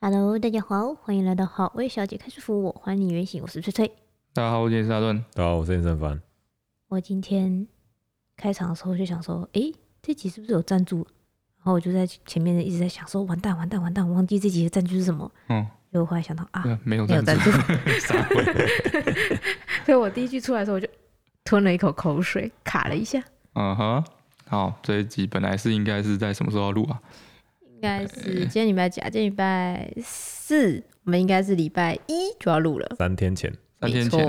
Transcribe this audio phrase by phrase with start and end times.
[0.00, 3.86] Hello，大家好，欢迎来到好味小姐开始服，我还你原形，我是翠翠。
[4.32, 5.22] 大家好，我今天是阿顿。
[5.34, 6.22] 大家好，我是严正凡。
[6.88, 7.68] 我今天
[8.34, 11.06] 开场的时候就想说，诶，这集是不是有赞助？
[11.58, 15.30] 然后我就在前面一直在想说，完蛋，完蛋，完蛋，我忘记这集的赞助是什么。
[15.50, 17.50] 嗯，结果后来想到啊，没有赞助。
[19.84, 20.88] 所以 我第一句出来的时候，我就
[21.44, 23.22] 吞了一口口水，卡了一下。
[23.52, 24.04] 嗯哼，
[24.48, 27.00] 好，这一集本来是应该是在什么时候要录啊？
[27.74, 29.10] 应该是今天礼拜几啊？
[29.10, 32.94] 今天礼拜四，我们应该是礼拜一就要录了。
[32.96, 34.20] 三天前，三天前。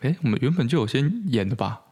[0.00, 1.82] 哎，我们原本就有先演的吧？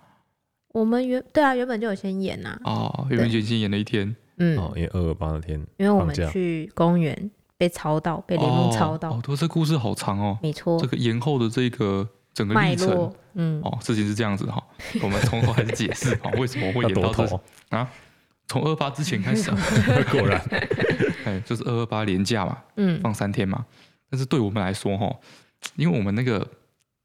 [0.72, 2.58] 我们原对啊，原本就有先演呐。
[2.64, 4.16] 哦，原本就已经演了一天。
[4.38, 9.10] 嗯，哦，因为二二八那天，因为我们去公园被抄到，被雷梦抄到。
[9.10, 10.38] 哦，这故事好长哦。
[10.42, 12.08] 没错，这个延后的这个。
[12.32, 14.62] 整个历程，嗯，哦，事情是这样子哈，
[15.02, 17.40] 我们从头开始解释哈，为什么会演到这
[17.76, 17.88] 啊？
[18.48, 19.56] 从二八之前开始啊，
[20.10, 20.40] 果然，
[21.24, 23.64] 哎，就是二二八连假嘛，嗯，放三天嘛。
[24.10, 25.08] 但是对我们来说哈，
[25.76, 26.44] 因为我们那个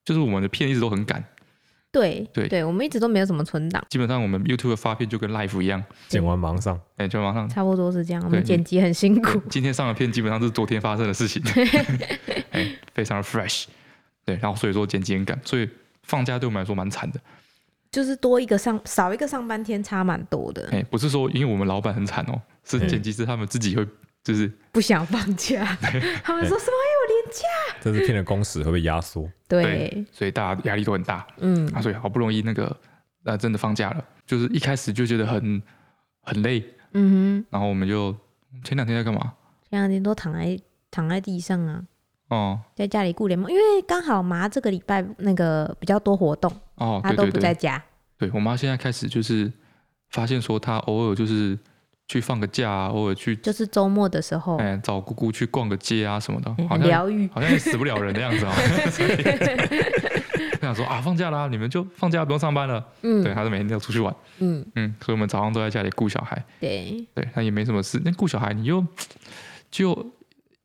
[0.03, 1.23] 就是我们的片一直都很赶，
[1.91, 8.23] 对对对，我们一直都没有什么存档，基本上我们 YouTube 发片就跟 Live 一样，剪完马上上，哎，剪完马上，差不多是这样。
[8.25, 11.43] 我们剪辑很辛苦，今天上的片基本上是昨天发生的事情，
[12.49, 13.65] 哎，非常的 fresh。
[14.25, 15.69] 对，然后所以说剪辑很赶，所以
[16.03, 17.19] 放假对我们来说蛮惨的，
[17.91, 20.67] 就是多一个上少一个上班天差蛮多的。
[20.71, 23.87] 哎，不是说因为我们老板很惨哦，是剪辑师他们自己会
[24.23, 25.63] 就是不想放假，
[26.23, 32.75] 他们说什么有年假，这是骗的工时会被压缩，对，所以大家压力都很大，嗯，啊，所以好不容易那个
[33.23, 35.61] 呃真的放假了，就是一开始就觉得很
[36.21, 38.15] 很累，嗯哼，然后我们就
[38.63, 39.33] 前两天在干嘛？
[39.69, 40.59] 前两天都躺在
[40.89, 41.83] 躺在地上啊。
[42.29, 47.81] 哦，在家里顾联盟，因为刚好妈这个礼拜那个比较多活动哦，她都不在家。
[48.17, 49.51] 对，我妈现在开始就是
[50.09, 51.57] 发现说，她偶尔就是
[52.07, 58.53] 去放个假啊，偶尔去就是周末的时候，哎，找姑姑去逛个街啊什么的，好像疗愈，好像也死不了人的样子啊。
[60.55, 62.83] 我想说 啊，放假啦，你们就放假不用上班了。
[63.03, 64.15] 嗯，对，她是每天都要出去玩。
[64.39, 66.43] 嗯嗯，所以我们早上都在家里顾小孩。
[66.59, 68.01] 对对，她也没什么事。
[68.03, 68.83] 那顾小孩你又
[69.69, 69.93] 就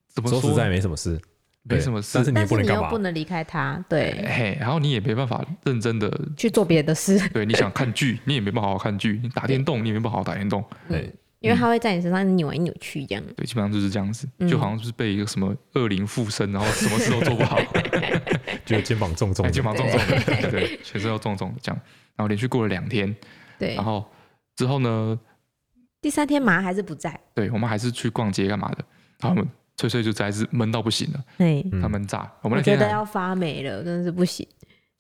[0.09, 0.41] 怎么说？
[0.41, 1.21] 说实在没什么事。
[1.71, 2.89] 没什么事，但是你也不能干嘛？
[2.91, 4.25] 不能离开他，对。
[4.29, 7.19] 嘿，然后你也没办法认真的去做别的事。
[7.33, 9.19] 对，你想看剧，你也没办法好好看剧。
[9.23, 10.65] 你打电动，你也没办法好好打电动。
[10.89, 13.25] 对，因为他会在你身上扭来扭去，这样。
[13.37, 17.59] 对，基本上就是这样子，就好像就是被一个什么恶灵附身，然后什么事都做不好，
[18.67, 21.81] 觉得肩膀重重，肩膀重重的，对，全身都重重的这样。
[22.17, 23.15] 然后连续过了两天，
[23.59, 24.05] 对，然后
[24.57, 25.19] 之后呢？
[26.03, 27.21] 第三天妈还是不在。
[27.35, 28.85] 对，我们还是去逛街干嘛的？
[29.19, 29.47] 他们。
[29.81, 32.31] 翠翠就在是闷到不行了，对，他闷炸。
[32.43, 34.47] 我们那天觉得要发霉了，真的是不行。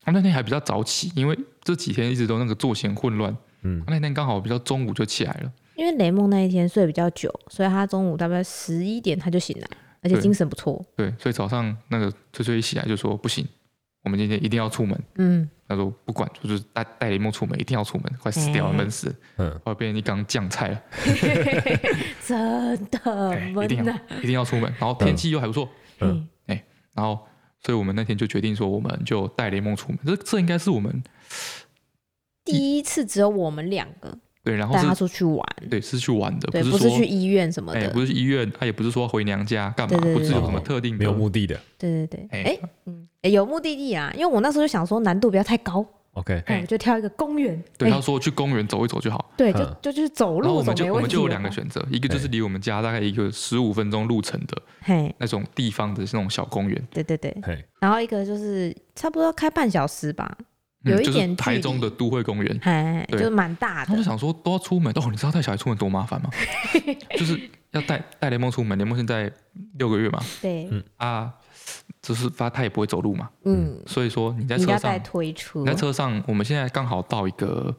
[0.01, 3.37] 他那天还比较早起，因为这几天一直都那个作息混乱。
[3.63, 5.53] 嗯，他那天刚好比较中午就起来了。
[5.77, 9.69] 因为雷梦那一天睡比较久，所以他中午大概十一点他就醒来，
[10.01, 10.83] 而且精神不错。
[10.97, 13.47] 对，所以早上那个翠翠一起来就说不行，
[14.03, 15.03] 我们今天一定要出门。
[15.17, 15.49] 嗯。
[15.69, 19.15] 他说：“不管，就是带带雷梦出门，一定要出门，快死掉了，闷死。
[19.37, 20.83] 嗯，后来变成一缸酱菜了。
[22.27, 22.37] 真
[22.91, 24.63] 的，一定要一定要出门。
[24.81, 25.69] 然后天气又还不错，
[26.01, 27.25] 嗯，哎，然后，
[27.61, 29.99] 所以我们那天就决定说，我们就带雷梦出门。
[30.05, 31.05] 这这应该是我们
[32.45, 34.19] 第一次只有我们两个。
[34.43, 35.45] 对，然后带他出去玩。
[35.69, 41.59] 对，是去玩的，对，不是去医院什么的，不是医院，他也不是说回娘家干嘛，不是有什么特定没有目的的。
[41.79, 47.63] 对对对，哎，嗯。”有目的地啊，因为我那时候就想说难度不要太高，OK，我就挑一个公园。
[47.77, 49.31] 对，他说去公园走一走就好。
[49.37, 50.55] 对，就就就是走路。
[50.57, 56.83] 我们就我们就有两个选择，一个就是离我们家大概一个十五分钟路程的，嘿，那种地方的那种小公园。
[56.91, 57.37] 对对对，
[57.79, 60.39] 然后一个就是差不多要开半小时吧，
[60.83, 63.93] 有一点台中的都会公园，哎，就是蛮大的。
[63.93, 66.31] 我就想说都要出门哦，你知道带小孩出门多麻烦吗？
[67.17, 67.39] 就是
[67.73, 69.31] 要带带雷梦出门，雷梦现在
[69.75, 71.33] 六个月嘛，对，嗯啊。
[72.03, 77.73] 就是他他也不会走路嘛，嗯，所以说你在车上推车，你在车上，我们现在刚好到一个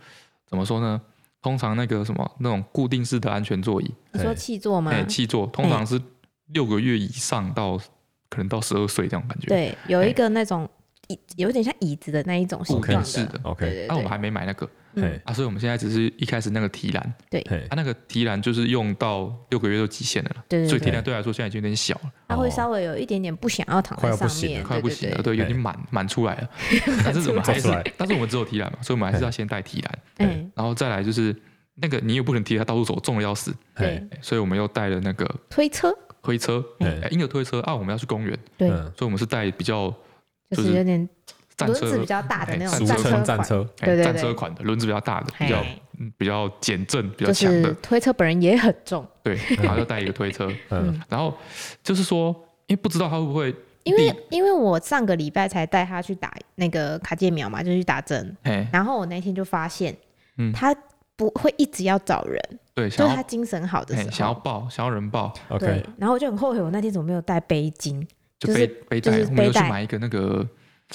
[0.47, 1.01] 怎么说呢？
[1.41, 4.91] 通常那个什么那种固定式的安全座椅，你说气座吗？
[4.91, 5.99] 哎，气座通常是
[6.53, 7.75] 六个月以上到
[8.29, 9.47] 可能到十二岁这种感觉。
[9.47, 10.69] 对，有一个那种
[11.11, 13.39] 椅，有点像椅子的那一种形状式的。
[13.43, 14.69] OK，那我们还没买那个。
[14.93, 21.13] 对啊，所以我们现在只是一开始那个提篮，对，它那个提篮就是用到六个月就极限了，对，所以提篮对。
[21.13, 26.49] 来说现在已经有点小了，它会稍微有一点点不想要躺在上面，快不行了，对，有点满满出来了，
[27.05, 31.33] 但是我们还是，但是我们只有提篮嘛，所以我们还是要先带提篮，嗯，然后再来就是
[31.75, 35.89] 那个你也不能提它到处走，重的要死，对，所以我们又带了那个推车，
[36.21, 39.93] 推车，哎，婴儿推车啊，我们要去公园，对，所以我们是带比较
[40.51, 41.09] 就是有点。
[41.67, 45.63] 轮子比较大的那种战车，战车，对对对，战车款的轮子比较大的，比较
[46.17, 47.71] 比较减震、比较强的。
[47.75, 51.31] 推车本人也很重，对， 然后就带一个推车，嗯，然后
[51.83, 52.29] 就是说，
[52.65, 58.35] 因为不知道他会不会，因为因为我上个礼拜才带他去打那个卡介苗嘛，就去打针，
[58.71, 59.95] 然后我那天就发现，
[60.37, 60.75] 嗯，他
[61.15, 62.41] 不会一直要找人，
[62.73, 68.03] 对，就是他精神好的时候，想要抱，想要人抱，OK，然后我就很后悔，我那天怎么没有带背巾，
[68.41, 70.45] 就背背带，我们又去买一个那个。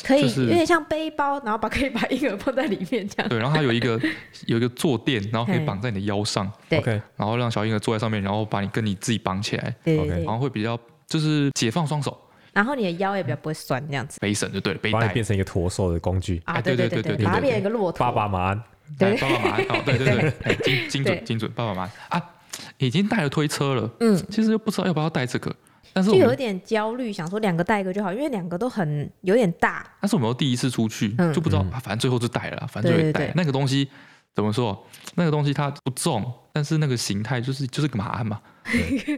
[0.05, 3.29] 可以有点像背包，然后把可以把婴儿放在里面这样。
[3.31, 3.99] 对，然后它有一个
[4.45, 6.53] 有一个坐垫，然后可以绑在你的腰上。
[6.69, 6.79] 对。
[7.17, 9.75] 然后让小婴儿坐在上面，然后把你跟你自己绑起来。
[9.83, 10.07] 对。
[10.07, 12.15] 然后会比较就是解放双手，
[12.53, 14.21] 然后你的腰也比较不会酸这样子。
[14.21, 15.01] 背绳就对了，背带。
[15.01, 16.43] 把你变成一个驼兽的工具。
[16.45, 17.99] 啊，对对对对，把它变成一个骆驼。
[18.01, 18.63] 爸爸马鞍。
[18.99, 19.65] 对，爸爸马鞍。
[19.71, 22.31] 哦，对对对， 精精准精准，爸爸马鞍啊，
[22.77, 23.91] 已经带了推车了。
[24.01, 24.15] 嗯。
[24.29, 25.51] 其实又不知道要不要带这个。
[25.97, 29.83] 但是就有一点焦虑，想说两个带一个就好，因为两个都很有点大。
[29.99, 33.89] 但是我们又第一次出去，嗯、就不知道，反正最后就带了，反正就会带那个东西。
[34.35, 34.87] 怎么说？
[35.15, 38.39] 那个东西它不重，但是那个形态就是就是个马鞍嘛，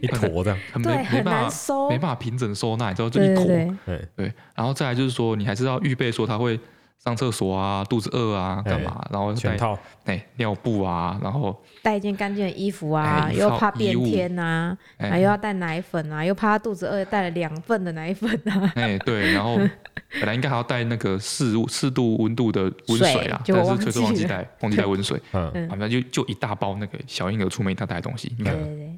[0.01, 3.45] 一坨这样，很没没办法收，没办法平整收纳，你知道就一坨。
[3.45, 4.33] 对对。
[4.55, 6.57] 然后再来就是说，你还是要预备说它会。
[7.03, 9.07] 上厕所啊，肚子饿啊，干嘛？
[9.09, 18.71] 然后全套，哎，尿布啊，然后带一件干净的衣服啊，又怕变天呐，还又要带奶粉啊，又怕他肚子饿，带了两份的奶粉啊。
[18.75, 19.57] 哎，对，然后
[20.19, 25.17] 本来应该还要带那个适适度温度的温水啊，但是确实忘记带，忘记带温水。
[25.31, 28.31] 嗯，反正就就一大包那个小婴儿出门一定要带的东西。
[28.37, 28.53] 你看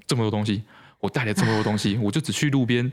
[0.08, 0.64] 这么多东西，
[1.00, 2.92] 我带了这么多东西， 我就只去路边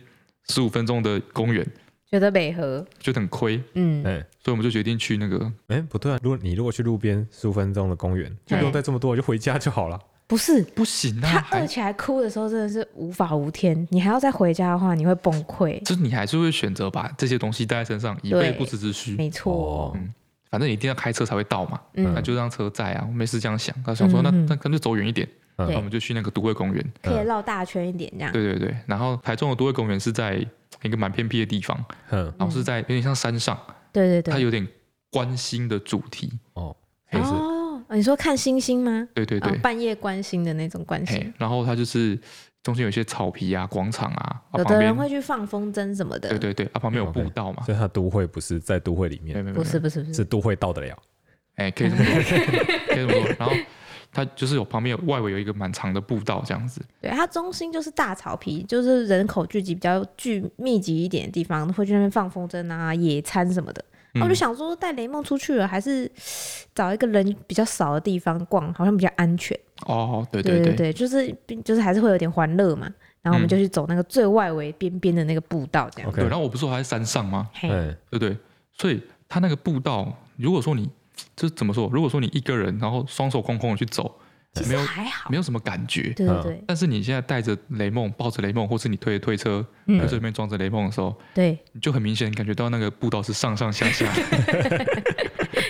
[0.49, 1.67] 十五分钟的公园。
[2.11, 9.99] 觉得美和，觉得很亏，嗯，哎，所以我们就决定去那个，哎，不对啊，如果你如果去路边十五分钟的公园，就不用带这么多，就回家就好了。
[10.29, 11.45] 不是，不行啊！
[11.51, 13.89] 他饿起来哭的时候，真的是无法无天。
[13.91, 15.83] 你还要再回家的话，你会崩溃。
[15.83, 19.17] 就是你还是会选择把这些东西带在身上，以备不时之需。
[19.17, 20.13] 没错，嗯，
[20.51, 23.05] 反正你一定要开车才会到嘛，嗯，那就让车载啊。
[23.09, 25.27] 我没事这样想，他想说那那干脆走远一点，
[25.57, 28.33] 那我们就去那个都会公园，可以绕大圈一点这样。
[28.33, 30.47] 对对对，然后台中的都会公园是在。
[30.85, 31.77] 一个蛮偏僻的地方，
[32.09, 33.59] 然后是在有点像山上，
[33.99, 34.67] 对对对，它有点
[35.11, 36.75] 关心的主题哦。
[37.13, 39.09] 哦，你说看星星吗？
[39.15, 41.33] 对对对，半夜关心的那种关心。
[41.39, 42.19] 然后它就是
[42.63, 46.29] 中间有些草皮啊、广场啊，有的人会去放风筝什么的。
[46.29, 50.97] 对对对，啊旁边有步道嘛，所以它都会不是在都会里面，不是不是不是，是都会到得了。
[51.57, 52.39] 哎，可以这么说，
[52.89, 53.35] 可以这么说。
[53.39, 53.55] 然后。
[54.11, 63.85] 它就是有旁边有外围有一个蛮长的步道这样子，对，它中心就是大草皮，就是人口聚集比较聚密集一点的地方，会去那边放风筝啊、野餐什么的。
[64.15, 66.11] 嗯、我就想说带雷梦出去了，还是
[66.75, 69.57] 找一个人比较少的地方逛，好像比较安全。
[69.87, 72.93] 哦，对对对对，对，就是就是还是会有点欢乐嘛。
[73.21, 76.11] 然后我们就去走那个最外围边边的那个步道，这样。
[76.11, 77.49] 嗯、对，然后我不是说还在山上吗？
[77.61, 78.37] 对对对，
[78.73, 80.89] 所以它那个步道，如果说你。
[81.37, 81.89] 这怎么说？
[81.93, 84.21] 如果说你一个人，然后双手空空的去走，
[84.67, 86.13] 没有还好，没有什么感觉。
[86.17, 86.65] 对对对。
[86.67, 94.07] 但是你现在带着雷梦，抱着雷梦，或是你推着推车，推车里面装着雷梦的时候，对，你就很明显感觉到那个步道是上上下下。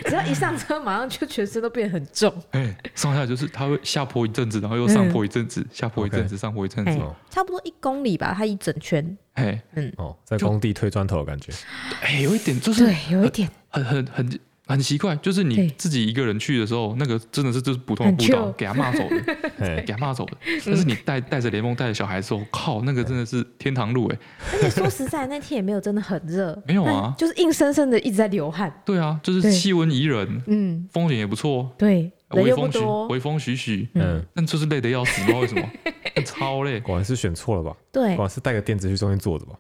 [0.07, 2.33] 只要一上车，马上就全身都变很重。
[2.53, 6.99] 哎，上下就是它会下坡一阵子，然后又上坡一阵子，下坡一阵子，上坡一阵子，
[7.29, 9.19] 差不多一公里吧，它一整圈。
[9.35, 11.53] 哎，嗯，哦，在工地推砖头的感觉。
[12.01, 14.41] 哎，有一点就是，对，有一点，很很很。
[14.69, 20.33] 很奇怪，就是你自己一个人去的时候，那个真的是就是普通的步道，给他骂走的， 给他骂走的。
[20.67, 24.19] 但是你带带着联盟带着小孩的时候，靠，那个真的是天堂路哎！
[24.53, 28.73] 而且说实在，那天也没有真的很热，没有啊，就是硬生生的一直在流汗。
[28.85, 32.79] 对啊，就是气温宜人，嗯，风景也不错，对，微风徐
[33.11, 35.63] 微风徐徐，嗯，但就是累得要死，不知道为什么，
[36.27, 36.79] 超累。
[36.81, 37.75] 果然是选错了吧？
[37.91, 39.55] 对，果然是带个垫子去中间坐着吧。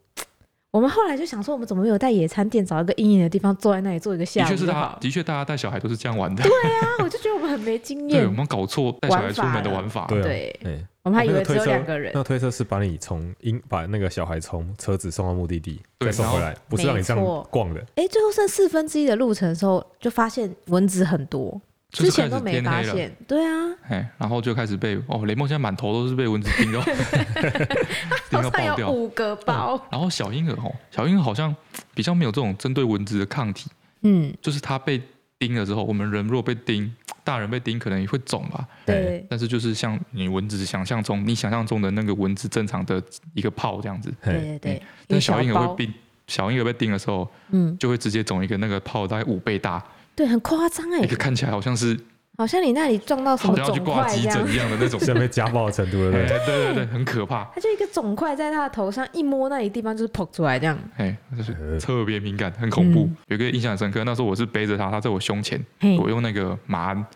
[0.70, 4.48] 我们后来就想说，我们怎么没有带野餐垫，找一个阴影的地方坐在那里做一个下午？
[4.50, 6.42] 的确是他，的确大家带小孩都是这样玩的。
[6.42, 8.10] 对啊，我就觉得我们很没经验。
[8.20, 10.06] 对，我们搞错带小孩出门的玩法。
[10.08, 10.54] 对，
[11.02, 12.12] 我们还以为只有两个人。
[12.14, 17.82] 那推车是把你从阴把那个小孩从车子送到目的地，再送回来，不是让你这样逛的。
[17.94, 21.58] 哎，最后剩四分之一的路程的时候，就发现蚊子很多。
[21.90, 26.82] 之前都没发现，对啊，哎，然后就开始被哦，雷梦现在满头都是被蚊子叮到，
[28.28, 28.90] 叮到爆掉。
[28.90, 29.80] 五个包。
[29.90, 31.54] 然后小婴儿哦，小婴儿好像
[31.94, 33.70] 比较没有这种针对蚊子的抗体，
[34.02, 35.00] 嗯，就是他被
[35.38, 39.26] 叮了之后，我们人如果被叮，大人被叮可能也会肿吧，对。
[39.30, 43.02] 但是就是像你蚊子想象中，你想象中的那个蚊子正常的
[43.32, 44.82] 一个泡这样子，对对对。
[45.06, 45.94] 但小婴儿会叮，
[46.26, 49.82] 小婴儿被叮的时候，嗯，就会直接肿一个那个泡大概五倍大。
[50.18, 51.96] 对，很夸张哎，一个看起来好像是，
[52.36, 56.38] 好像你那里撞到什么肿块一样的那种， 像被家暴的程度了，对对？
[56.44, 57.44] 对对，很可怕。
[57.54, 63.08] 他就一个肿块在他的头上，一摸那里地方就是跑出来这样，哎，就是特别敏感，很恐怖。
[63.28, 65.64] 有个印象很深刻，那时候我是背着他，他在我胸前，
[66.00, 67.06] 我用那个马鞍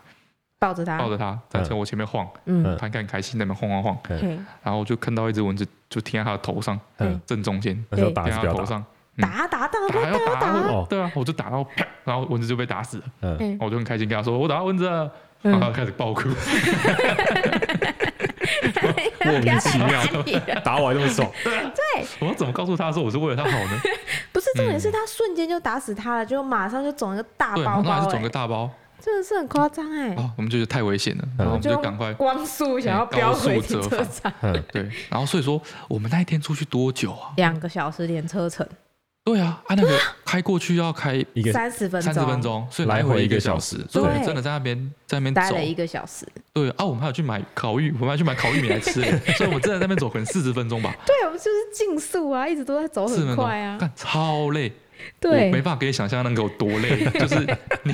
[0.57, 3.97] 抱着他，抱着他在我前面晃，嗯，它很开心在那边晃晃晃，
[4.63, 8.81] 然后我就看到一只蚊子就停在他的头上，嗯，正中间，停在它头上，
[9.21, 16.29] 打打打打打打，对啊，我就打到啪，然后蚊子就被打死了，嗯，我就很开心跟他说我打到蚊子了，然后开始爆哭。
[19.23, 20.03] 莫名其妙
[20.63, 23.79] 打我还那么爽，对， 我要怎么告诉他说我是为了他好呢？
[24.31, 30.15] 不是重点是他瞬间就打死他了，就马上就肿一个大包包，肿个大包，真的是很夸张哎。
[30.35, 34.33] 我们觉得太危险了，然后我们就赶快光速想要飙回停车场。
[34.71, 37.31] 对，然后所以说我们那一天出去多久啊？
[37.37, 38.67] 两个小时连车程。
[39.25, 44.77] 对啊，啊那个开过去要开一个三十分钟，三十分钟，所以来回一个小时，所以我真的在那边
[45.07, 46.27] 在那边待了一个小时。
[46.51, 49.01] 对啊，我们还有去买烤玉，我们还去买烤玉米来吃，
[49.37, 50.93] 所以我们真的在那边走可能四十分钟吧。
[51.05, 54.69] 对，我们就是竞速啊，一直都在走很快啊，干超累，
[55.21, 57.35] 对，没办法给你想象那个有多累，就是
[57.83, 57.93] 你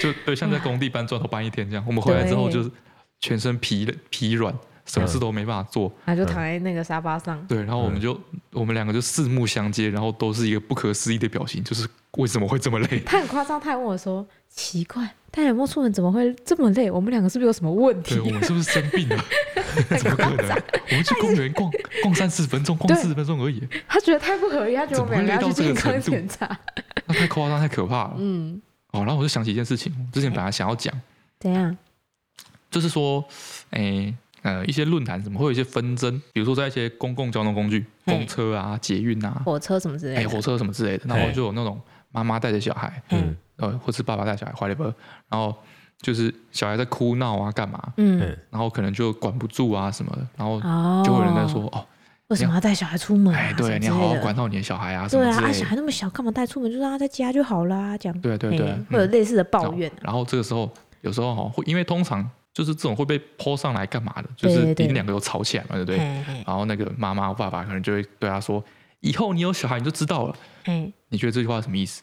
[0.00, 2.70] 就对，像在工地搬砖头搬一天这样，我们回来之后就是
[3.18, 4.56] 全身疲疲软。
[4.86, 7.44] 什么事都没办法做，他就躺在那个沙发上。
[7.46, 8.18] 对，然后我们就
[8.52, 13.00] 我们两个就四目相接，然后都是一个不可思议的表情，就是为什么会这么累？
[13.04, 16.90] 他很夸张，他还问我说：“奇怪，带雷梦出门怎么会这么累？
[16.90, 18.14] 我们两个是不是有什么问题？
[18.14, 19.24] 对，我们是不是生病了？
[19.98, 20.62] 怎么可能？
[20.90, 21.70] 我们去公园逛
[22.02, 23.62] 逛三四十分钟，逛四十分钟而已。
[23.88, 26.58] 他觉得太不合理，他觉得我们两个要去健康检查，
[27.06, 28.14] 那太夸张，太可怕了。
[28.18, 28.60] 嗯，
[28.92, 30.94] 哦，然后我就想起一件事情，之前本来想要讲，
[31.40, 31.76] 怎样？
[32.70, 33.24] 就是说，
[33.70, 34.14] 哎。
[34.46, 36.22] 呃，一些论坛什么会有一些纷争？
[36.32, 41.80] 比如说在一些公共交通工具，公车啊、捷运啊、火车什么之类的，哎，火车什么之类的，然后就有那种
[42.12, 44.86] 妈妈带着小孩，嗯，呃，或是爸爸带小孩，怀里边，
[45.28, 45.52] 然后
[46.00, 50.60] 就是小孩在哭闹啊，干嘛，嗯，然后可能就管不住啊什么的，然后
[51.02, 51.84] 就会有人在说，哦，
[52.28, 53.34] 为什么要带小孩出门？
[53.34, 56.70] 哎，对，你要好好管好你的小孩啊，对啊，小孩那么小，干嘛带出门？
[56.70, 59.90] 就让他在家就好啦，这样，对对对，会有类似的抱怨。
[60.02, 62.30] 然后这个时候，有时候哈，会因为通常。
[62.56, 64.28] 就是这种会被 po 上来干嘛的？
[64.34, 65.98] 就是你们两个有吵起来嘛，对不对？
[66.46, 68.64] 然后那个妈妈、爸爸可能就会对他说
[69.00, 70.34] ：“以后你有小孩你就知道了。”
[71.10, 72.00] 你觉得这句话什么意思？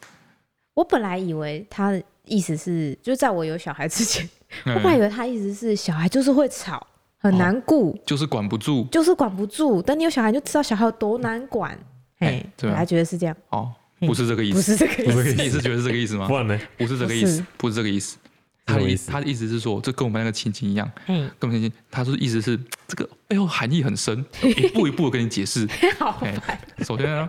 [0.74, 4.30] 我本来以为他的意思是，就在我有小孩之前，
[4.66, 6.86] 我本来以为他意思是小孩就是会吵，
[7.18, 9.82] 很难顾，就是管不住，就是管不住。
[9.82, 11.76] 等你有小孩就知道小孩有多难管。
[12.20, 13.36] 哎，本来觉得是这样。
[13.48, 13.72] 哦，
[14.06, 15.42] 不是这个意思，不是这个意思。
[15.42, 16.28] 你是觉得是这个意思吗？
[16.78, 18.16] 不是这个意思，不是这个意思。
[18.66, 25.68] 他的意思，他的意思是说，这跟我们那个亲亲一样，嗯，跟我们亲亲，他说意思是这个背后含义很深， 一步一步的跟你解释。
[25.98, 26.22] 好，
[26.84, 27.28] 首先呢，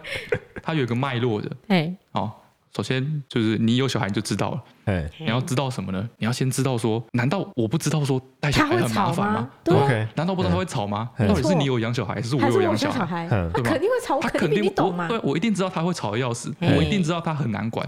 [0.64, 2.32] 他有一个脉络的，哎，哦，
[2.76, 4.64] 首先就是你有小孩你就知道了。
[4.86, 6.10] 哎，你要知道什么呢？
[6.18, 9.50] 你要先知道说，难道我不知道说带小孩很麻烦吗？
[9.64, 11.10] 对，难道不知道他会吵吗？
[11.18, 13.28] 到底是你有养小孩，还是我有养小孩？
[13.28, 13.50] 他？
[13.62, 15.08] 肯定会吵，他肯定你懂吗？
[15.08, 17.88] 对，我一定知道他会吵的要死，我一定知道他很难管。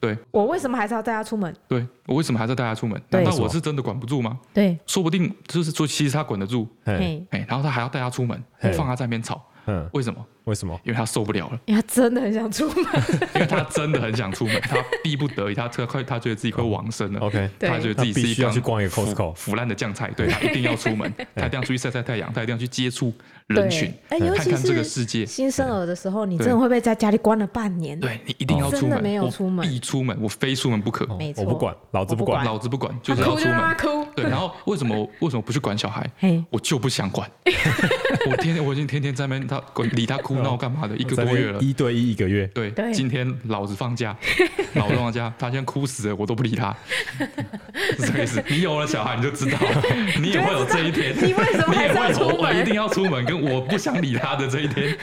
[0.00, 1.54] 对，我为什么还是要带他出门？
[1.68, 3.00] 对，我为什么还是要带他出门？
[3.10, 4.38] 难道我是真的管不住吗？
[4.52, 6.66] 对，说不定就是说，其实他管得住。
[6.84, 8.42] 哎，然后他还要带他出门，
[8.74, 9.40] 放他在那边吵。
[9.66, 10.26] 嗯，为什么？
[10.44, 10.78] 为什么？
[10.84, 11.58] 因为他受不了了。
[11.66, 12.76] 因为他真的很想出门。
[13.34, 17.20] 因为他真的很想出门，他逼不得已，他这快，他觉得自己快往生了。
[17.20, 23.12] OK，他觉得自己是一要去逛一个 Costco，腐烂的酱菜，对，他一定要出门， 他一定要出去晒晒太阳，他一定要去接触
[23.46, 25.24] 人群，看看这个世界。
[25.24, 27.98] 新生儿的时候，你真的会被在家里关了半年。
[27.98, 31.06] 对，你一定要出门，真的没有出门，必出门，我非出门不可。
[31.16, 34.06] 没错，我不管，老子不管，老子不管，就是要出门。
[34.16, 36.08] 对，然后为什么为什么不去管小孩？
[36.50, 37.30] 我就不想管。
[38.30, 40.96] 我天天我已经天天在那边，他理他哭闹干嘛的？
[40.96, 42.46] 一个多月了，一对一一个月。
[42.48, 44.16] 对，今天老子放假，
[44.74, 46.74] 老子放假，他现在哭死了，我都不理他。
[47.98, 48.42] 是这个意思。
[48.48, 49.58] 你有了小孩，你就知道，
[50.20, 51.14] 你也会有这一天。
[51.16, 52.38] 你为什么还要出门？
[52.38, 54.96] 我一定要出门，跟我不想理他的这一天。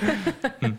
[0.61, 0.77] 嗯，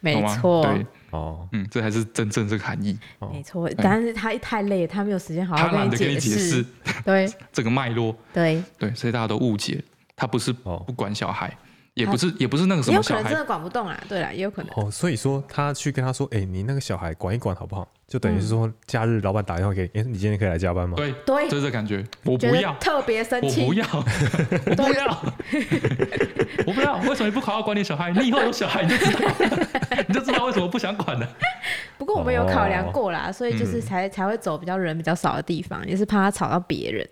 [0.00, 0.64] 没错。
[0.64, 2.98] 对，哦，嗯，这才是真正这个含义。
[3.32, 6.64] 没错，但是他太累，他没有时间好好跟你解释。
[7.04, 8.16] 对，这个脉络。
[8.32, 9.82] 对对，所以大家都误解，
[10.16, 11.56] 他不是不管小孩。
[11.94, 13.98] 也不是，也不是那个什么小孩，有可能真的管不动啦。
[14.08, 14.72] 对啦，也有可能。
[14.76, 20.96] 哦，所以说他去跟他说：“哎，你那个小孩管一管好不好？”就等于是说，假日老板打电话给，哎，你今天可以来加班吗？
[20.96, 22.04] 对对，就是这感觉。
[22.24, 23.62] 我不要，特别生气。
[23.62, 23.86] 我不要，
[24.66, 25.34] 我不要，
[26.66, 26.96] 我不要。
[27.08, 28.10] 为什么你不好好管你小孩？
[28.10, 29.30] 你以后有小孩你就知道，
[30.08, 31.28] 你就知道为什么不想管了。
[31.96, 37.08] 不过我们有考量过啦，所以就是才才会走比较人比较少的地方，也是怕他吵到别人。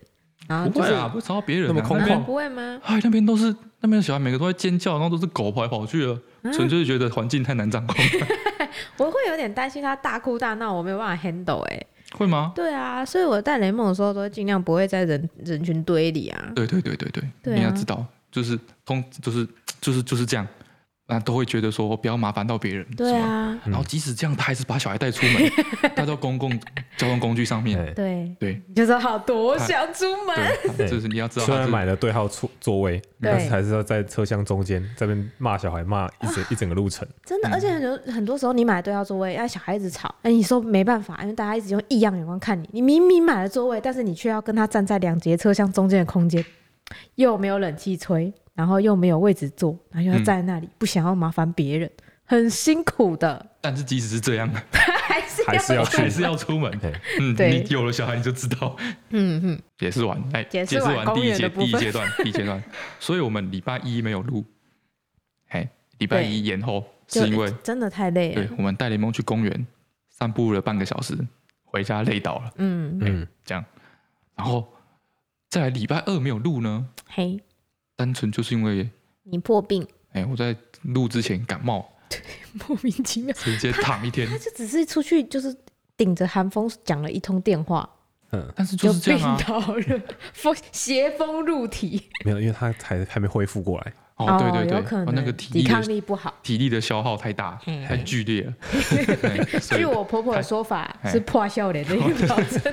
[0.73, 1.69] 不会啊，不会吵到别人。
[1.69, 2.81] 那么空旷，不会吗？
[2.85, 3.55] 哎，那边都是。
[3.83, 7.97] 那边的小孩每个都在尖叫，然后都是狗跑来跑去的，纯粹是觉得环境太难掌控。
[8.99, 11.83] 我会有点担心他大哭大闹，我没有办法 handle 哎。
[12.13, 12.53] 会吗？
[12.55, 16.53] 对啊，所以我带雷梦的时候都会尽量不会在人 人群堆里啊。
[16.55, 17.11] 对对对对
[17.43, 19.49] 对，你要知道，就是通就是
[19.81, 20.47] 就是就是这样。
[21.11, 23.59] 那都会觉得说不要麻烦到别人，对啊。
[23.65, 25.51] 然后即使这样，他还是把小孩带出门，
[25.95, 26.51] 带到公共
[26.97, 27.93] 交通工具上面。
[27.95, 30.89] 对对，就知道他多想出门。
[30.89, 37.07] 就 是你要知道，虽然买了对号座座位，但是还是要在车厢中间这边骂小孩，骂一整一整个路程。
[37.25, 42.69] 真的，而且很多很多时候你买对号座位，让小孩子吵，哎，你说没办法，因为大家一直用异样眼光看你。
[42.73, 46.45] 你明明买了座位，但是你却要跟他站在两节车厢中间的空间，
[47.17, 48.33] 又没有冷气吹。
[48.61, 51.91] 然后又没有位置坐，然后又要站在那里，嗯、不想要麻烦别人，
[52.27, 53.47] 很辛苦的。
[53.63, 56.71] 但是即使是这样，还 是还是要还是要出门。
[57.19, 58.77] 嗯，对，你有了小孩你就知道。
[59.09, 62.63] 嗯哼，解释完，来解释完第一阶第一阶段 第一阶段。
[62.99, 64.45] 所以我们礼拜一没有录，
[65.49, 68.45] 嘿，礼拜一延后是因为真的太累了。
[68.47, 69.67] 对，我们带雷蒙去公园
[70.11, 71.17] 散步了半个小时，
[71.65, 72.53] 回家累倒了。
[72.57, 73.65] 嗯嗯，这样，
[74.37, 74.69] 然后
[75.49, 76.87] 再来礼拜二没有录呢。
[77.09, 77.41] 嘿。
[78.01, 78.89] 单纯就是因为
[79.25, 82.19] 你破病，哎，我在录之前感冒，对
[82.67, 83.35] 莫名其妙。
[83.35, 85.55] 直接躺一天，他就只是出去就是
[85.99, 87.89] 顶着寒风讲了一通电话，
[88.33, 90.03] 嗯，但是就是这样啊，病倒了，
[90.33, 95.15] 风 邪风入体，没有，因为他还还没恢复过来，哦，对对对，有可能。
[95.15, 98.55] 那个体力抵抗力不好，体力的消耗太大，太剧烈了。
[99.77, 102.73] 据我婆婆的说法是破笑脸的一个表征。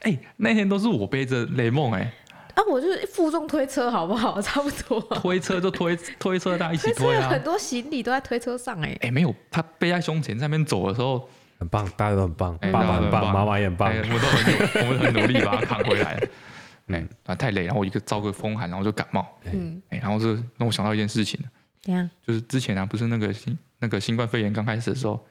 [0.00, 2.10] 哎，那天都是我背着雷梦，哎。
[2.54, 4.40] 啊，我就是负重推车，好不好？
[4.42, 5.00] 差不多。
[5.16, 7.28] 推车就推 推车，大家一起推啊。
[7.28, 8.96] 很多行李都在推车上，哎。
[9.02, 16.22] 哎，没有，他背在胸前，在那边走的时候很棒，大家都很棒，爸爸很棒，妈妈也很棒，我们都很， 我们很努力把他扛回来。
[16.88, 19.26] 哎，啊，太累，然后我一个遭个风寒，然后就感冒。
[19.52, 19.80] 嗯。
[19.90, 21.40] 哎，然后就让我想到一件事情。
[21.82, 22.08] 怎样？
[22.26, 25.22] 就是之前啊，不是那个新那个新冠肺炎刚开始的时候，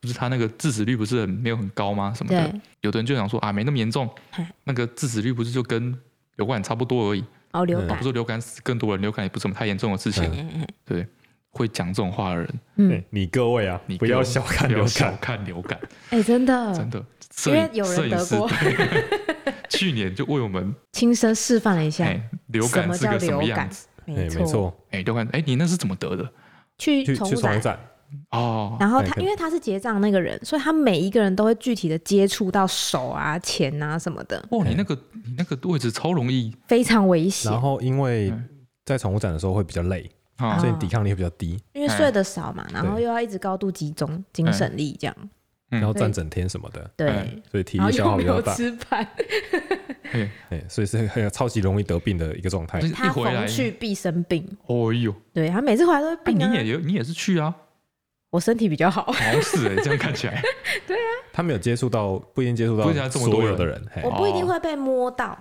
[0.00, 2.12] 不是他那个致死率不是很没有很高吗？
[2.14, 4.08] 什么的，有的人就想说啊，没那么严重，
[4.64, 5.96] 那个致死率不是就跟
[6.36, 7.24] 流感差不多而已。
[7.52, 10.66] 哦，流感不是流感死更多人，流感也不是什么太严重的事情。
[10.84, 11.06] 对，
[11.50, 15.78] 会讲这种话的人，嗯，你各位啊，你不要小看流感，小看流感。
[16.10, 17.04] 哎，真的，真的，
[17.46, 18.50] 因为有人得过，
[19.70, 22.08] 去年就为我们亲身示范了一下
[22.48, 23.86] 流感是个什么样子。
[24.04, 26.30] 没错，哎，流感，哎，你那是怎么得的？
[26.78, 27.80] 去去宠物展。
[28.30, 34.42] 哦，然后他因为他是结账那个人，所以他每一个人都会具体的接触到手啊、钱啊什么的。
[34.50, 37.50] 哦，你那个你那个位置超容易，非常危险。
[37.50, 38.32] 然后因为
[38.84, 40.10] 在宠物展的时候会比较累，
[40.60, 41.58] 所以抵抗力会比较低。
[41.72, 45.16] 因为睡得少嘛，然后又要一直高度集中精神力这样，
[45.68, 48.54] 然后站整天什么的，对，所以体力消耗比较大。
[48.54, 49.06] 吃饭，
[50.12, 52.80] 哎， 所以是很超级容易得病的一个状态。
[52.90, 54.46] 他逢去必生病。
[54.66, 56.38] 哦呦，对他每次回来都会病。
[56.38, 57.54] 你也有，你也是去啊。
[58.36, 60.42] 我身体比较好，好是哎，这样看起来，
[60.86, 65.36] 对啊，他没有接触到，不一定接触到所有的人，我不一定会被摸到，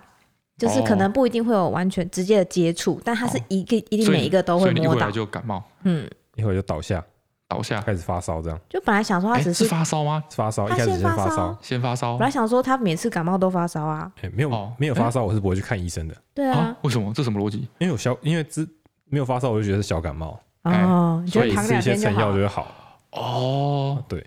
[0.57, 7.03] 就是可能不一定会有完全直接的接触，但他是一个一定每一个都会摸到，就感冒，嗯，一会儿就倒下，
[7.49, 7.81] 倒下。
[7.81, 10.23] 开始发烧，这样，就本来想说他只是发烧吗？
[10.31, 17.11] 发烧，一开始先发烧，先发烧，本来想说他每次感冒都发烧啊，没有没有发烧，我是不会去看医生的，对啊，为什么？
[17.13, 17.67] 这什么逻辑？
[17.79, 18.65] 因为有小，因为只
[19.09, 22.73] 没有发烧，我就觉得是小感冒，哦，所以吃一些成药就会好。
[23.15, 24.25] 哦，对，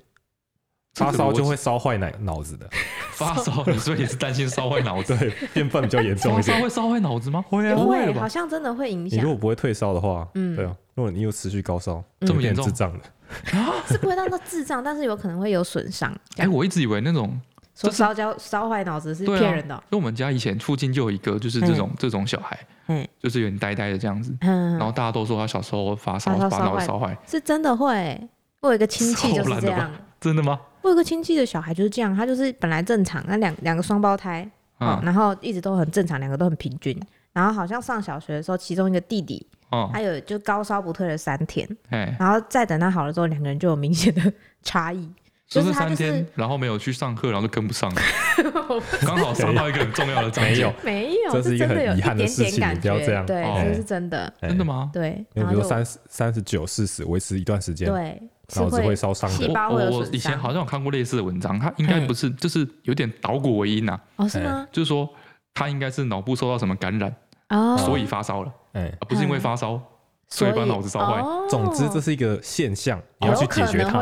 [0.95, 2.69] 发烧就会烧坏脑脑子的。
[3.19, 6.55] 发烧，你是不是担心烧坏脑子， 对，变笨比较严重一点。
[6.57, 7.45] 烧会烧坏脑子吗？
[7.49, 9.19] 会啊，会，好像真的会影响。
[9.19, 16.17] 你如果不会退烧的话，嗯，对啊，如果你又持续高烧，这么严重，智障的啊，是不会到智障，但是有可能会有损伤。
[16.37, 17.37] 哎，我一直以为那种
[17.75, 19.75] 说烧焦烧坏脑子是骗人的。
[19.91, 28.17] 因为我们家以前附近就有一个，就是这种这种小孩，嗯，就是有点呆呆的这样子，嗯，然后大家都说他小时候发烧把脑子烧坏，是真的会。
[28.61, 29.91] 我有一个亲戚 就是这样，
[30.21, 30.61] 真的吗？
[30.83, 34.49] 我有个亲戚的小孩就是这样，他就是本来正常，那两两个双胞胎，
[34.81, 36.99] 嗯，然后一直都很正常，两个都很平均，
[37.33, 45.09] 然后好像上小学的时候，其中一个弟弟，哦，他有就高烧不退了三天，哎，然后再等他好了之后，两个人就有明显的差异，
[45.47, 48.03] 就是三天，然后没有去上课，然后就跟不上了，
[49.07, 54.91] 刚好上到一个很重要的章节，没有，这是一个很遗憾的事情，不要这样，对，这是真的，真的吗？
[54.93, 58.21] 对，比如三十三十九、四十，维持一段时间，对。
[58.57, 59.49] 脑子会烧伤的。
[59.69, 63.99] 我我以前好像有看过类似的文章，它应该不是，就是有点倒果为因呐。
[64.17, 64.67] 哦，是吗？
[64.73, 65.09] 就是说
[65.53, 67.15] 他应该是脑部受到什么感染，
[67.51, 69.81] 哦，所以发烧了，哎，而不是因为发烧，
[70.29, 71.23] 所以把脑子烧坏。
[71.49, 73.99] 总之这是一个现象，你要去解决它。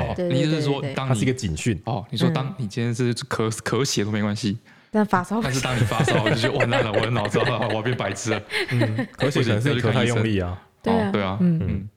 [0.00, 1.80] 哦，你意思是说，当你是一个警讯。
[1.84, 4.58] 哦，你说当你今天是咳咳血都没关系，
[4.90, 8.42] 但发烧，但是当你发烧， 就觉得完蛋了，我的脑子 我要变白痴了。
[8.70, 10.58] 嗯，咳血可能是咳太用力啊。
[10.82, 11.88] 对啊，对啊，嗯。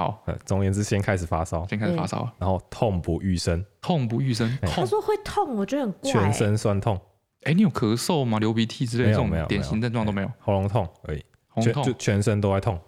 [0.00, 4.58] 好，总而言之，先开始发烧，先开始发烧，然后痛不欲生，痛不欲生。
[4.62, 6.10] 他说会痛，我觉得很怪。
[6.10, 6.98] 全身酸痛，
[7.42, 8.38] 哎，你有咳嗽吗？
[8.38, 11.82] 流鼻涕之类这种典型症状都没有，喉咙痛而已，喉咙痛。
[11.84, 12.80] 就全身都在痛。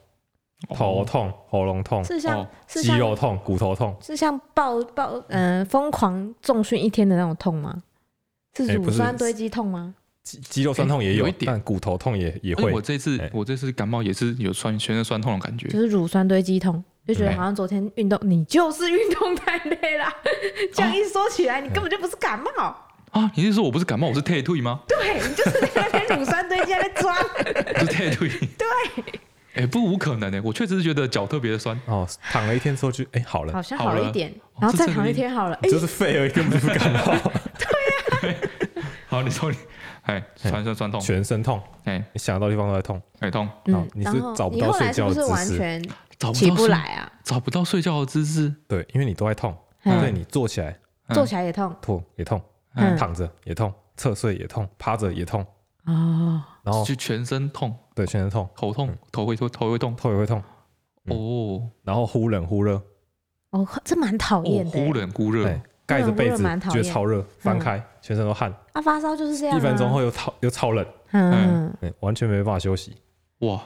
[0.69, 7.83] 头痛、喉咙痛，是像肌肉痛、骨头痛，是像暴暴嗯疯狂重训一天的那种痛吗？
[8.57, 9.95] 是乳酸堆积痛吗？
[10.23, 12.73] 肌肌肉酸痛也有一点，但骨头痛也也会。
[12.73, 20.07] 我这次我这次感冒也是有酸全身酸痛的感觉，就是乳酸堆积痛，就觉得好像昨天运动，你就是运动太累了。
[20.73, 22.51] 这样一说起来，你根本就不是感冒
[23.11, 23.31] 啊！
[23.35, 24.81] 你是说我不是感冒，我是退退吗？
[24.89, 27.15] 对，你就是在那边乳酸堆积在那装，
[27.81, 28.29] 是退退。
[28.57, 28.67] 对。
[29.55, 32.09] 哎，不无可能哎，我确实是觉得脚特别的酸哦。
[32.31, 37.05] 躺了一天之后就哎好了，好像好了一点，然后再躺一天好了，就是肺而已，根本不是感冒。
[37.59, 38.37] 对呀。
[39.09, 39.59] 好，你说你
[40.05, 43.47] 哎，全身酸痛，全身痛，哎，你想到地方都在痛，很痛。
[43.67, 45.85] 嗯，你是找不到睡觉的姿势，完全
[46.31, 48.55] 起不来啊，找不到睡觉的姿势。
[48.69, 50.79] 对，因为你都在痛，对，你坐起来，
[51.15, 52.39] 坐起来也痛，吐也痛，
[52.99, 55.41] 躺着也痛，侧睡也痛，趴着也痛。
[55.87, 56.43] 哦。
[56.63, 60.43] 然后就全身痛，对，全身痛，头痛，头会痛，头会痛，头也会痛。
[61.07, 62.81] 哦，然后忽冷忽热，
[63.51, 64.71] 哦，这蛮讨厌的。
[64.71, 68.55] 忽冷忽热，盖着被子觉得超热，翻开全身都汗。
[68.73, 72.97] 啊，发烧就是这样，一分钟后又超又超冷，嗯，完全没办法休息。
[73.43, 73.63] 哇，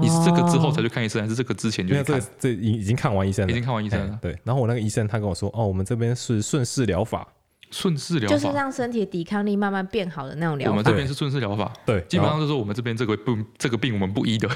[0.00, 2.04] 你是这个之后才去看医生，还是这个之前就看？
[2.04, 4.18] 这这已已经看完医生了，已经看完医生了。
[4.20, 7.26] 对，然后我那个医生他跟我说，哦，我们这边是顺势疗法。
[7.72, 10.70] 顺势疗法就是让身体的抵抗力慢慢变好的那种疗法。
[10.70, 14.48] 我们这边是顺势疗法，对，基本上就是我们这边这个不这个病我们不医的。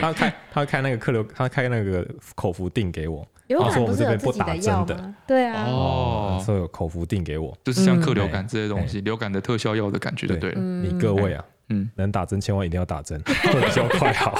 [0.00, 2.02] 他开他开那个客流，他开那个
[2.34, 3.22] 口服定给我。
[3.46, 5.66] 他说我们这边不打针的，对啊。
[5.68, 10.60] 哦，所以有口服定给我，就是像克流感这些东西，流感的特效药的感觉，就对了。
[10.60, 14.34] 你各位啊，嗯，能打针千万一定要打针， 会比较快好。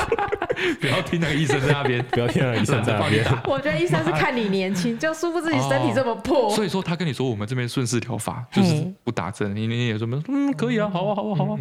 [0.80, 3.24] 不要听那个医生在那边， 不要听那个医生在那边。
[3.44, 6.48] 我觉得医生是看你年轻，就殊不知你身体这么破。
[6.54, 11.58] 所以说他跟你说我们这边顺势疗法就是不打针，你你也说嗯可以啊，好啊好啊好啊，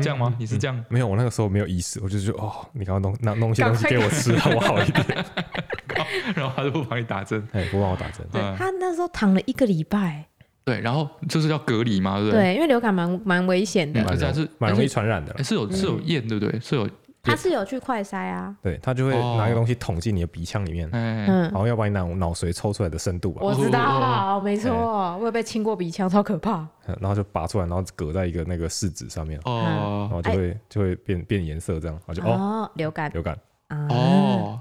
[0.00, 0.32] 这样吗？
[0.38, 0.84] 你是这样？
[0.88, 5.04] 没有，我那个时候没有意识，我就说哦，你刚刚弄那弄些东西给我吃，让我好一点。
[6.36, 8.24] 然后他就不帮你打针，哎，不帮我打针。
[8.30, 10.26] 对，他那时候躺了一个礼拜。
[10.64, 12.40] 对，然后就是要隔离嘛，对不对？
[12.40, 15.42] 对，因为流感蛮蛮危险的，而且是蛮容易传染的。
[15.42, 16.60] 是有是有验，对不对？
[16.60, 16.88] 是有。
[17.22, 23.42] 他是有去快筛啊，对，他就会拿一个东西捅进你的鼻腔里面，嗯，然后要把你脑脑髓抽出来的深度吧。
[23.42, 24.72] 我知道，没错，
[25.18, 26.66] 我有被清过鼻腔，超可怕。
[26.98, 33.38] 然后就拔出来，然后隔在一个那个试纸上面，哦，然后就会就会变变颜色，这样，然后就哦，流感，流感，
[33.90, 34.58] 哦，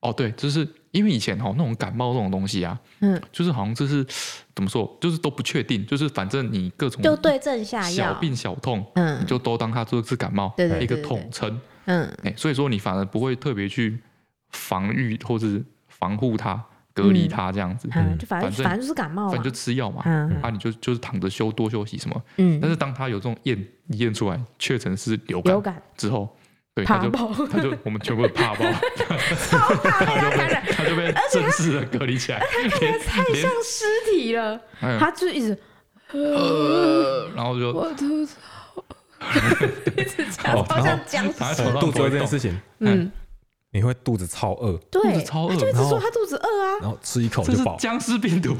[0.00, 4.06] 哦，对，就是因为以前哦那种感冒那种东西啊，嗯，就是好像就是
[4.54, 11.60] 怎么说，就是都不确定，就是反正你各种就对症下药，小病小痛，嗯，你就都当它就是感冒，对一个统称。
[11.86, 13.98] 嗯，哎，所以说你反而不会特别去
[14.50, 15.46] 防御或者
[15.88, 16.62] 防护它、
[16.94, 25.82] 隔离它这样子，嗯，就反正反正就是感冒，反正就吃药嘛，嗯，啊，你就就是躺着休多休息什么，嗯，但是当他有这种验验出来确诊是流感。
[25.96, 26.36] 之后，
[26.74, 28.64] 对，他就他就我们全部怕爆，
[29.50, 34.60] 超怕被他感染，他就被正式的隔离起来，他看起来太像尸体了，
[34.98, 35.58] 他就一直，
[37.34, 37.72] 然后就。
[39.96, 41.24] 一直讲，好像讲
[41.78, 43.08] 肚子饿这件事情，嗯，
[43.70, 48.56] 你会肚子超饿，对，超饿，就一直说他肚子饿啊，然后吃一口就饱，僵尸病毒，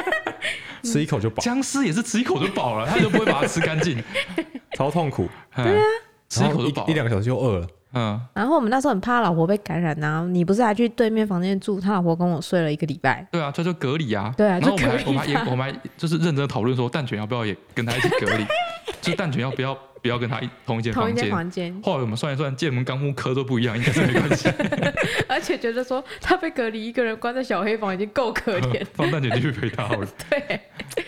[0.82, 4.02] 吃一口就饱，僵尸也是吃一口就饱了，他就不会把它吃干净，
[4.74, 5.82] 超痛苦，对啊，
[6.30, 18.46] 吃一口就饱，一两个小时就饿了，嗯，然后我们那时候很怕老婆被感染啊，你不是还去对面房间住，他老婆跟我睡了一个礼拜，对啊，这就隔离啊，对啊，然后我们还我们还我们还就是认真的讨论说蛋卷要不要也跟他一起隔离，
[19.02, 19.76] 就蛋卷要不要。
[20.02, 20.90] 不要跟他一同一间
[21.30, 21.78] 房间。
[21.82, 24.48] 后来我们算一算，建门纲目科都不一样，应该是没关系。
[25.28, 30.08] 而且觉得说他被隔离一个人关在小黑房已经够可怜， 放蛋卷进去陪他好了。
[30.30, 30.58] 对，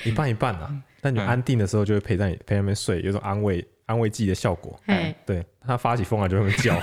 [0.04, 0.70] 一半一半啊。
[1.00, 4.78] 但你安定的时候就会陪在你陪在那边睡，有种安慰安慰剂的效果。
[4.87, 6.81] 哎，对他发起疯来就会叫，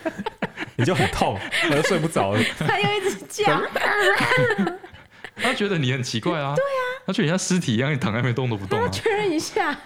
[0.76, 1.38] 你就很痛，
[1.70, 2.42] 我就睡不着了。
[2.58, 3.60] 他又一直叫，
[5.36, 6.54] 他觉得你很奇怪啊。
[6.56, 8.80] 对啊，他觉得你像尸体一样，你躺在那边动都不动。
[8.80, 9.76] 他确认一下。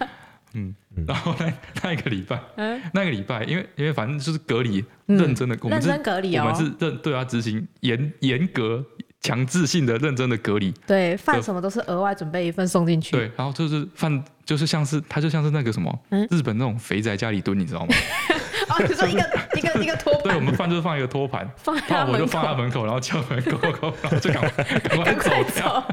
[0.53, 0.73] 嗯，
[1.05, 8.81] 然后那那一个礼拜，嗯那个礼拜，因为因为反正就是隔离，认真的，我们是隔离哦，我们是认对啊，执行严严格、
[9.25, 10.71] 强制性的、认真的隔离。
[10.85, 13.11] 对，饭什么都是额外准备一份送进去。
[13.11, 17.95] 对，然后就是饭，就是像是他就像是那个什么，日本那种肥宅家里蹲，你知道吗？
[18.67, 19.21] 哦，就说一个
[19.55, 23.55] 一个一个托盘，对，我们饭就是放一个托盘，放在我就放在门口，然后敲门，然
[24.11, 25.87] 后就赶快 赶快走掉。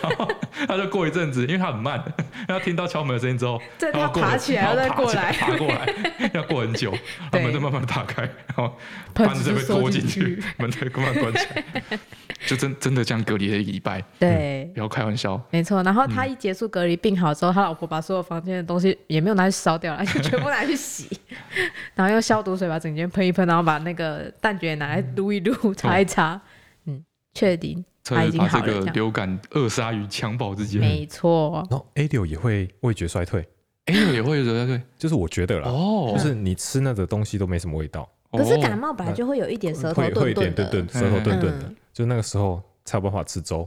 [0.00, 0.28] 然后
[0.68, 2.02] 他就过一阵子，因为他很慢，
[2.46, 3.60] 然后听到敲门的声音之后，
[3.92, 5.92] 他爬起来，再过来，爬过来，
[6.32, 6.94] 要过很久，
[7.32, 8.78] 门就慢慢打开，然后
[9.12, 11.98] 盘子就被拖进去，门就慢慢关起来，
[12.46, 14.02] 就真真的这样隔离了一个礼拜。
[14.18, 15.40] 对，不要开玩笑。
[15.50, 21.08] 没错，然后他一结束隔离病好之后，他老婆把所有房间的东西也没有拿去烧掉了，就 全部拿去洗。
[21.94, 26.40] 然后用消毒水把整间喷一喷，然后把那个蛋卷拿来撸一撸，擦一擦。
[26.86, 27.02] 嗯，
[27.32, 28.66] 确定他已经好了。
[28.66, 30.80] 这个流感扼杀于襁褓之间。
[30.80, 31.66] 没错。
[31.70, 33.46] 然后 A 六也会味觉衰退
[33.86, 38.08] ，A 六也会味觉衰退， 就是我觉得啦，哦，就是你吃那个东西都没什么味道。
[38.32, 43.66] 可是感冒本来就会有一点舌头顿顿的，点顿顿，舌头顿顿的，就那个时候才有办法吃粥。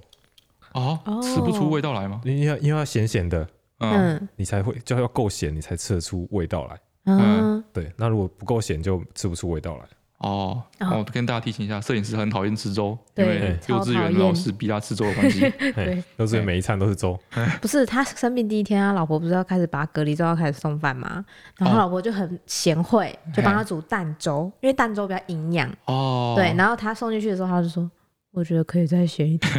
[0.73, 2.21] 哦，吃不出味道来吗？
[2.23, 3.47] 因为要因为要咸咸的，
[3.79, 6.79] 嗯，你才会就要够咸，你才吃得出味道来。
[7.05, 7.91] 嗯，对。
[7.95, 9.83] 那如果不够咸，就吃不出味道来。
[10.17, 15.41] 哦，我跟大家提醒一下，摄影师很讨厌吃粥，因为幼稚园老师逼他吃粥的关系。
[15.73, 17.17] 对，幼稚园每一餐都是粥。
[17.61, 21.23] 不是他生病第一天，他老婆不是要开始把他隔离之后要开始送饭吗？
[21.57, 25.71] 然后他老婆就很贤惠，就帮他煮蛋粥，因为蛋粥比较营养。
[25.85, 26.53] 哦，对。
[26.55, 27.89] 然后他送进去的时候，他就说。
[28.37, 29.51] 我觉得可以再咸一点。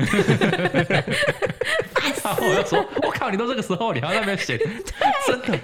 [2.29, 4.57] 我就说，我靠，你都这个时候，你还在那边咸，
[5.27, 5.59] 真的。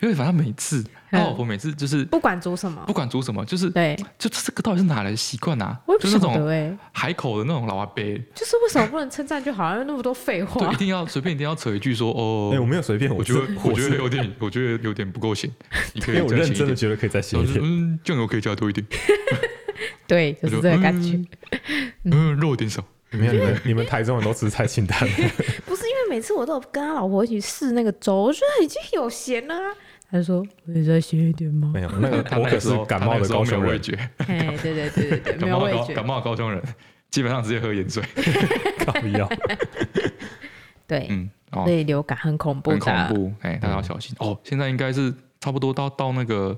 [0.00, 5.78] 因为反正每次，他老婆每次就是不管煮什么，不管煮什么，就是对，就这个到底是哪来的习惯啊？
[5.86, 6.76] 我也不晓得哎。
[6.90, 8.02] 海口的那种老阿伯，
[8.34, 9.72] 就是为什么不能称赞就好？
[9.74, 12.50] 因为那么多废话，一定要随便，一定要扯一句说哦。
[12.52, 15.48] 哎，我没有随便，我觉得我觉得有点，我觉得有点不够咸。
[15.92, 18.84] 你可以 我认真的觉得可以再咸一点，嗯，酱油可以加多一点。
[20.08, 21.20] 对，就是这个感觉。
[22.04, 22.84] 嗯， 肉有点少。
[23.10, 25.14] 没有，你们你们台中人都吃菜清淡了。
[25.64, 29.74] 不是因为每次我都有跟他老婆一起试那个粥，我觉得已经有咸了啊。
[30.10, 33.80] 他就说：“我以再咸一点吗？”没有，那个我可是感冒的高雄人。
[34.18, 35.94] 哎，对对对对对，没有味觉。
[35.94, 36.60] 感冒的高雄人
[37.10, 38.02] 基本上直接喝盐水。
[39.00, 39.28] 不要。
[40.86, 43.32] 对，嗯，所以流感很恐怖，很恐怖。
[43.40, 44.38] 哎，大家要小心哦。
[44.44, 46.56] 现在应该是差不多到到那个，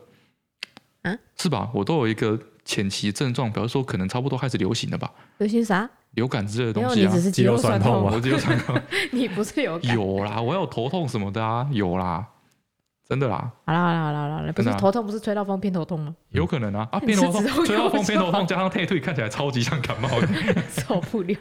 [1.03, 1.71] 嗯，是吧？
[1.75, 2.39] 我都有一个。
[2.68, 5.11] 前期症状，比如说可能差不多开始流行了吧？
[5.38, 5.88] 流行啥？
[6.11, 7.09] 流感之类的东西啊？
[7.11, 8.12] 你只是肌肉酸痛吗？
[8.14, 8.78] 我肌肉酸痛。
[9.11, 9.81] 你不是有？
[9.81, 12.26] 有啦，我有头痛什么的啊，有啦，
[13.09, 13.50] 真的啦。
[13.64, 16.14] 好啦好啦好啦好啦，不是头痛，不是吹到风偏头痛吗？
[16.28, 20.28] 有可能啊啊， 偏头痛，吹到风偏头痛加上退退，看起来超级像感冒的，
[20.68, 21.35] 受不了。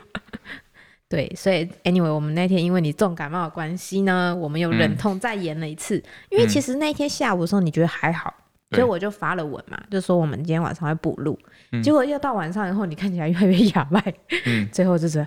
[1.10, 6.02] 对，所以 anyway，我们那天因为你重感冒的关系呢，我们又忍痛再延了一次。
[6.30, 8.34] 因为其实那天下午的时候，你觉得还好。
[8.72, 11.40] 所以我就发了文嘛，就说我们今天晚上会补录，
[11.84, 14.14] 结果要到晚上以后，你看起来越来越哑麦，
[14.74, 15.26] 最后就是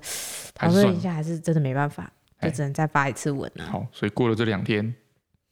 [0.54, 3.64] 讨论一下，还是真的没办法，就只能再发一次文了。
[3.64, 4.94] 好，所以过了这两天，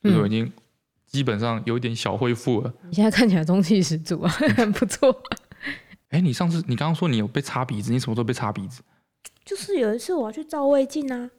[0.03, 0.53] 就已经
[1.07, 2.73] 基本上有一点小恢复了。
[2.89, 5.23] 你现在看起来中气十足啊， 很不错。
[6.11, 8.83] 哎，你上次你刚刚说你有被擦鼻子，你什么时候被擦鼻子？
[9.45, 11.31] 就是有一次我要去照胃镜啊。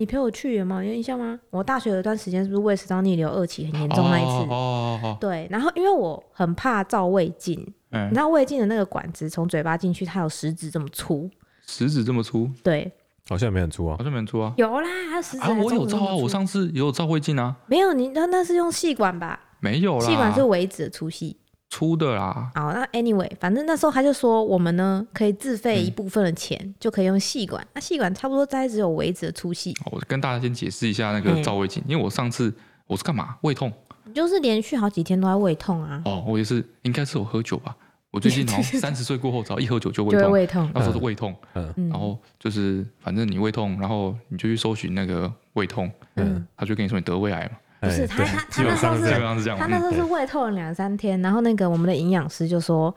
[0.00, 0.82] 你陪我去有吗？
[0.82, 1.38] 有印象吗？
[1.50, 4.30] 我大学有一段时间是不是胃食道逆流二期很严重那一次？
[4.30, 5.18] 哦哦哦。
[5.20, 7.58] 对，然后因为我很怕照胃镜，
[7.90, 11.28] 你知道胃镜的那个管子从嘴巴进去，它有食指这么粗。
[11.66, 12.50] 食指这么粗？
[12.62, 12.90] 对。
[13.28, 13.96] 好像也没很粗啊。
[13.98, 14.54] 好像没很粗啊。
[14.56, 15.42] 有啦，它食指。
[15.42, 17.54] 啊，我有照啊，我上次也有照胃镜啊。
[17.66, 19.38] 没有，你那那是用细管吧？
[19.60, 21.36] 没有啦，细管是微指的粗细。
[21.70, 29.72] 粗的啦，好，那 anyway，反正那时候他就说我们呢可以自费一部分的钱，嗯、就可以用细管，那细管差不多大概只有微指的粗细。
[29.90, 32.52] 我跟大家先解释一下那个照胃镜，嗯、因为我上次
[32.88, 33.36] 我是干嘛？
[33.42, 33.72] 胃痛，
[34.12, 36.02] 就是连续好几天都在胃痛啊。
[36.04, 37.74] 哦，我也是，应该是我喝酒吧。
[38.10, 47.52] 我最近好像 三十岁过后，只要一喝酒就胃痛，胃痛，那时候是胃痛，嗯，然后就是反正你胃痛，然后你就去搜寻那个胃痛，嗯，他就跟你说你得胃癌嘛。
[47.80, 49.10] 不是他他他那时候是，
[49.56, 52.94] 他那时候是胃痛了两三天，然后那个我们的营养师就说：“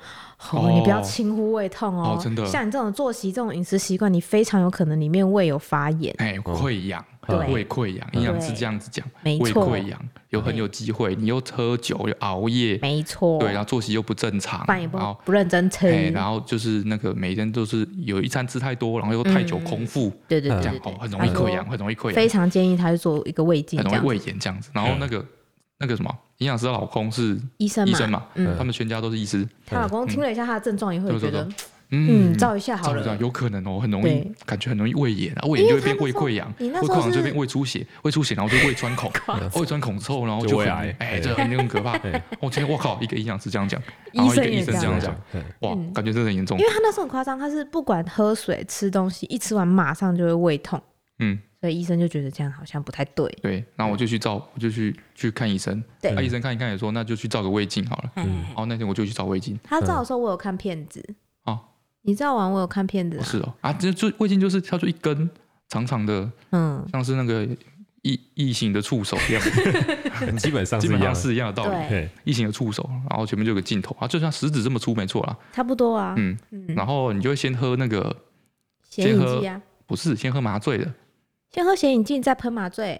[0.52, 25.26] 哦，你不要轻忽胃痛哦，真的，像你这种作息、这种饮食习惯，你非常有可能里面胃有发炎，哎，溃疡，胃溃疡，营养师这样子讲，胃溃疡有很有机会，你又喝酒又熬夜，没错，对，然后作息又不正常，饭也不好，不认真吃，然后就是那个每天都是有一餐吃太多，然后又太久空腹，对对对，这样哦，很容易溃疡，很容易溃疡，非常建议他去做一个胃镜，很容易胃炎这样子，然后那个。
[25.80, 29.46] 那个什么营养师的老公是医生，医生嘛，嗯他们全家都是医师。
[29.66, 31.46] 她老公听了一下她的症状，也会觉得，
[31.94, 33.18] 嗯，照一下好了。
[33.18, 39.12] 有可能哦，很容易，感觉很容易胃炎，胃炎就会变胃溃疡，胃溃疡就变胃出血，胃出血然后就胃穿孔，
[39.56, 41.94] 胃穿孔之后然后就胃癌，哎，这很很可怕。
[42.40, 45.16] 我 今天我靠，一个营养师这样讲，然后一个医生这样讲，
[45.60, 46.58] 哇，感觉真的很严重。
[46.58, 50.82] 因为他那时候很夸张，他是不管喝水吃东西，一吃完马上就会胃痛。
[51.20, 51.38] 嗯。
[51.62, 53.26] 所以医生就觉得这样好像不太对。
[53.42, 55.82] 对，然后我就去照，我就去去看医生。
[56.02, 58.12] 对，那，医生看一看也说，那就去照个胃镜好了。
[58.18, 58.44] 嗯。
[58.48, 59.58] 然后那天我就去照胃镜。
[59.64, 61.02] 他照的时候，我有看片子。
[62.04, 62.06] 哦。
[62.06, 63.20] 你照完，我有看片子。
[63.24, 63.54] 是哦。
[63.62, 65.30] 啊，这就胃镜就是它就一根
[65.70, 67.48] 长长的，嗯，像是那个
[68.02, 69.42] 异异形的触手一样。
[70.38, 71.90] 基本上基本上是一样的道理。
[71.90, 72.10] 对。
[72.24, 75.38] 异形的触手，然后前面就有个镜头啊，就像食指这么粗，没错啦。
[75.52, 76.14] 差不多啊。
[76.18, 76.38] 嗯。
[76.70, 78.16] 然后你就会先喝那个。
[78.90, 79.42] 先喝。
[79.88, 80.94] 不是，先喝麻醉的。
[81.50, 83.00] 先喝显影剂，再喷麻醉。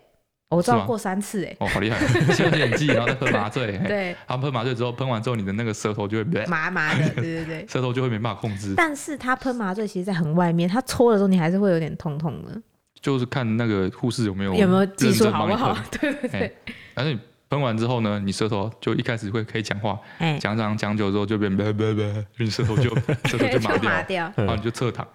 [0.54, 1.98] 我照过三次哎，哦，好厉害！
[2.34, 8.74] 先喷眼剂，然后再喷麻醉，对，他们喷麻醉之后，喷完之后你的那个舌头就会麻麻的， 对对对，舌头就会没办法控制。
[8.76, 12.62] 但是他喷麻醉其实在很外面，他搓的时候你还是会有点痛痛的。
[13.02, 15.78] 就是看那个护士有没有有没有技术好不好？
[15.92, 16.56] 对 对对。
[16.96, 20.00] 反正你喷完之后呢，你舌头就一开始会可以讲话，
[20.40, 25.06] 讲讲讲久之后就变哒哒哒，你舌头就舌头就麻掉，然后你就侧躺，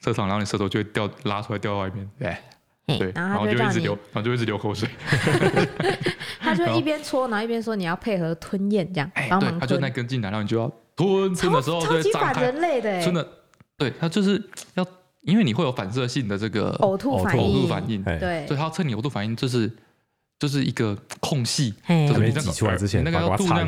[0.00, 2.34] 侧躺，然后你舌头就会掉拉出来掉到外面，对。
[2.86, 4.86] 对，然后就一直流，然后就一直流口水。
[6.38, 13.26] 他就一边搓，然后一边说：“你要配合吞咽，这样帮忙吞。”他就那根进来，然后你就要吞吞的时候，超级反人类的，真的。
[13.78, 14.40] 对，他就是
[14.74, 14.86] 要，
[15.22, 18.02] 因为你会有反射性的这个呕吐反应，呕吐反应。
[18.04, 19.70] 对，所以他要趁你呕吐反应，就是
[20.38, 23.66] 就是一个空隙，就是你挤出来之前，那个要肚量，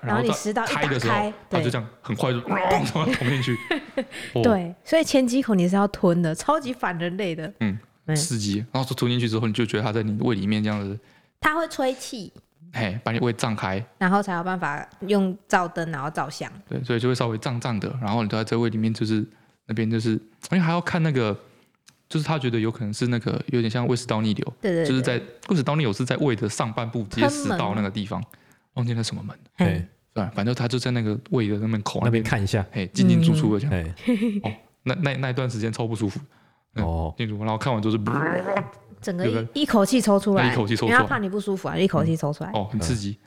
[0.00, 3.54] 然后你食道开的时候，他就这样很快就吞 进去。
[4.42, 7.52] 对，所以前几口你是要吞的，超级反人类的。
[7.60, 7.78] 嗯。
[8.16, 10.98] 刺激，然后吞进去之后，你就觉得它在你胃里面这样子，
[11.40, 12.32] 它会吹气，
[12.72, 16.50] 嘿，把你胃胀开，然后才有办法用照灯，然后照相。
[16.68, 19.24] 对，所以就会稍微胀胀的，然后你都在这胃里面，就是
[19.66, 20.20] 那边就是，因
[20.52, 21.36] 为还要看那个，
[22.08, 28.22] 就是他觉得有可能是那个有点像胃食道逆流，对对，就是在胃食道逆流是在胃的上半部接食道那个地方，
[28.74, 29.86] 忘记那什么门，对，
[30.34, 33.94] 反正他就在那个胃的那边口那边看一下，嘿，进进出出的这样，
[34.42, 36.18] 哦，那那那段时间超不舒服。
[36.76, 37.98] 哦，进入，然后看完就是，
[39.00, 42.50] 整个一口气抽出来，一口气抽出来，因为他怕你不舒服啊，一口气抽出来。
[42.52, 43.18] 哦，很刺激。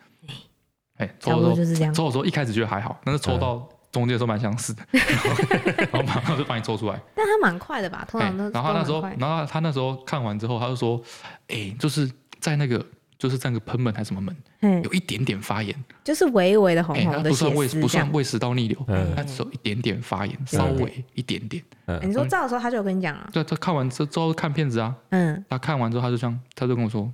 [0.97, 1.93] 哎，抽的时候就是这样。
[1.93, 6.99] 抽的时候一开始觉得还好，但是抽到中间的时候蛮相似的， 然后马上就把你抽出来。
[7.15, 8.05] 但他蛮快的吧？
[8.09, 8.49] 通常都。
[8.51, 11.01] 然后他那时候，然后他那时候看完之后，他就说
[11.47, 12.85] ：“哎，就是在那个。”
[13.21, 18.83] 就是这个喷门还是什么门，有一点点发炎，就是微微的红红的，不算胃不算胃食道逆流，
[19.15, 21.63] 它只有一点点发炎，稍微一点点。
[22.01, 23.29] 你说照的时候，他就有跟你讲啊。
[23.31, 27.13] 对，他看完之后看片子啊，嗯，他看完之后他就这样，他就跟我说。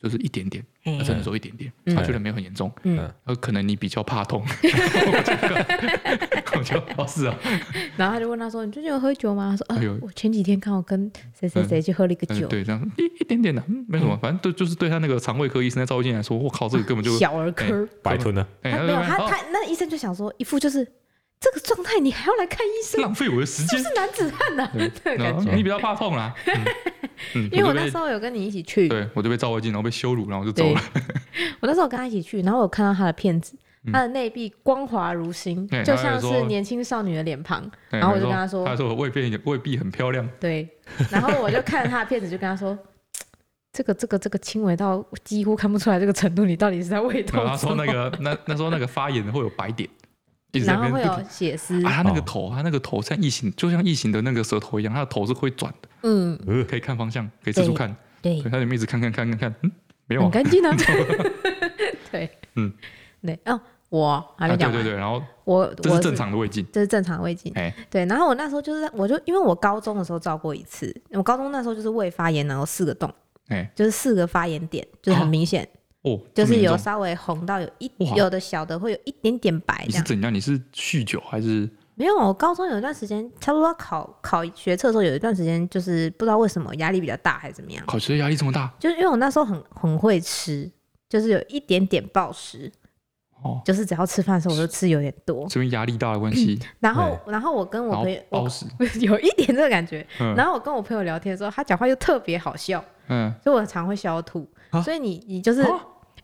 [0.00, 5.12] 就是一点点，他真的说一点点，他觉得没有很严重，嗯，呃，可能你比较怕痛， 我
[6.64, 7.34] 就哦是啊，
[7.96, 18.46] 然后他就问他说：“你最近有喝酒吗？”他说：“呃，我前几天刚好跟谁谁谁去喝了一个酒。”对，这样一一点点的，没什么，反正对，就是对他那个肠胃科医生在照镜来说，我靠，这个根本就小儿科，白吞了。
[18.62, 20.84] 没有他他那医生就想说，一副就是
[21.40, 24.70] 这个状态，你还要来看医生，浪费我的时间，是男子汉呐，
[25.04, 26.34] 对，感觉你比较怕痛啦。
[27.50, 30.80] 因为我那时候有跟你一起去，对，我就被照胃镜，然后被羞辱，然后我就走了。
[31.60, 33.56] 我那时候跟他一起去，然后我看到他的片子，
[33.92, 37.70] 他的内壁光滑如新，就像是年轻少女的脸庞。
[37.90, 40.68] 然后我就跟他说：“他说我胃壁胃壁很漂亮。”对，
[41.10, 42.76] 然后我就看着他的片子，就跟他说
[43.72, 49.88] ：“这个这个这个轻微到几乎看不出来这个程度，你到底是在胃痛？”他说：“那个那那时候那个发炎会有白点。
[50.64, 55.88] ”然后会有血丝啊，他那个头，他那个头像异形，就像异形的那个舌头一样，他的头是会转的。
[56.04, 57.94] 嗯，可以看方向，可以四处看。
[58.22, 59.70] 对，他里面一直看看看看看，嗯，
[60.06, 60.74] 没有，很干净啊。
[62.10, 62.72] 对，嗯，
[63.22, 64.78] 对，哦，我还没讲完。
[64.78, 67.52] 对对对，然后我这是正常的胃镜，这是正常的胃镜。
[67.54, 73.12] 哎，对，然后我那时候就是，我就因为我高中的时候照过一次，我高中那时候就是胃发炎，然后四个洞，
[73.48, 75.68] 哎，就是四个发炎点，就是很明显。
[76.02, 79.84] 哦，就是有稍微红到有一有的小的会有一点点白。
[79.86, 80.32] 你是怎样？
[80.32, 81.68] 你是酗酒还是？
[81.96, 87.84] 没有，我高中有一段时间，差不多考考学测的时候，有一段时间就是不知道为什么压力比较大还是怎么样。
[87.88, 88.72] 考学压力这么大？
[88.78, 90.70] 就是因为我那时候很很会吃，
[91.08, 92.70] 就是有一点点暴食。
[93.42, 96.58] 哦，就是只要吃饭的时候我就吃有点多，这边压力大的关系。
[96.80, 98.20] 然后，然后我跟我朋友
[99.00, 100.06] 有一点这个感觉。
[100.36, 102.84] 然后我跟我朋友聊天的时候，他讲话又特别好笑。
[103.08, 104.48] 嗯，所以我常会笑吐。
[104.84, 105.66] 所以你你就是。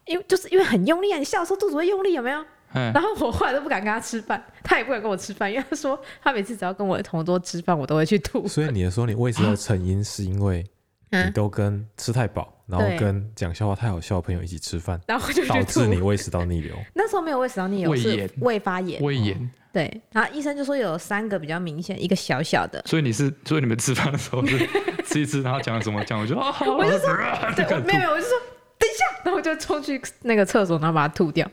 [0.07, 2.39] 因为就是因为很用力啊，你笑的时候肚子会用力，有没有？
[2.75, 2.93] 嗯。
[2.93, 8.47] 然后我后来都不敢跟他吃饭，他也不敢跟我吃饭，因为他说他每次只要跟我同桌吃饭，我都会去吐。
[8.47, 10.63] 所以你的说你胃食道成因是因为
[11.11, 16.75] 你都跟吃太饱，然后跟讲笑话太好笑的朋友一起吃饭，然后就导致你胃食道逆流。
[16.95, 19.51] 那时候没有胃食道逆流，胃炎，胃发炎，胃炎。
[19.73, 22.83] 对，然后医生就说有三个比较明显，一个小小的。
[22.87, 24.59] 所以你是，所以你们吃饭的时候是
[25.05, 27.09] 吃一吃，然后讲什么讲，我就啊，我就说，
[27.57, 28.39] 对，没有没有，我就说。
[28.77, 31.49] 等一下，然后我就冲去那个厕所，然后把它吐掉。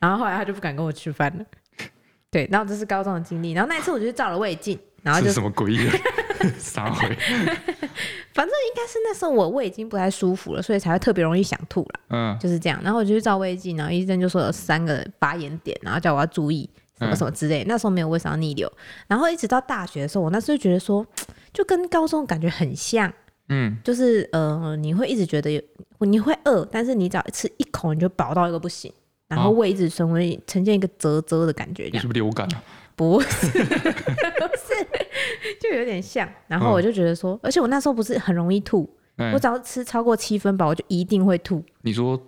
[0.00, 1.44] 然后后来他就不敢跟我吃饭了。
[2.30, 3.52] 对，然后这是高中的经历。
[3.52, 5.98] 然后那一次我就去照了胃镜，然后就是什么诡异的
[6.58, 7.08] 撒回。
[8.34, 12.00] 反正应该是那时候我胃已经不太舒服了，所以才会特别容易想吐了。
[12.10, 12.80] 嗯，就是这样。
[12.82, 17.64] 然后我就去照胃镜，然后医生就说有三个发炎点，然后叫我要注意什么什么之类。
[17.66, 18.70] 那时候没有胃食道逆流。
[19.06, 21.04] 然后一直到大学的时候，我那时候就觉得说，
[21.52, 23.12] 就跟高中感觉很像。
[23.48, 25.60] 嗯，就是呃，你会一直觉得有，
[26.00, 28.92] 你会饿，但是你只要吃一口，你就饱到一个不行，
[29.26, 31.88] 然后胃一直成为呈现一个啧啧的感觉。
[31.90, 32.62] 你是不是流感啊？
[32.94, 34.97] 不是， 不是，
[35.60, 36.28] 就有点像。
[36.46, 38.88] 然后我就觉得说，而且我那时候不是很容易吐，
[39.32, 41.62] 我只要吃超过七分饱，我就一定会吐。
[41.82, 42.20] 你说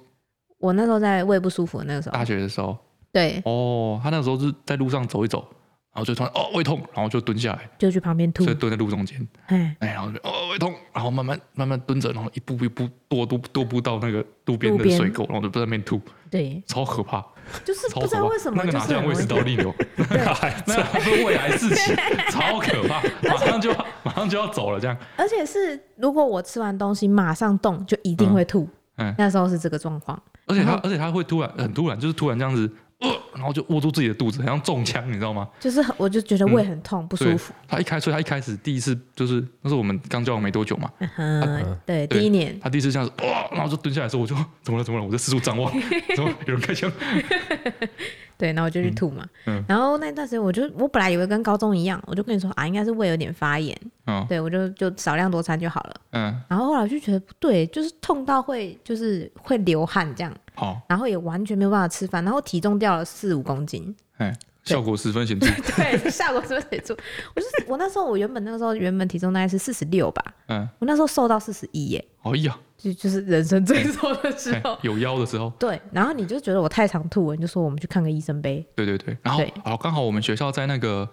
[0.59, 2.76] 我那时候在胃不舒服的那个时候，大学的时候，
[3.12, 5.44] 对，哦，他那个时候是在路上走一走。
[5.93, 17.20] 然后就突然哦胃痛，然后就蹲下来，就去旁边吐，就蹲在路中间，哎，然后就哦胃痛，然后慢慢慢慢蹲着，然后一步一步踱踱踱步到那个路边的水沟，然后就在那边吐，对，超可怕，
[17.64, 21.93] 就是不知道为什么那个哪像胃食道逆流 那 那是胃癌四期，
[22.30, 23.72] 超可怕，马上就
[24.05, 32.70] 马上就要走了这样，而且是如果我吃完东西马上动，就一定会吐，嗯，那时候是这个状况，而且他而且他会突然很突然，就是突然这样子。
[33.01, 35.48] 呃，然后就握住自己的肚子，好像中枪，你知道吗？
[35.59, 37.53] 就是，我就觉得胃很痛，不舒服。
[37.66, 40.90] 他一开，所以他一开始第一次就是，那是我们刚交往没多久嘛。
[41.16, 42.59] 嗯，对，第一年。
[42.61, 44.84] 他第一次这样子，哇，然后就蹲下来的时候，我就怎么了？
[44.84, 45.05] 怎么了？
[45.05, 45.72] 我在四处张望，
[46.14, 46.90] 怎么有人开枪？
[48.36, 49.26] 对，然后我就去吐嘛。
[49.46, 53.76] 嗯然后那段时间，我就我本来以为跟高中一样，我就跟你说啊，应该是胃有点发炎。
[54.07, 55.94] 嗯，对，我就就少量多餐就好了。
[56.12, 56.40] 嗯。
[56.48, 60.34] 然后后来我就觉得不对，就是痛到会就是会流汗这样。
[60.61, 64.30] 好，然后也完全没有办法吃饭，然后体重掉了四五公斤，哎，
[64.62, 65.46] 效果十分显著。
[65.74, 66.94] 对，效果十分显著。
[67.34, 72.04] 我就是我那时候，我原本那个时候原本体重大概是四十六吧，嗯，我那时候瘦到四十一耶。
[72.24, 75.48] 哎呀，就就是人生最瘦的时候，有腰的时候。
[75.58, 78.62] 对，然后你就觉得我太常吐了，你就说我们去看个医生呗。
[78.76, 81.08] 对对对，然后好，刚好我们学校在那个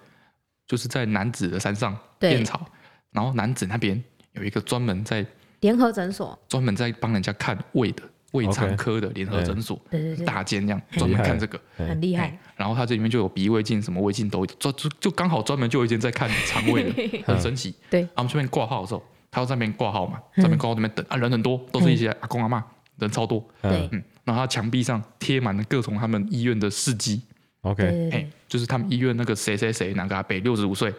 [0.67, 2.65] 就是在男子的山上燕草，
[3.11, 5.25] 然后男子那边有一个专门在
[5.61, 8.03] 联合诊所，专门在帮人家看胃的。
[8.33, 12.37] 胃肠科的联合诊所，对对对，大间这样专门看这个，很厉害。
[12.55, 17.73] 然后他这里面就有鼻胃镜，什么胃镜都就就就刚好专门就有一间在看肠胃的， 很神奇。
[17.89, 22.63] 对，然后我们这边挂号的时候，他要在那边挂号嘛，在那边挂号那边等啊，人很多，都是一些阿公阿妈，
[22.97, 23.39] 人超多。
[23.61, 27.21] 对，嗯，然后他墙壁上贴满了各种他们医院的事迹。
[27.61, 30.93] OK，哎，就是他们医院那个谁谁谁哪个阿伯六十五岁，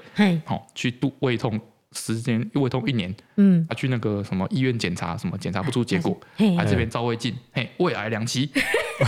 [0.44, 1.58] 好去度胃痛。
[1.92, 6.18] 时间胃痛一年，嗯，他去那个什么医院检查，什么检查不出结果，
[6.56, 8.50] 来这边照胃镜，嘿，胃癌两期，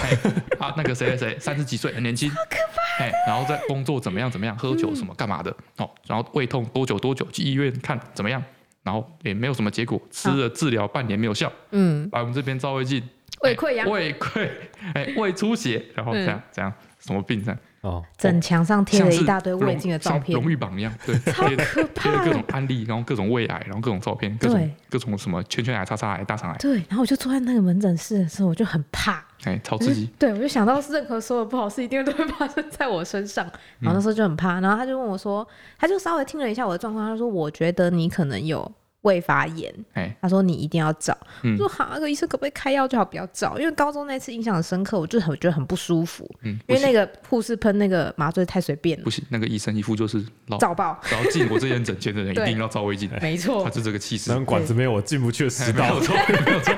[0.58, 8.42] 啊，那个谁谁谁三十几岁很年轻，好可怕，然后在工作怎么样怎么样，喝酒什么干嘛的，哦，然后胃痛多久多久去医院看怎么样，
[8.82, 13.02] 然后也没有什么结果，吃了治疗半年没有效，嗯，来我们这边照胃镜，
[13.42, 14.48] 胃溃疡，胃溃，
[14.94, 17.54] 哎，胃出血，然后这样这样什么病症？
[17.82, 26.58] 哦，整墙上贴了一大堆胃镜的照片，荣誉榜一样，对，超可怕，贴了各种案例，然后各种胃癌，然后各种照片，各种各种什么圈圈癌、叉叉癌、大肠癌。
[26.58, 30.06] 对，然后我就坐在那个门诊室的时候，我就很怕，哎，超刺激。
[30.18, 33.44] 对，我就想到任何所有不好事一定都会发生在我身上，
[33.78, 34.60] 然后那时候就很怕。
[34.60, 35.46] 然后他就问我说，
[35.78, 38.70] 他就稍微听了一下我的状况，他说，我觉得你可能有。
[39.02, 39.72] 胃发炎，
[40.20, 41.16] 他说你一定要找。
[41.42, 43.58] 我说好，那个医生可不可以开药就好，不要找。
[43.58, 46.28] 因为高中那次印象很深刻，我就很觉得很不舒服。
[46.42, 49.04] 嗯，因为那个护士喷那个麻醉太随便了。
[49.04, 50.22] 不行，那个医生一副就是
[50.58, 51.00] 照爆。
[51.10, 53.10] 然后进我这间诊间的人 一定要照胃镜。
[53.22, 54.30] 没错，他是这个气势。
[54.32, 55.80] 那管子没有我进不去的食道。
[55.88, 56.74] 没有错，没有错，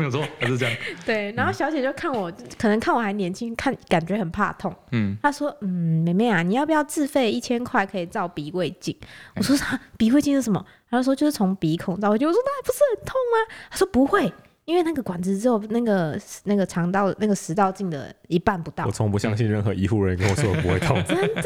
[0.00, 0.74] 没有错，还是这样。
[1.04, 4.74] 对，然后小姐就看我，可能看我还年轻，看感觉很怕痛。
[4.92, 8.96] 嗯，她说，嗯，妹妹啊，你要不要自费一千块可以照鼻胃镜？
[9.36, 9.78] 我说啥？
[9.98, 10.64] 鼻胃镜是什么？
[10.90, 13.54] 她说就是从鼻孔照回去，我说那不是很痛吗？
[13.70, 14.32] 她说不会，
[14.70, 18.86] 因为那个管子只有那个那个肠道那个食道镜的一半不到。
[18.86, 21.42] 我从不相信任何医护人员跟我说我不会痛，真的。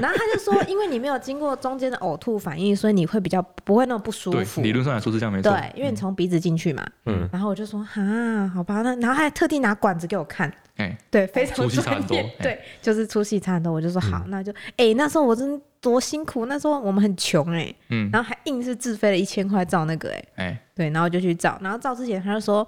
[0.00, 4.60] 然后他就说，因为你没有经过中间的呕吐反应，所以你会比较不会那么不舒服。
[4.60, 5.52] 理论上来说是这样没错。
[5.52, 6.84] 对，因为你从鼻子进去嘛。
[7.04, 7.28] 嗯。
[7.32, 10.52] 然后我就说啊，好吧，那然后他还特地拿管子给我看。
[10.78, 11.74] 哎，对，非常专业。
[11.74, 12.18] 粗细差很多。
[12.42, 13.72] 对，就是粗细差很多。
[13.72, 15.60] 我就说好，那就哎，那时候我真。
[15.86, 16.46] 多辛苦！
[16.46, 22.66] 那时候我们很穷哎、欸，嗯，然后还硬是自费了一千块照那个哎、欸，哎、欸，对，然后就去照，然后照之前他就说，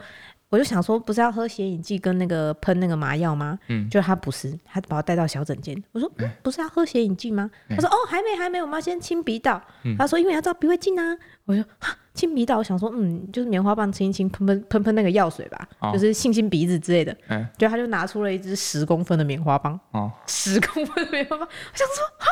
[0.51, 3.59] 我就想说，不是要喝显影剂跟那个喷那个麻药吗？
[3.67, 7.51] 嗯，就他不是，他把我带到小诊间，我说，嗯，不是要喝显影剂吗？
[7.71, 9.61] 欸、他说，哦，还没，还没，我们要先清鼻道。
[9.83, 11.19] 嗯、他说，因为要照鼻胃镜啊。
[11.45, 17.13] 我说哈，清鼻道，我想说，嗯，就是棉花棒清一清，喷喷喷喷那个药水吧，哦、就是清清鼻子之类的。
[17.29, 22.27] 嗯、欸，就他就拿出了一支十公分的棉花棒，哦，十公分的棉花棒，我想说，哈。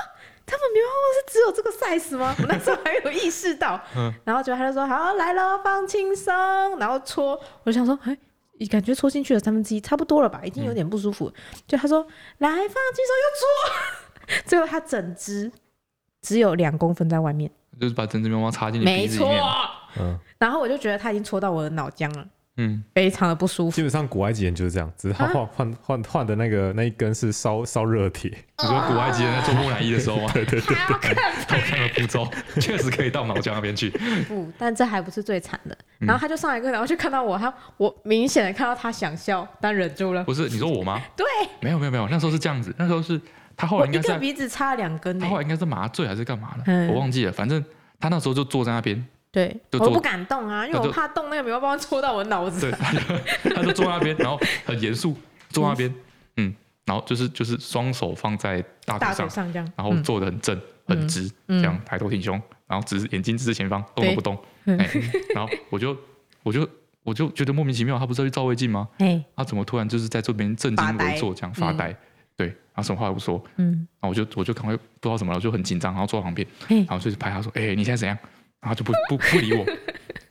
[0.47, 2.35] 他们棉花棒是只有这个 size 吗？
[2.41, 6.33] 我那时候还有意识到，嗯、然后就他就说好来了，放轻松，
[6.79, 8.17] 然后搓，我就想说，哎，
[8.71, 11.29] 感觉搓进去了三分之一，差不多了吧，已经有点不舒服。
[11.29, 11.35] 嗯、
[11.67, 12.01] 就他说
[12.39, 15.51] 来放轻松又搓， 最后他整只
[16.23, 19.35] 只有两公分在外面，就是把整只棉花插进你鼻子里面。
[19.35, 19.49] 没错，
[19.99, 22.25] 嗯，然后我就觉得他已经戳到我的脑浆了。
[22.59, 23.75] 嗯，非常的不舒服。
[23.75, 28.31] 基本上古埃及人就是这样，只是他换换换换的那个那一根是烧烧热铁。
[28.31, 30.31] 你说古埃及人在做木乃伊的时候吗？
[30.33, 32.27] 对 对对，好看的步骤
[32.61, 33.91] 确实可以到脑浆那边去。
[34.27, 35.77] 不，但这还不是最惨的。
[35.99, 40.25] 然后他就上来跟，然后就看到我，他我明显的看到他想笑，但忍住了。
[40.25, 41.01] 不是你说我吗？
[41.15, 41.27] 对，
[41.61, 43.21] 没有没有没有，那时候是这样子，那时候是
[43.55, 47.33] 他后来应该是鼻子插两根，他后来应该是麻醉还是干嘛的，我忘记了。
[47.33, 47.63] 反正
[48.01, 49.07] 他那时候就坐在那边。
[49.37, 52.71] 对，我不敢动啊，因为我怕动那个棉花棒戳到我脑子。
[52.71, 52.71] 对，
[53.55, 55.15] 他就坐那边，然后很严肃
[55.51, 55.95] 坐那边，
[56.39, 56.55] 嗯，
[56.87, 64.39] 然后就是就是双手放在大腿上，然后坐得很正很直，这样抬头挺胸，然后只是眼睛直视前方，动都不动。
[64.65, 64.89] 哎，
[65.35, 65.95] 然后我就
[66.43, 66.67] 我就
[67.03, 68.89] 我就觉得莫名其妙，他不是要去照胃镜吗？
[68.97, 71.95] 哎，他怎么突然就是在这边正襟危坐这样发呆？
[72.39, 78.17] 对，然后什么话都不说，嗯，然后我就我就赶快不知道怎么了，我就很紧张，然后坐在旁边，然后就是拍他说，哎，你现在怎样？
[78.67, 79.65] 然后就不不不理我，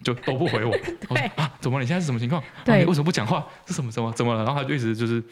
[0.03, 0.71] 就都不回我。
[1.07, 1.83] 我说啊，怎么了？
[1.83, 2.43] 你现在是什么情况？
[2.65, 3.47] 对，为什么不讲话？
[3.65, 4.43] 是什么什么怎么了？
[4.43, 5.23] 然后他就一直就是，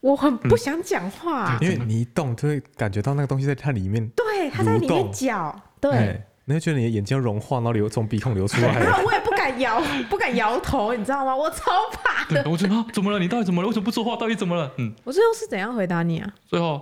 [0.00, 8.78] 我很不想讲话，因为你一动就会感觉到那个东西在它里面，对，它在里面搅，对，你会觉得你的眼睛要融化，然后流从鼻孔流出 来。
[8.78, 11.34] 然后我也不敢摇，不敢摇头，你知道吗？
[11.34, 12.48] 我超怕的。
[12.48, 13.18] 我说啊，怎么了？
[13.18, 13.66] 你到底怎么了？
[13.66, 14.14] 为什么不说话？
[14.14, 14.70] 到底怎么了？
[14.76, 16.32] 嗯，我最后是怎样回答你啊？
[16.46, 16.80] 最后，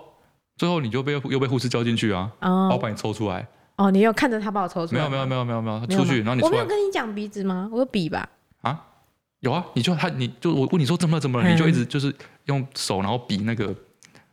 [0.58, 3.48] 最后你就被又被护士叫进去啊，然后把你抽出来。
[3.80, 5.08] 哦，你有看着他把我抽出来？
[5.08, 6.50] 没有没有没有没有没有，出去，然后你出来。
[6.50, 7.66] 我没有跟你讲鼻子吗？
[7.72, 8.28] 我有比吧？
[8.60, 8.78] 啊，
[9.38, 12.14] 有啊，你就他，你就我问你说怎么了怎么了，你就一直 就是
[12.44, 13.74] 用手然后比那个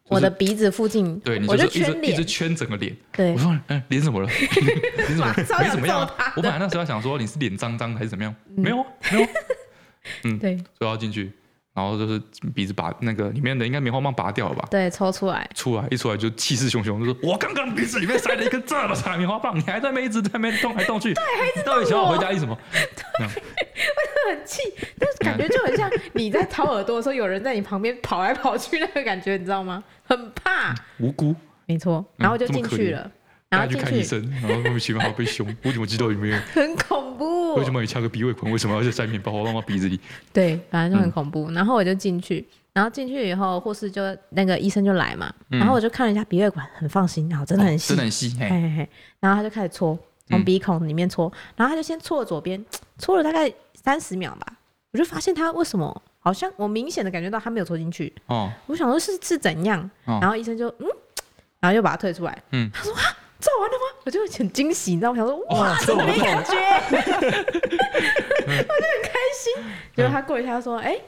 [0.09, 2.93] 我的鼻子附近，对，你就一直一直圈整个脸。
[3.13, 4.27] 对，我说嗯，脸怎么了？
[4.97, 5.33] 脸怎么了？
[5.59, 6.09] 脸怎么样？
[6.35, 8.35] 我本来那时候想说你是脸脏脏还是怎么样？
[8.53, 9.27] 没有没有，
[10.25, 11.31] 嗯， 对，所以要进去。
[11.77, 12.19] 然后就是
[12.55, 14.67] 鼻子拔那个里面的应该棉花棒拔掉了吧？
[14.71, 15.47] 对，抽出来。
[15.53, 21.63] 出来一出来就气势汹汹，就说：“我刚刚鼻子里面塞了一根这么长的棉花棒，你还在那一直在那边动来动去。”对，还一直。
[21.63, 22.57] 到底想要回家意什么？
[22.73, 24.61] 对，我就很气，
[24.97, 29.83] 但是感觉就很像你在掏耳朵的时候，有人在你旁边跑来跑去那个感觉，你知道吗？
[30.03, 30.73] 很怕。
[30.97, 31.35] 无辜。
[31.67, 33.11] 没错，然后就进去了。
[33.49, 36.37] 然后去看医生，然后莫名其妙好被凶，我怎么知道有没有？
[36.53, 37.55] 很恐怖。
[37.55, 38.51] 为什么你插个鼻胃管？
[38.51, 39.99] 为什么要塞棉花棒到鼻子里？
[40.33, 41.49] 对，反正就很恐怖。
[41.51, 48.35] 然后我就进去，然后进去以后，护士就那个医生就来嘛，然后我就看了一下鼻胃管，很放心，然后真的很细，真的很细。
[48.37, 48.89] 嘿嘿嘿。
[49.21, 52.63] 然后他就开始搓，从鼻孔里面搓，然后他就先搓了左边，
[52.97, 54.45] 搓了大概三十秒吧，
[54.91, 58.13] 我就发现他为什么好像我明显的感觉到他没有搓进去。
[58.27, 58.51] 哦。
[58.67, 59.89] 我想说是是怎样？
[60.03, 60.85] 然后医生就嗯，
[61.61, 62.43] 然后又把他退出来。
[62.51, 62.69] 嗯。
[62.73, 63.01] 他说啊。
[63.39, 63.99] 做完了吗？
[64.05, 65.23] 我就很惊喜，你知道吗？
[65.23, 66.51] 我想说，哇，这么没感觉，
[66.89, 66.97] 我
[68.51, 69.53] 就很开心。
[69.95, 70.99] 结果他过一下，他说：“哎，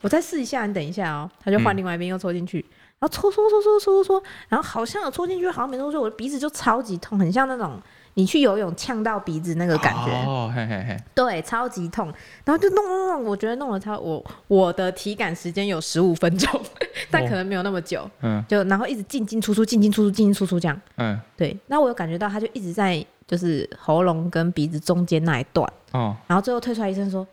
[0.00, 2.58] 我再试一下，你等一下哦。”他就换另外一边又戳进去，
[2.98, 7.80] 然后戳戳戳戳戳戳，然后好像有戳进去，好像没戳进去，我的鼻子就超级痛，很像那种。
[8.18, 12.10] 你去游泳呛到鼻子那个感觉，哦，嘿嘿嘿，对，超级痛，
[12.46, 16.58] 然后就弄弄弄，我觉得弄了超我我的体感时间有十五分钟，
[17.12, 27.26] 但可能没有那么久，嗯，就然后一直进进出出，进进出出，进进出出这样，嗯，对，那我有感觉到他就一直在就是喉咙跟鼻子中间那一段，哦，然后最后退出来，医生说，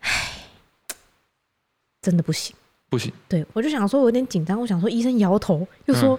[0.00, 0.10] 唉，
[2.02, 2.56] 真的不行，
[2.90, 6.18] 不行，对我就想说我有点紧张，我想说医生摇头又说。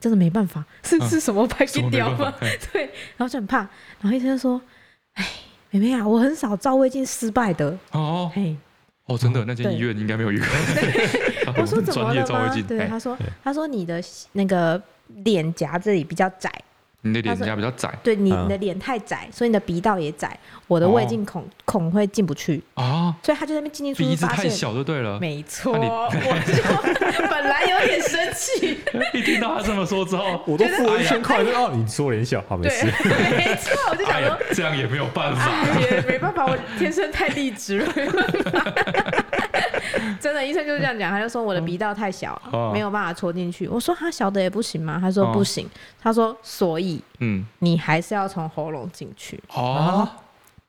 [0.00, 2.32] 真的没办法，是是什么白血掉吗？
[2.72, 2.82] 对，
[3.16, 3.58] 然后就很怕，
[4.00, 4.60] 然后医生就说
[5.14, 5.26] ：“哎，
[5.70, 8.56] 妹妹啊，我很少照胃镜失败的。”哦，嘿，
[9.06, 10.46] 哦，真的，那间医院应该没有一个。
[11.56, 12.54] 我说怎么了吗？
[12.68, 14.80] 对，他说，他说你的那个
[15.24, 16.52] 脸颊这里比较窄。
[17.02, 20.36] 你的脸颊比较窄，对，你的脸太窄，所以你的鼻道也窄，
[20.66, 24.08] 我的胃镜孔孔会进不去啊，所以他就在那边进进出出。
[24.08, 25.72] 鼻子太小就对了，没错。
[25.72, 28.80] 我就 本来有点生气，
[29.14, 32.86] 一听到他这么说之后，我都付了一千块，哦，你说脸小，好没事。
[32.86, 37.92] 没错，我就想说这样也没有办法，也没办法，我天生太励志了。
[40.20, 42.40] 真的，医生就是这样讲，他就说我的鼻道太小，
[42.72, 43.68] 没有办法戳进去。
[43.68, 44.98] 我说他小的也不行吗？
[45.00, 45.68] 他说不行，
[46.00, 47.02] 他说所以。
[47.20, 50.08] 嗯，你还是要从喉咙进去哦。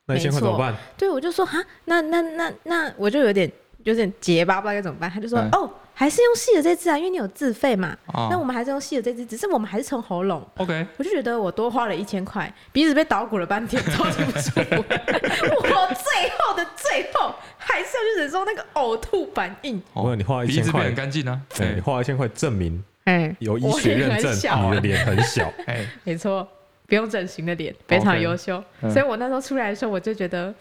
[0.06, 0.76] 那你现在怎么办？
[0.98, 3.52] 对，我就说哈，那那那那我就有点
[3.84, 5.10] 有点结巴，不知道该怎么办。
[5.10, 5.70] 他就说哦，
[6.00, 7.94] 还是用细的这支啊，因为你有自费嘛。
[8.30, 10.42] 那我们还是用细的这支，只是我们还是从喉咙。
[10.56, 14.76] OK，我就觉得我多花了一千块，鼻子被捣鼓了半天，超级不舒服。
[14.80, 19.84] 我最后的最后还是要去忍受那个呕吐反应。
[19.92, 21.38] 哦，你花一千块很干净啊。
[21.54, 22.82] 对，你花一千块证明。
[23.04, 24.32] 哎，有医学认证，
[24.68, 25.52] 你的脸很小。
[25.68, 26.48] 哎，没错，
[26.88, 28.64] 不用整形的脸，非常优秀。
[28.84, 30.56] 所以我那时候出来的时候，我就觉得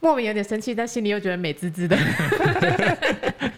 [0.00, 1.94] 莫名有点生气，但心里又觉得美滋滋的。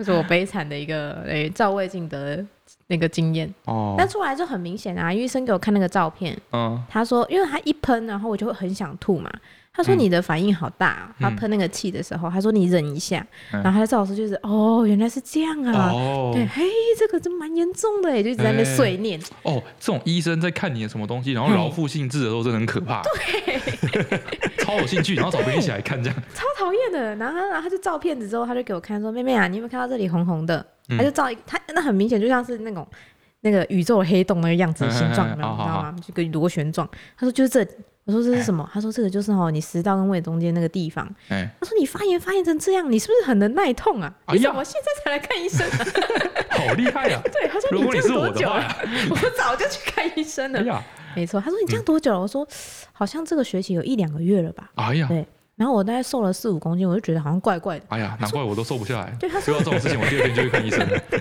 [0.00, 2.42] 就是我悲惨的一个诶照胃镜的
[2.86, 3.52] 那个经验。
[3.66, 9.30] 哦，但出来就很明显啊，医生给我看那个照片，嗯，他说，因为他一喷，然后我就会很想吐嘛。
[9.72, 15.92] 他说你的反应好大，他喷那个气的时候，他说你忍一下，然后他赵老师就是哦，原来是这样啊，
[16.32, 16.64] 对，嘿，
[16.98, 19.18] 这个真蛮严重的，就一直在那边碎念。
[19.42, 23.00] 哦，这种医生在看你的什么东西，然后劳复兴致的时候，真的很可怕。
[23.02, 24.20] 对，
[24.70, 26.18] 超有兴趣，然后找别人一起来看这样。
[26.34, 30.64] 超讨厌的，然后然后他就照片子之后，他就给我看说，妹妹啊，你有没有看到这里红红的？
[30.96, 32.86] 他就照一他那很明显就像是那种
[33.42, 35.94] 那个宇宙黑洞那个样子的形状， 你知道吗？
[36.06, 36.88] 就个螺旋状。
[37.16, 37.66] 他说就是这。
[38.06, 38.68] 我说这是什么？
[38.72, 41.06] 他说这个就是哦，你食道跟胃中间那个地方。
[41.28, 44.12] 哎，他说你发炎发炎成这样，你是不是很能耐痛啊？
[44.32, 45.64] 你怎么现在才来看医生？
[46.50, 47.20] 好厉害啊！
[47.30, 48.76] 对，他说你这样多久了？
[49.10, 50.82] 我早就去看医生了。
[51.14, 52.20] 没错，他说你这样多久了？
[52.20, 52.46] 我说
[52.92, 54.70] 好像这个学期有一两个月了吧。
[54.76, 55.26] 哎呀，对。
[55.56, 57.84] 然后我大概瘦了四五公斤，我就觉得好像怪怪的。
[57.88, 59.14] 哎呀，难怪我都瘦不下来。
[59.20, 60.86] 对，他说这种事情，我第二天就去看医生。
[61.10, 61.18] 对，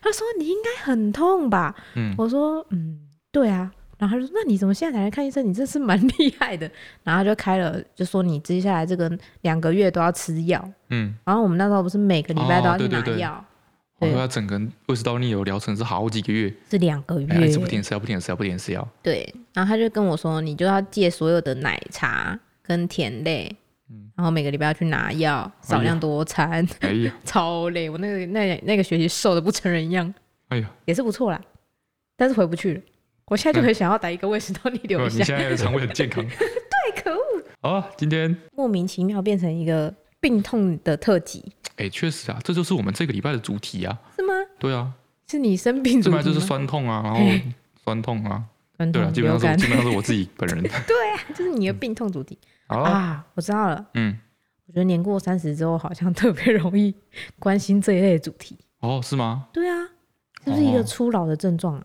[0.00, 1.74] 他说你应该很痛吧？
[1.94, 3.00] 嗯，我说嗯，
[3.32, 3.70] 对啊。
[3.96, 5.48] 然后他说：“那你怎么现在才来看医生？
[5.48, 6.68] 你这是蛮厉害的。
[7.04, 9.10] ”然后他就开了，就说你接下来这个
[9.42, 10.68] 两个月都要吃药。
[10.90, 13.44] 嗯，然后我们那时候不是每个礼拜都要去拿药？
[14.00, 18.86] 我说他整个胃食道逆流疗程是好几个月，是两个月，一直不停吃药，不停吃药，不停吃药。
[19.02, 23.50] 对，然后他就跟我说：“你就要戒所有的奶茶跟甜类，
[23.88, 27.88] 嗯，然后每个礼拜要去拿药，少量多餐。”哎呀， 超累！
[27.88, 30.12] 我那个那那个学期瘦的不成人样。
[30.48, 31.40] 哎呀，也是不错啦，
[32.16, 32.80] 但是回不去了。
[33.26, 35.18] 我现在就很想要打一个胃食道逆流一下。
[35.18, 36.22] 你现在的肠胃很健康。
[36.28, 37.20] 对，可恶。
[37.62, 41.42] 好，今天莫名其妙变成一个病痛的特辑。
[41.76, 43.98] 哎，确实啊，这就是我们这个礼拜的主题啊。
[44.16, 44.32] 是吗？
[44.58, 44.92] 对啊。
[45.26, 46.22] 是你生病主题吗？
[46.22, 47.20] 就是酸痛啊，然后
[47.82, 48.44] 酸痛啊。
[48.92, 50.62] 对啊，基本上是基本上是我自己本人。
[50.86, 52.38] 对啊，就是你的病痛主题。
[52.66, 53.86] 啊，我知道了。
[53.94, 54.18] 嗯，
[54.66, 56.94] 我觉得年过三十之后，好像特别容易
[57.38, 58.58] 关心这一类的主题。
[58.80, 59.46] 哦，是吗？
[59.52, 59.88] 对啊，
[60.44, 61.84] 这是一个初老的症状啊。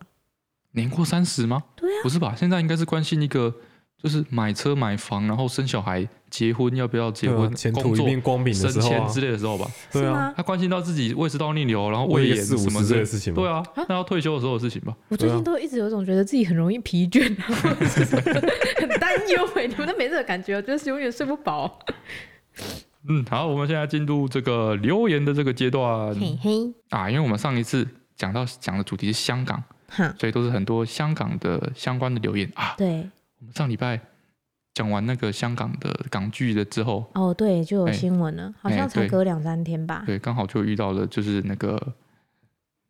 [0.72, 1.64] 年过三十吗？
[1.76, 2.36] 对啊，不是吧？
[2.36, 3.54] 现在应该是关心一个，
[4.02, 9.66] 就是买车买房，然后生小孩、结婚要不要结婚、前途一片光明的时候、升迁之类的时候吧？
[9.92, 13.34] 对啊，他关心到自己胃食道逆流，然后胃炎什么之类的事情。
[13.34, 14.96] 对啊，那要退休的时候的事情吧？
[15.10, 17.36] 我最近都一直有一种觉得自己很容易疲倦，
[18.80, 21.80] 很担忧哎，你们都没这个感觉，就是永远睡不饱。
[23.08, 26.14] 嗯，好，我们现在进入这个留言的这个阶段。
[26.16, 29.64] 嘿嘿啊，因为我们上一次讲到讲的主题是香港。
[30.20, 32.76] 所以都是很多香港的相关的留言啊。
[32.78, 32.88] 对，
[33.40, 34.00] 我们上礼拜
[34.74, 40.04] 讲完那个香港的港剧的之后，哦，对，就有新闻了，欸、好像才隔两三天吧。
[40.06, 41.94] 对，刚好就遇到了，就是那个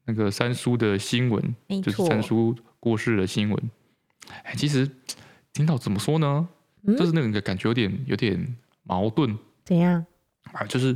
[0.05, 3.71] 那个三叔的新闻，错就是三叔过世的新闻。
[4.43, 4.89] 哎、欸，其实
[5.53, 6.47] 听到怎么说呢？
[6.83, 9.37] 嗯、就是那个感觉有点有点矛盾。
[9.65, 10.05] 怎样？
[10.51, 10.93] 啊，就是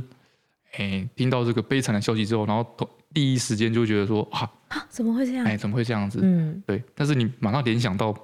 [0.72, 2.64] 哎、欸，听到这个悲惨的消息之后，然后
[3.12, 4.50] 第一时间就觉得说啊。
[4.68, 5.44] 啊，怎么会这样？
[5.44, 6.20] 哎，怎么会这样子？
[6.22, 6.82] 嗯，对。
[6.94, 8.14] 但是你马上联想到，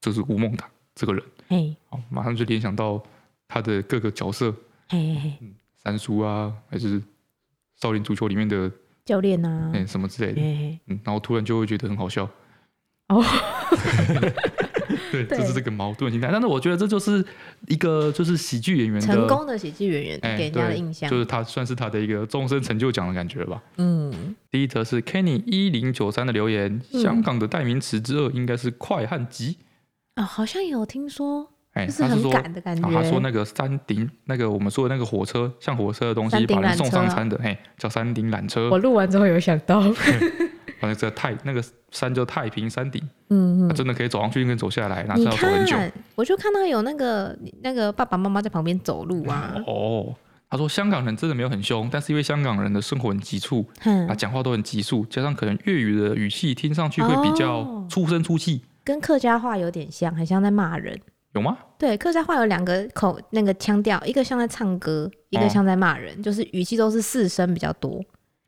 [0.00, 3.02] 就是吴孟达这个人，哎，好，马上就联想到
[3.48, 4.54] 他的各个角色，
[4.88, 4.98] 哎，
[5.40, 7.02] 嗯，三叔啊，还是
[7.80, 8.70] 少林足球里面的
[9.04, 10.40] 教练啊，哎，什么之类的，
[10.86, 12.28] 嗯，然后突然就会觉得很好笑。
[13.08, 13.24] 哦。
[15.10, 16.28] 对，就是这个矛盾心态。
[16.32, 17.24] 但是我觉得这就是
[17.68, 23.62] 一个就是喜剧演员成功的喜剧演员给人家的印象，就是他算是他的一个终身成就奖的感觉吧。
[23.76, 29.56] 嗯，第一则是 Kenny 一零九三的留言，香港的代名词之二应该是快和急
[30.14, 32.88] 啊，好像有听说，哎，是很赶的感觉。
[32.90, 38.70] 他说那个山顶那个我们说的那个火车像火车的东西把人送上山的，嘿，叫山顶缆车。
[38.70, 39.82] 我录完之后有想到。
[40.80, 43.00] 那个太那个山叫太平山顶，
[43.30, 45.74] 嗯嗯，真的可以走上去跟走下来，那是要走很久。
[46.14, 49.54] 我就看到有那个那个爸爸妈妈在旁边走路啊。
[49.66, 50.14] 哦，
[50.50, 53.66] 他说香港人真的没有很凶，但是因为香港人的生活很急促，
[54.06, 60.98] 啊，讲话都很急促，加上可能粤语的语气听上去会比较粗声粗气，跟客家话有点像，很像在骂人。
[61.32, 61.58] 有吗？
[61.76, 68.00] 对，客家话有两个口那个腔调，一个像在唱歌，一个像在骂人，就是语气都是四声比较多。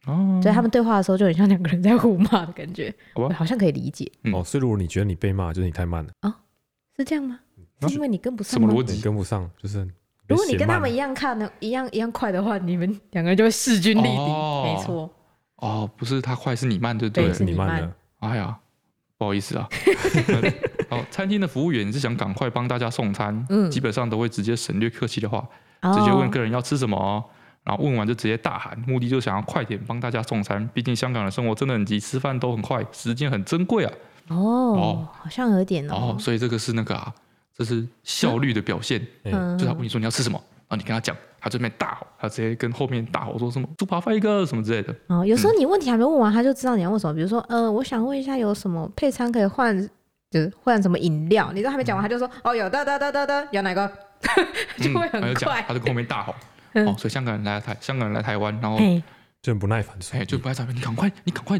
[0.06, 4.08] 哦，所以他们对话的时候就很像两个人在互骂的感觉，我好像可以理解。
[4.32, 6.32] 哦，所以如果你觉得你被骂，就是你太慢了啊？
[6.96, 7.40] 是这样吗？
[7.88, 8.68] 是因为你跟不上吗？
[8.68, 9.02] 什么逻辑？
[9.02, 9.80] 跟不上，就是
[10.28, 14.08] 如果你跟他们一样看的，一样一样快的话，你们两个人就会势均力敌。
[14.08, 15.10] 没错。
[15.56, 17.34] 哦，不是他快，是你慢，对不对？
[17.34, 17.92] 是你慢的。
[18.20, 18.56] 哎呀，
[19.18, 19.68] 不好意思啊。
[20.88, 25.46] 好，餐厅的服务员是想赶快帮大家送餐，嗯，基本上都会直接省略客气的话，
[25.94, 27.24] 直接问客人要吃什么。
[27.64, 30.64] 然后问完就直接大喊，目的就是想要快点帮大家送餐。
[30.72, 33.92] 毕竟香港的生活真的很急，吃饭都很快，时间很珍贵啊。
[34.28, 36.14] 哦，哦好像有点哦。
[36.14, 37.12] 哦，所以这个是那个啊，
[37.52, 39.04] 这是效率的表现。
[39.24, 44.94] 嗯，就他问你说你要吃什么，然后你跟他讲，他这边大吼，他直接跟后面大吼说什么猪扒饭一个什么之类的。
[45.06, 47.14] 哦，有时候你问题还没问完，他就知道你要问什么。
[47.14, 49.76] 比如说，呃，我想问一下有什么配餐可以换，
[50.30, 51.52] 就是换什么饮料？
[51.52, 53.90] 你都还没讲完，他就说哦，有的的的的的，有哪个？
[54.78, 56.34] 就会很快，他就跟后面大吼。
[56.74, 58.78] 哦，所以香港人来台，香港人来台湾，然后
[59.46, 61.56] 就很不耐烦，哎，就不耐烦，你赶快，你赶快，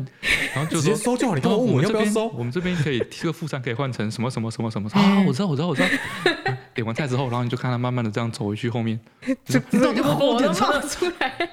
[0.52, 1.36] 然后就 直接收就好。
[1.36, 2.26] 你刚刚问我要不要收？
[2.30, 5.22] 我们这边可以这个副餐可以换成什么什么什么什么啊？
[5.24, 5.88] 我知道，我知道，我知道。
[6.74, 8.98] 点完菜之后，然后你就看他慢慢的这样走回去后面，
[9.46, 11.48] 就知道就火都冒出来。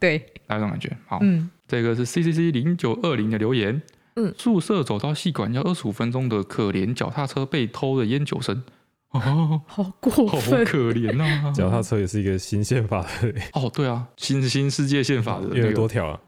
[0.00, 0.96] 对，大家这种感觉。
[1.06, 3.82] 好，嗯，这个是 C C C 零九二零的留言。
[4.14, 8.64] 嗯，宿舍走到戏馆要二十五分钟的可怜脚踏车被偷的烟酒声。
[9.18, 11.52] 哦，好过分，好可怜呐！
[11.54, 13.34] 脚踏车也是一个新宪法的。
[13.52, 16.20] 哦，对啊，新新世界宪法的有多条啊。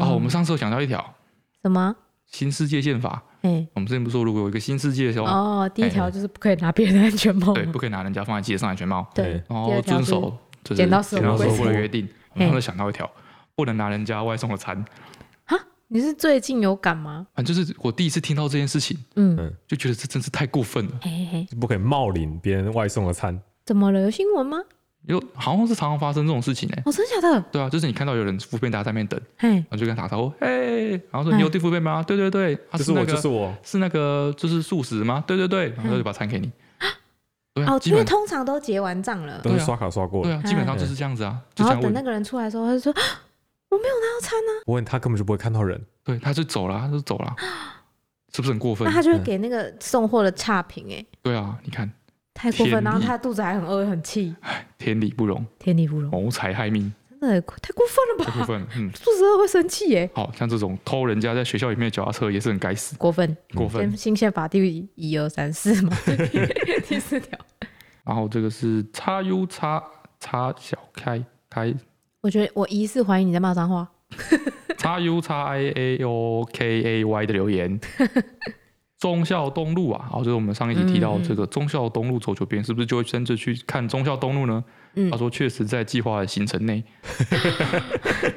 [0.00, 1.04] 哦，我们上次有讲到一条。
[1.62, 1.94] 什么？
[2.26, 3.22] 新世界宪法？
[3.42, 12.08] 哎，我们之前不是说如果有一个新世界的时候，哦，第一条就是不可以拿别人的安全帽，对，不可以拿人家放在机车上安全帽，对，然后遵守剪刀石头布的约定。
[12.34, 13.10] 然后就想到一条，
[13.56, 14.84] 不能拿人家外送的餐。
[15.90, 17.26] 你是最近有感吗？
[17.34, 20.92] 反正就是我第一次听到这件事情，嗯，就觉得这真是太过分了。
[21.00, 23.40] 嘿嘿，不可以冒领别人外送的餐。
[23.64, 24.00] 怎么了？
[24.02, 24.58] 有新闻吗？
[25.06, 26.82] 有，好像是常常发生这种事情哎。
[26.84, 27.40] 哦，真的假的？
[27.50, 32.02] 对啊，就是你看到有人扶便达在那边等，嘿，然后就跟他打招呼，嘿，然后说你有递扶便吗？
[32.02, 35.24] 对对对，是我，就是我，是那个就是素食吗？
[35.26, 36.52] 对对对，然后就把餐给你。
[37.66, 41.40] 哦，因为通常都结完账了，都是刷卡刷过了，对啊，基本上就是这样子啊。
[41.56, 42.94] 然后等那个人出来的时候，他就说。
[43.70, 44.62] 我没有拿到餐呢。
[44.66, 47.34] 我问他根本就不会看到人，对，他就走了，他就走了，
[48.32, 48.86] 是不是很过分？
[48.86, 51.04] 那他就会给那个送货的差评哎。
[51.22, 51.90] 对啊，你看，
[52.34, 54.34] 太过分，然后他肚子还很饿，很气。
[54.40, 58.30] 哎，天理不容，天理不容，谋财害命，真的太过分了吧？
[58.30, 60.08] 太过分了，嗯，肚子饿会生气耶。
[60.14, 63.96] 好像这种偷人家在学校里面的脚踏车也是很该死，过分，过分。
[63.96, 65.96] 新宪法第一二三四嘛，
[66.88, 67.38] 第四条。
[68.04, 69.82] 然后这个是叉 U 叉
[70.18, 71.74] 叉小开开，
[72.20, 73.88] 我觉得我疑似怀疑你在骂脏话。
[74.78, 77.78] 叉 uxiaokay 的留言，
[78.98, 84.64] 忠孝东路啊，好，就是我们上一集提到这个忠孝东路走九遍，是不是就会真正去看忠孝东路呢？
[85.10, 86.82] 他说确实在计划的行程内。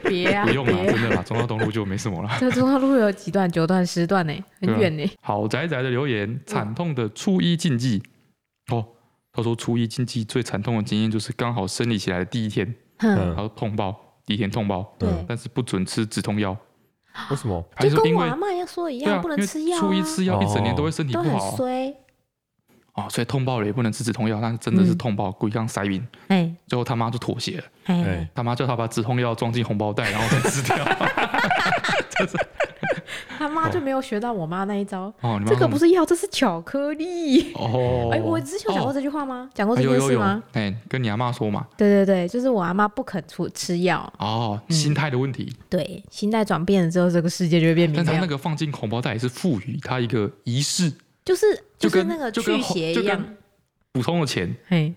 [0.03, 2.29] 别啊， 不用了，真的啦，忠孝东路就没什么了。
[2.39, 3.49] 这忠孝路有几段？
[3.49, 4.33] 九段、十段呢？
[4.59, 5.09] 很远呢。
[5.21, 8.01] 好宅宅的留言，惨痛的初一禁忌
[8.71, 8.85] 哦。
[9.31, 13.95] 他说初一禁忌最惨痛的经验就是刚好生理起来的第一天，然后痛爆。
[14.25, 16.55] 第一天痛爆，对，但是不准吃止痛药。
[17.29, 17.61] 为什么？
[17.79, 19.77] 就跟我阿妈要说一样，不能吃药。
[19.77, 21.57] 初一吃药，一整年都会身体不好。
[21.57, 21.93] 衰。
[22.93, 26.05] 哦，所以痛爆了也不能吃止痛药，但是真的是痛爆，故意让塞晕。
[26.27, 27.63] 哎，最后他妈就妥协了。
[27.85, 30.77] 哎，他妈叫他把止痛药装进红包袋，然后再吃掉。
[33.41, 35.11] 他妈就没有学到我妈那一招。
[35.21, 37.51] 哦，这个不是药，这是巧克力。
[37.53, 39.49] 哦，哎，我之前有讲过这句话吗？
[39.53, 40.43] 讲过这件事吗？
[40.53, 41.65] 哎，跟你阿妈说嘛。
[41.75, 44.11] 对对对，就是我阿妈不肯出吃药。
[44.19, 45.51] 哦，心态的问题。
[45.69, 48.05] 对，心态转变了之后，这个世界就会变明亮。
[48.05, 50.93] 但他那个放进红包袋也是赋予他一个仪式，
[51.25, 51.45] 就是
[51.79, 53.23] 就是那个驱邪一样。
[53.93, 54.55] 普通的钱，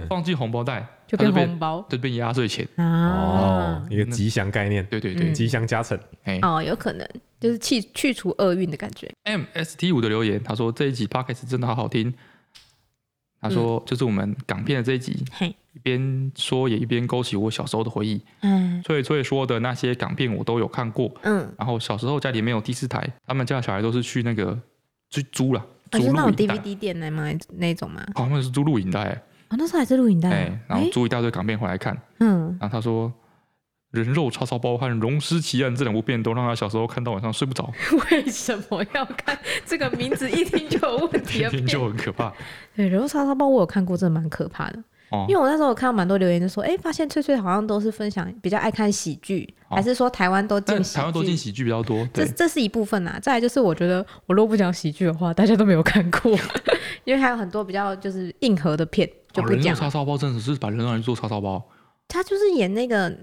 [0.08, 0.86] 放进红包袋
[1.16, 4.84] 就变红包，就变压岁钱哦，一个吉祥概念。
[4.86, 5.98] 对对对，吉祥加成。
[6.42, 7.08] 哦，有可能。
[7.40, 9.10] 就是去去除厄运的感觉。
[9.24, 12.14] M S T 五的留言，他说这一集 Podcast 真的好好听。
[13.38, 18.18] 他说就是我们港片的这一集，嘿、一边说也一边勾起我小时候的回忆。
[18.40, 21.14] 嗯，翠翠说的那些港片我都有看过。
[21.24, 24.58] 嗯，然后小时候家里没有第四台，他们家的小孩都是去那个
[25.10, 25.60] 去租了。
[25.92, 27.30] 是那种 DVD 店来吗？
[27.52, 28.02] 那种吗？
[28.14, 29.22] 好像是租录影带。
[29.54, 30.28] 哦，那时候还是录影带。
[30.30, 31.96] 哎，然后租一大堆港片回来看。
[32.20, 33.12] 嗯，然后他说。
[33.90, 37.72] 人肉叉烧包和溶尸奇案这两部片都让他小时候看到晚上睡不着。
[38.10, 41.44] 为什么要看这个名字一听就有问题？
[41.46, 42.32] 一听就很可怕。
[42.74, 44.82] 对，人肉叉烧包我有看过，真的蛮可怕的。
[45.14, 45.26] 哦。
[45.28, 50.96] 因为我那时候我看到蛮多留言，就说：“哎，发现翠翠好像都是分享比较爱看喜剧，还是说台湾都进喜剧？
[50.96, 52.08] 台湾都进喜剧比较多。
[52.12, 53.18] 这这是一部分啊。
[53.22, 56.32] 再来就是我觉得，我如果不讲喜剧的话，大家都没有看过，
[57.04, 59.58] 因为还有很多比较就是硬核的片就不讲。
[59.58, 61.62] 人肉叉烧包真的是把人拿来做叉烧包。
[62.08, 63.16] 他就是演那个。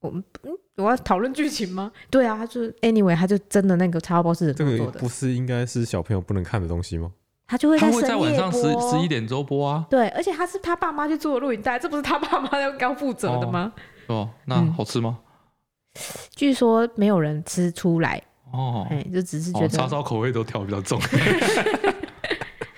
[0.00, 1.90] 我们嗯，我要讨论剧情吗？
[2.08, 7.10] 对啊，他就 anyway，他就真的那个叉烧包是人做的，不是应该是小朋友不能看的东西吗？
[7.48, 9.84] 他就会在，在晚上十十一点周播啊。
[9.90, 13.72] 对，而且他是他爸妈去做的录影带，这不是他爸妈要刚负责的吗？
[14.06, 15.18] 哦，哦，那好吃吗？
[15.20, 16.00] 嗯，
[16.36, 18.22] 据说没有人吃出来
[18.52, 21.00] 哦，哎，就只是觉得叉烧口味都调比较重，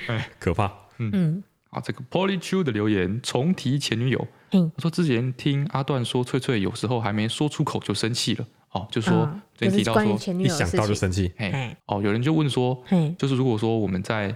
[0.07, 0.73] 哎， 可怕。
[0.99, 4.27] 嗯嗯，啊，这个 Polly Chu 的留言重提前女友。
[4.53, 8.47] 嗯，我说之前听阿段说，翠翠有时候还没说出口就生气了。
[8.73, 11.33] 哦，就说最近提到说，一想到就生气。
[11.39, 12.81] 哎，哦，有人就问说，
[13.19, 14.35] 就是如果说我们在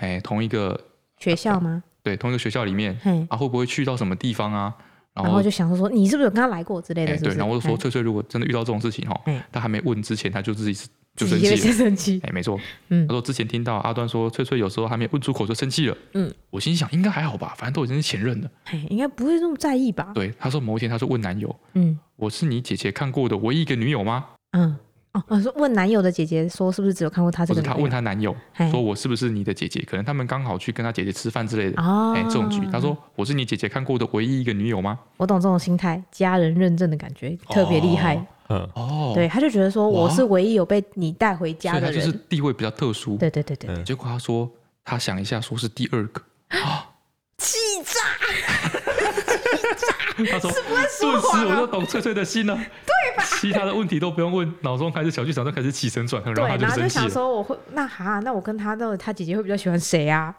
[0.00, 0.78] 哎同一个
[1.18, 1.82] 学校吗？
[2.02, 2.98] 对，同一个学校里面，
[3.28, 4.74] 啊，会不会去到什么地方啊？
[5.14, 7.16] 然后就想说说，你是不是有跟他来过之类的？
[7.18, 9.20] 对，然后我就说，翠翠如果真的遇到这种事情哈，
[9.52, 10.88] 他还没问之前，他就自己是。
[11.16, 20.12] 就生气了，哎，没错，嗯，他说之前听到阿端说翠翠有时候还没问出口就生气了，嗯，我心想应该还好吧，反正都已经是前任了，哎应该不会那么在意吧？
[20.14, 24.28] 对，他说某一天他说问男友，嗯，我是你姐姐看过的唯一一个女友吗？
[24.52, 24.74] 嗯，
[25.12, 27.60] 哦，我说问男友的姐姐说是不是只有看过他这个？
[27.60, 28.34] 他问她男友，
[28.70, 29.82] 说我是不是你的姐姐？
[29.82, 31.82] 可能他们刚好去跟她姐姐吃饭之类的。
[31.82, 34.98] 哦，哎，这种局，他说我是你姐姐看过的唯一一个女友吗？
[35.16, 38.24] 我懂这种心态，家人认证的感觉特别厉害。
[38.50, 43.16] 嗯，哦，对，他就觉得说我是唯一有被你带回家的，就是地位比较特殊。
[43.16, 43.82] 对对对对。
[43.82, 44.48] 结果他说
[44.84, 46.86] 他想一下，说是第二个啊，
[47.38, 48.00] 气炸！
[49.36, 50.32] 气炸！
[50.32, 52.54] 他说顿时我就懂翠翠的心了。
[52.56, 52.94] 对。
[53.40, 56.78] 其他的问题都不用问，脑中开始小剧场都开始起承转合，然后他就生气了。
[56.78, 60.34] 然后就想说我会那哈，那我跟他的他姐姐会比较喜欢谁啊？”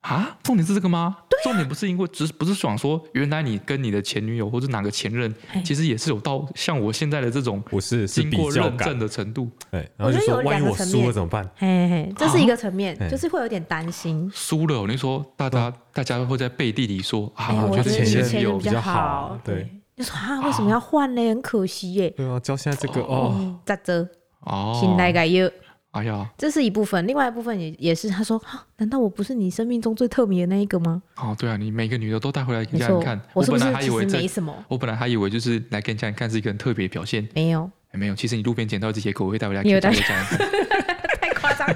[0.00, 1.14] 啊，重点是这个吗？
[1.44, 9.50] 重点不是因为只是不是想说，原来你跟你的前女友或者哪个前任，其实也是有到像我现在的这种，我是经过认证的程度。
[9.70, 11.46] 对，然后就说万一我输了怎么办？
[11.54, 14.30] 嘿嘿，这是一个层面，就是会有点担心。
[14.34, 19.38] 输了，你说大家大家会在背地里说啊，我觉得前任比较好。
[19.44, 19.68] 对，
[20.00, 21.28] 就说啊，为什么要换呢？
[21.28, 22.08] 很可惜耶。
[22.16, 24.08] 对啊，教现在这个哦，咋着？
[24.40, 25.50] 哦，新来改又。
[25.90, 31.02] 哎呀，这是一部分，另外一部分也也是他说，啊，难道我不是你生命中最特别的那一个吗？
[31.16, 40.24] 哦，对啊，你每个女的都带回来给家人看，我本来还以为没什么，我本来还以为就是来给家人看是一个很特别的表现，没有，没有，其实你路边捡到这些狗会带回来给家人看，
[41.20, 41.68] 太夸张，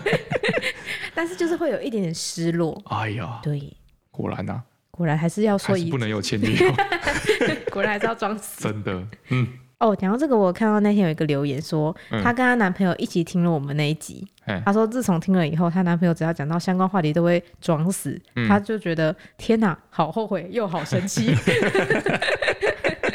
[1.12, 2.80] 但是就是会有一点点失落。
[2.86, 3.76] 哎呀，对，
[4.12, 4.62] 果然呐，
[4.96, 6.72] 果然还是要说一，不能有前女友，
[7.72, 9.48] 果然还是要装死，真的，嗯。
[9.78, 14.24] 哦，讲到这个，我看到那天有一个留言说，她跟她男朋友一起听了我们那一集。
[14.64, 18.18] 她说自从听了以后，她男朋友只要讲到相关话题都会装死，
[18.48, 21.34] 她就觉得天哪，好后悔又好生气。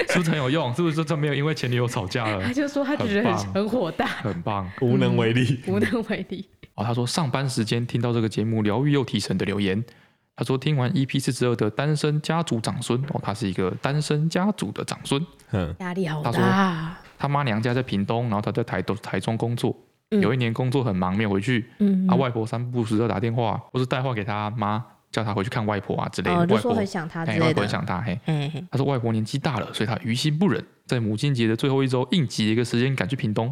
[0.09, 0.75] 是不是很有用？
[0.75, 2.43] 是不是说他没有因为前女友吵架了？
[2.43, 6.45] 他就说他觉得很很火大，很棒， 无能为力， 无能为力。
[6.75, 9.83] 哦，他说上班时间听到这个节目疗愈又提神的留言。
[10.39, 15.21] 他说听完 EP 四十二的单身家族长孙哦，他是一个单身家族的长孙，
[15.79, 16.31] 压力好大。
[16.31, 19.75] 他说他妈娘家在屏东，然后他在台东台中工作，
[20.11, 21.69] 有一年工作很忙没有回去，
[22.07, 24.81] 他外婆三不五时要打电话或是带话给他妈，
[25.11, 26.55] 叫他回去看外婆啊之类的。
[26.55, 27.99] 外婆很想他之类的，外婆很想他。
[27.99, 28.17] 嘿，
[28.71, 33.51] 他说外婆年纪大了，所以他于心不忍，在母亲节的最后一周应急的一个时间赶去屏东，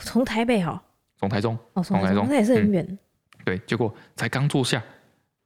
[0.00, 0.82] 从台北哈，
[1.16, 2.98] 从台中，哦从台中，那也是很远。
[3.44, 4.82] 对，结果才刚坐下。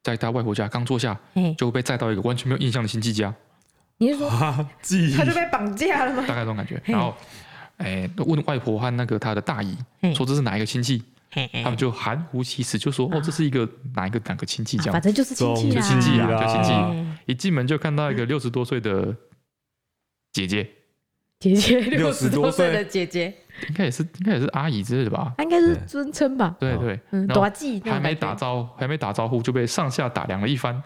[0.09, 1.19] 在他外婆家刚坐下，
[1.59, 3.35] 就被载到一个完全没有印象的亲戚家。
[3.99, 6.25] 你是说他就被绑架了吗？
[6.27, 6.81] 大概这种感觉。
[6.87, 7.15] 然后，
[7.77, 9.77] 哎，问外婆和那个他的大姨
[10.15, 11.03] 说这是哪一个亲戚？
[11.63, 14.93] 他们就含糊其辞就说哦，这是一个哪一个哪个亲戚这样。
[14.95, 16.73] 反正就是亲戚，就亲戚啊，就亲戚。
[17.27, 19.15] 一进门就看到一个六十多岁的
[20.33, 20.67] 姐姐，
[21.39, 23.35] 姐姐六十多岁的姐姐。
[23.69, 25.35] 应该也是，应该也是阿姨之类的吧？
[25.39, 26.55] 应该是尊称吧？
[26.61, 30.81] 对对，嗯，大姐还没打招呼，还没打招呼就被上下打量了一番。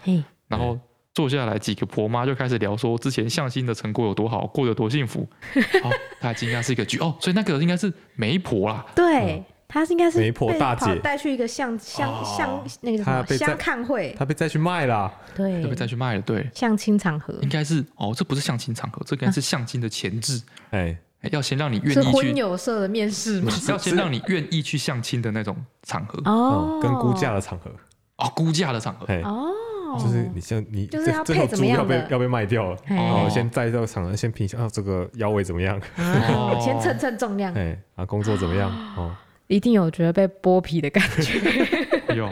[0.49, 0.79] 然后
[1.14, 5.29] 坐下来，几个婆妈就开始聊说之前相亲的成果有多好，过得多幸福。
[5.85, 8.85] 哦，他惊讶是一个局哦，所以那个应该是媒婆啦。
[8.95, 15.12] 对，他是应该是媒婆大姐带去一个相相相那个什么相看会，他被再去卖了。
[15.35, 16.23] 对，被再去卖了。
[16.23, 20.43] 对，相亲场合应该是哦，这不是相亲场合，这应该是相亲的前置。
[20.70, 20.97] 哎。
[21.31, 23.53] 要先让你愿意去婚友社的面试吗？
[23.68, 26.20] 要先让你愿意去相亲的那种场合。
[26.31, 27.70] 哦，跟估价的场合。
[28.18, 29.07] 哦，估价的场合。
[29.23, 29.51] 哦，
[29.99, 35.81] 就是你先你就是要配怎么样要被要被卖掉了哦，先在这个场合先评价啊，这个腰围怎么样？
[36.61, 38.70] 先称称重量，哎啊，工作怎么样？
[38.97, 39.14] 哦，
[39.47, 42.31] 一定有觉得被剥皮的感觉， 有，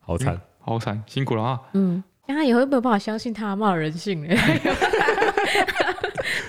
[0.00, 1.60] 好惨，好惨，辛苦了啊！
[1.74, 2.02] 嗯，
[2.32, 4.34] 那他以后有没有办法相信他妈的人性呢？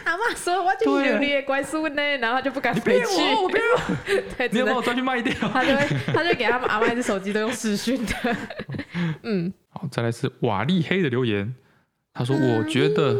[0.05, 3.05] 阿妈说：“我就有你的乖孙呢，然后他就不敢回去。
[3.35, 5.33] 我不要， 你要把我抓去卖掉。
[5.49, 8.13] 他就会，他就给他们阿妈的手机都用视讯的。
[9.23, 11.53] 嗯，好，再来是瓦力黑的留言，
[12.13, 13.17] 他说：我觉得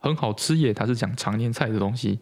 [0.00, 2.18] 很好吃耶，他是讲常年菜的东西。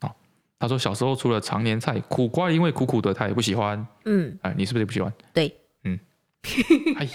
[0.00, 0.14] 好，
[0.58, 3.86] 他说小时候除了常年菜，苦瓜因为苦苦的，他也不喜欢。
[4.04, 5.10] 嗯，哎，你是不是也不喜欢？
[5.32, 5.54] 对，
[5.84, 5.98] 嗯，
[6.98, 7.10] 哎呀。”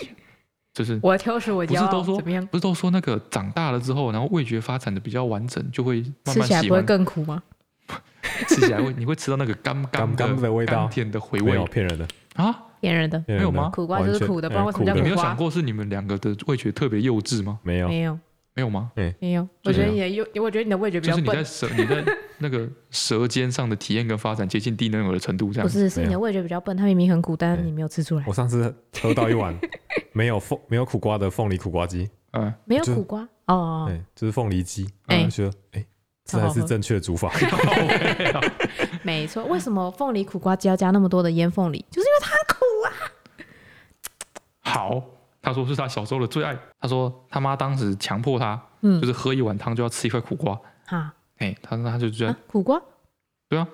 [0.77, 2.45] 就是我挑食，我不是都说怎么样？
[2.47, 6.41] 不是都说那个长大了之后，然后味觉发展的比较完整，就会慢慢喜欢。
[6.41, 7.41] 吃起来不会更苦吗？
[8.47, 11.57] 吃起来会，你会吃到那个干 干的味道，甜的回味。
[11.71, 12.55] 骗人的啊？
[12.79, 13.23] 骗人的？
[13.27, 13.69] 没有吗？
[13.73, 15.01] 苦瓜就是苦的，不知道为什么叫苦瓜。
[15.01, 17.57] 你没有想过是你们两个的味觉特别幼稚吗？
[17.63, 18.19] 没有，没有。
[18.57, 18.91] 没有吗？
[19.19, 19.47] 没有。
[19.65, 21.23] 我觉得你有，我觉得你的味觉比较笨。
[21.23, 22.03] 就是你在舌，你在
[22.39, 25.67] 那个舌尖上的体验跟发展接近低能儿的程度，这样。
[25.67, 28.23] 不是，是你的味觉比较笨，它明明很苦，但是你没有吃出来。
[28.25, 29.55] 我上次喝到一碗
[30.11, 35.85] 没有凤没有苦瓜的凤梨苦瓜鸡，嗯，没有苦瓜哦，对，就是凤梨鸡，哎，觉得哎，
[36.25, 37.31] 这才是正确的煮法。
[39.03, 41.85] 没错，为什么凤梨苦瓜鸡要加那么多的腌凤梨？
[41.91, 42.89] 就是因为它苦啊。
[44.61, 45.16] 好。
[45.47, 46.57] 他说是他小时候的最爱。
[46.79, 50.59] 他说他妈当时强迫他，嗯，就是喝一碗汤就要吃一块苦瓜。
[50.85, 52.81] 哈，哎，他说他就觉得苦瓜，
[53.47, 53.67] 对啊，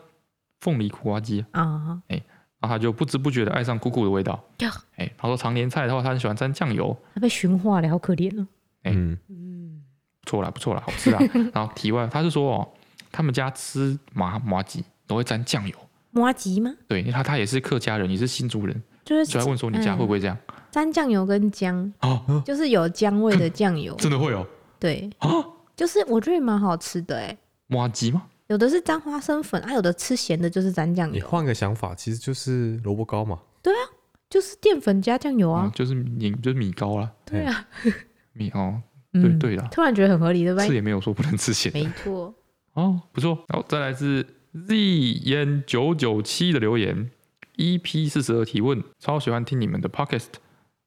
[0.60, 2.22] 凤梨苦瓜鸡啊，哎，
[2.60, 4.40] 然后他就不知不觉的爱上苦苦的味道。
[4.96, 6.96] 哎，他说常年菜的话，他很喜欢沾酱油。
[7.16, 8.48] 他被驯化了，好可怜哦。
[8.84, 9.84] 嗯嗯，
[10.22, 11.20] 不错啦，不错啦，好吃啊。
[11.54, 12.68] 然后题外，他是说哦，
[13.12, 15.76] 他们家吃麻麻鸡都会沾酱油。
[16.12, 16.72] 麻糬吗？
[16.88, 20.38] 对，因为他他也是客家人，也是新竹人，就是就来问说你家会不会这样？
[20.74, 24.44] 沾酱油跟姜哦，就是有姜味的酱油， 真的会哦。
[24.80, 25.30] 对啊，
[25.76, 27.38] 就是我觉得蛮好吃的哎。
[27.68, 28.24] 麻糬吗？
[28.48, 31.14] 有的是沾花生粉，啊，有的吃咸的，就是沾酱油。
[31.14, 33.40] 你换个想法，其实就是萝卜糕嘛。
[33.62, 33.80] 对啊，
[34.32, 37.12] 就是淀粉加酱油啊，就是米，就是米糕啦。
[37.24, 37.68] 对啊，
[38.34, 39.68] 米哦，对对啦。
[39.72, 40.66] 突然觉得很合理，对吧？
[40.66, 41.72] 吃也没有说不能吃咸。
[41.72, 42.34] 没错。
[42.74, 43.38] 哦，不错。
[43.50, 44.26] 好，再来是
[44.68, 44.74] Z
[45.36, 47.12] N 九九七的留言
[47.58, 50.30] ，EP 四十二提问，超喜欢听你们的 Podcast，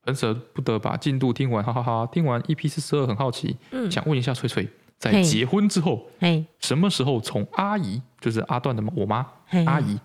[0.06, 2.06] 很舍不得把进度听完，哈哈哈。
[2.12, 4.66] 听完 EP 四十二，很好奇，嗯，想问一下翠翠。
[4.98, 6.08] 在结婚之后，
[6.58, 9.26] 什么时候从阿姨，就是阿段的我妈
[9.66, 9.98] 阿姨，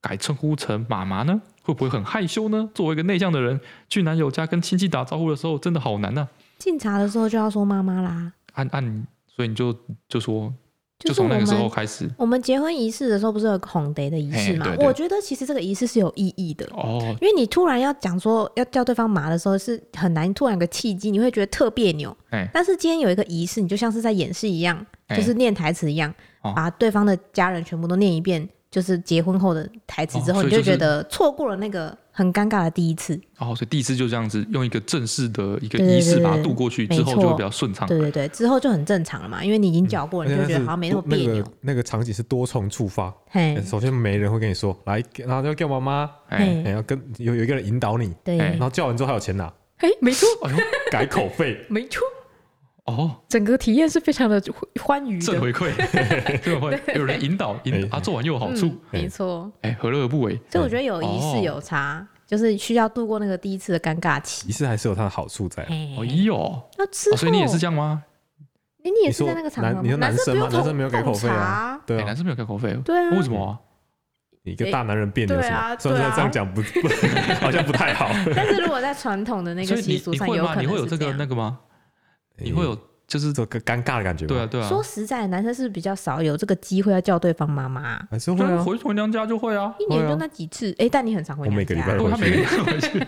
[0.00, 1.42] 改称呼成妈妈呢？
[1.62, 2.70] 会不会很害羞呢？
[2.72, 6.26] 作为一个内向的人，去男友家跟亲戚打招呼的时候，真的好难呢。
[6.58, 8.32] 敬茶的时候就要说妈妈啦。
[8.54, 9.76] 按按，所以你就
[10.08, 10.54] 就说。
[10.98, 14.74] 就从那个时候开始，我们结婚仪式的时候不是有红蝶的仪式嘛？
[14.80, 22.16] 我觉得其实这个仪式是有意义的哦，因为你突然要讲说要叫对方麻的时候是很难，突然有个契机，你会觉得特别扭。
[22.52, 28.48] 但是今天有一个仪式，你就像是在演戏一样，就是念台词一样，把对方的家人全部都念一遍。
[28.70, 33.18] 就是结婚后的台词之后，你就觉得错过了那个很尴尬的第一次。
[33.38, 37.88] 哦，所以第一次就这样子用一个正式的一个仪式把它度过去，之后就会比较顺畅。
[37.88, 41.44] 对对对，之后就很正常了嘛，因为你已经教过了，你就觉得好像没那么别扭。
[41.60, 43.12] 那个场景是多重触发。
[43.64, 49.52] 首先没人会跟你说来，然后就叫妈妈，然后跟有有一个人引导你，对，然后叫完之后还有钱拿。
[49.78, 50.26] 哎，没错，
[50.90, 52.02] 改口费， 没错。
[52.88, 54.42] 哦，整个体验是非常的
[54.82, 55.70] 欢愉的，正回馈，
[56.42, 60.40] 正回馈，有人引导，引导啊，做完又有好处，没错，哎，何乐而不为？
[60.50, 64.48] 所以我觉得有仪式有差，就是需要度过那个第一次的尴尬期。
[64.48, 65.62] 仪式还是有它的好处在。
[65.64, 68.02] 哎呦，那吃，所以你也是这样吗？
[68.82, 70.48] 你也是在那个场合，你说男生吗？
[70.50, 71.78] 男生没有给口费啊？
[71.84, 73.58] 对，男生没有给口费，对啊，为什么？
[74.44, 75.76] 你一个大男人变的什么？
[75.78, 76.88] 虽然说这样讲不不，
[77.38, 78.08] 好像不太好。
[78.34, 81.58] 但是如果在传统的那个习俗上，有可能你会有这个那个吗？
[82.38, 82.78] 你会有？
[83.08, 84.26] 就是这个尴尬的感觉。
[84.26, 84.68] 对啊，对啊。
[84.68, 87.98] 说实在，男生是比较少有这个机会要叫对方妈妈。
[88.10, 90.74] 还是会啊，回回娘家就会啊，一年就那几次。
[90.78, 91.56] 哎，但你很常回娘家。
[91.56, 92.60] 我每个礼拜都回去。
[92.60, 93.06] 回去。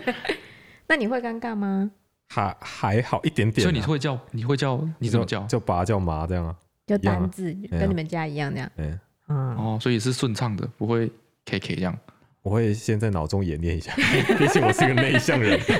[0.87, 1.91] 那你会尴尬吗？
[2.29, 3.63] 还还好一点点。
[3.63, 5.43] 所以你会叫，你会叫，你怎么叫？
[5.43, 6.57] 叫爸叫妈这样啊？
[6.87, 8.71] 就单字，跟你们家一样这样。
[8.79, 8.99] 嗯。
[9.29, 11.13] 哦，所以是顺畅的，不会
[11.45, 11.95] K K 这样。
[12.41, 13.93] 我会先在脑中演练一下，
[14.39, 15.61] 毕竟我是个内向人。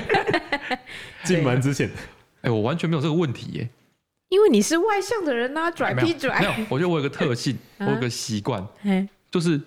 [1.25, 1.89] 进门之前，
[2.41, 3.69] 哎，我完全没有这个问题耶。
[4.29, 6.39] 因为你是外向的人呐，拽屁拽。
[6.39, 8.65] 没有，我觉得我有个特性， 我有个习惯，
[9.29, 9.59] 就是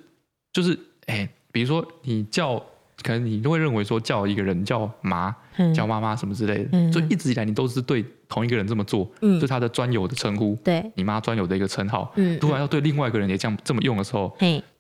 [0.53, 2.57] 就是哎，比如说你叫，
[3.03, 5.35] 可能你都会认为说叫一个人叫妈、
[5.75, 9.07] 叫妈妈什么之类的，所以一直以来你都是对同一个人这么做，
[9.39, 12.11] 就他的专有的称呼，对，你妈专有的一个称号，
[12.41, 14.35] 突然要对另外一个人也这样这么用的时候，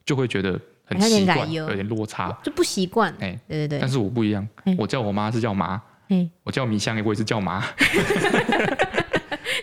[0.06, 3.14] 就会觉得很奇怪，有点落差，就不习惯。
[3.20, 3.78] 哎，对对对。
[3.80, 5.80] 但是我不一样，我叫我妈是叫妈，
[6.42, 7.64] 我叫米香，我也是叫麻。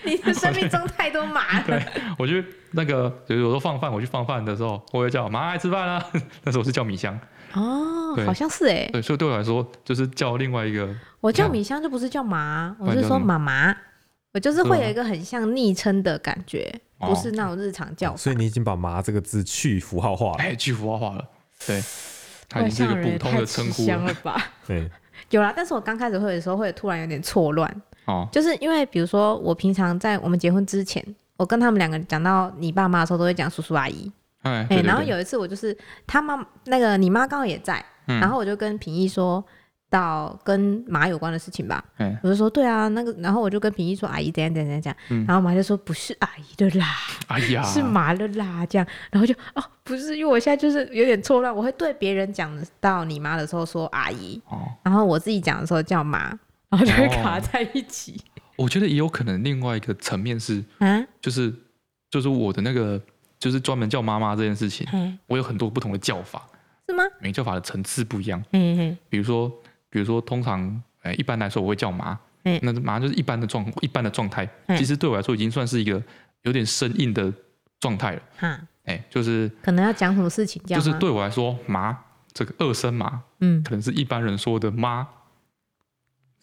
[0.04, 1.66] 你的生命中太多麻了。
[1.68, 1.84] 对，
[2.18, 6.04] 我觉得那个，比如说放饭，我去放饭的时候，我会叫妈来吃饭啊。
[6.44, 7.18] 那时候是叫米香。
[7.54, 8.90] 哦，好像是哎。
[8.92, 10.90] 对，所以对我来说，就是叫另外一个。
[11.20, 13.76] 我叫米香就不是叫麻，我是说妈妈。
[14.34, 18.16] 我就是会有一个很像昵称的感觉，不是那种日常叫。
[18.16, 20.38] 所以你已经把“麻”这个字去符号化了。
[20.38, 21.26] 哎，去符号化了。
[21.68, 21.84] 对，
[22.48, 24.42] 它已经是一个普通的称呼了吧？
[24.66, 24.90] 对，
[25.32, 25.52] 有啦。
[25.56, 27.82] 但是我刚开始会的时候，会突然有点错乱。
[28.06, 31.04] 哦，就是因为比如说我平常在我们结婚之前，
[31.38, 34.12] 我跟他们两个讲到你爸妈的时候，都会讲叔叔阿姨。
[34.44, 35.78] 哎，然后有一次我就是
[36.08, 39.44] 他妈那个你妈刚好也在，然后我就跟平义说
[39.92, 41.86] 到跟妈有关的事情吧。
[42.24, 46.88] 我就说对啊，那个，然后我就跟平一说阿姨怎样怎样怎样，然后妈就说不是阿姨的啦，
[47.28, 54.42] 哎呀，是妈的啦这样，然后就哦不是，因为我现在就是有点错乱，我会对别人讲到你妈的时候说阿姨，
[54.82, 56.36] 然后我自己讲的时候叫妈。
[56.72, 58.22] 然后就会卡在一起。
[58.56, 61.54] 我觉得也有可能，另外一个层面是，嗯，就是
[62.10, 62.98] 就是我的那个，
[63.38, 64.88] 就是专门叫妈妈这件事情，
[65.28, 66.48] 我有很多不同的叫法，
[66.88, 67.04] 是吗？
[67.20, 68.42] 每个叫法的层次不一样。
[68.54, 68.98] 嗯嗯。
[69.10, 69.52] 比如说，
[69.92, 76.02] 比如说，通常，哎，一般来说我会叫妈，嗯，那妈就是一般的状一般的状态，其实对我来说已经算是一个
[76.42, 77.32] 有点生硬的
[77.80, 78.22] 状态了。
[78.38, 81.96] 哈，哎，就是可能要讲什么事情，就是对我来说，妈
[82.34, 85.08] 这个二声妈，嗯，可能是一般人说的妈。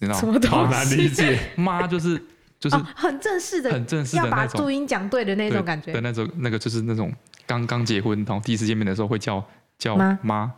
[0.00, 0.38] 你知道吗？
[0.48, 1.36] 好难理解。
[1.58, 2.22] 妈就是
[2.60, 5.92] 就是很正式的，很正式的要把注音讲对的那种感觉。
[5.92, 7.12] 的那种那个就是那种
[7.44, 9.44] 刚刚结婚然后第一次见面的时候会叫
[9.76, 10.52] 叫妈，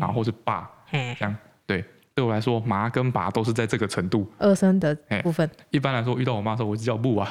[0.00, 1.36] 然后或是爸这样。
[1.66, 1.84] 对，
[2.16, 5.48] 对我来说，麻跟拔都是在这个程度二声的部分。
[5.70, 7.30] 一般来说，遇到我妈的时候，我就叫布啊。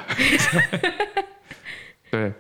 [2.11, 2.31] 对，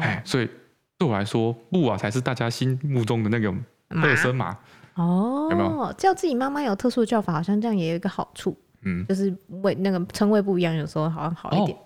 [0.00, 0.50] 哎，所以
[0.98, 3.54] 对我来说，布啊才是大家心目中的那个
[4.02, 4.58] 二声麻。
[4.94, 7.34] 哦，有没有叫自己妈妈有特殊的叫法？
[7.34, 8.58] 好像这样也有一个好处。
[8.82, 9.32] 嗯，就是
[9.62, 11.78] 为那个称谓不一样，有时候好像好一点。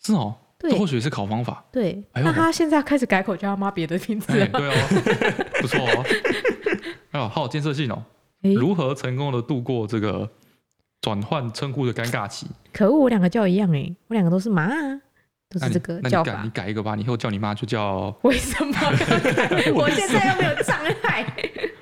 [0.00, 1.64] 是哦，对，这或许是考方法。
[1.72, 4.46] 对，那他现在开始改口叫他妈别的名字了。
[4.46, 4.74] 对哦，
[5.60, 6.04] 不错哦。
[7.10, 8.00] 哎呦，好有建设性哦。
[8.54, 10.28] 如何成功的度过这个
[11.00, 12.46] 转换称呼的尴尬期？
[12.72, 14.68] 可恶，我两个叫一样哎，我两个都是妈，
[15.48, 16.42] 都是这个叫法。
[16.42, 18.14] 你改一个吧，你以后叫你妈就叫。
[18.22, 18.72] 为什么？
[19.74, 21.26] 我现在又没有障碍。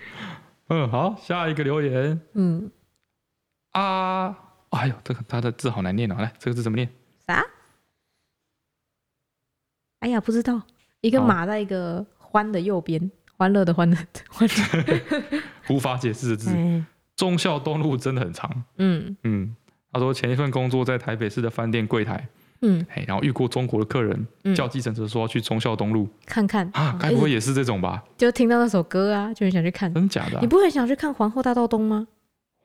[0.69, 2.21] 嗯，好，下一个留言。
[2.35, 2.71] 嗯。
[3.73, 4.37] 啊，
[4.71, 6.17] 哎呦，这个他的字好难念哦。
[6.19, 6.89] 来，这个字怎么念？
[7.27, 7.45] 啥？
[10.01, 10.63] 哎呀，不知道。
[11.01, 13.11] 一个马在一个欢的右边。
[13.37, 13.97] 欢乐的欢乐，
[14.29, 14.49] 欢
[14.87, 16.51] 乐无法解释的字。
[17.17, 18.51] 忠孝东路真的很长。
[18.79, 19.55] 嗯嗯，
[19.93, 22.27] 他说前一份工作在台北市的饭店柜台。
[22.67, 28.03] 嗯，然后遇过中国的客人，叫计程车说要去忠孝东路看看啊，该不会也是这种吧？
[28.17, 29.93] 就听到那首歌啊，就很想去看。
[29.93, 30.39] 真假的？
[30.41, 32.07] 你不会想去看皇后大道东吗？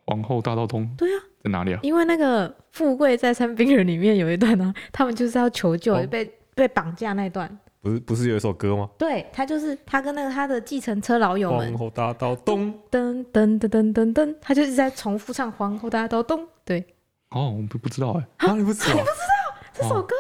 [0.06, 0.90] 皇后大道东？
[0.98, 1.80] 对啊，在哪里啊？
[1.84, 7.60] 因为那个《富贵在三冰人》里面有一段呢，他们就是要求救，被被绑架那段。
[7.82, 8.90] 不是不是有一首歌吗？
[8.98, 11.70] 对，他就是他跟那个他的计程车老友们。
[11.70, 16.46] 皇后大道东，噔噔噔噔噔噔，他就一直在重复唱皇后大道东。
[16.66, 16.86] 对，
[17.30, 18.96] 哦，我不不知道哎，啊，你不知道？
[18.96, 20.16] 你不知道这首歌？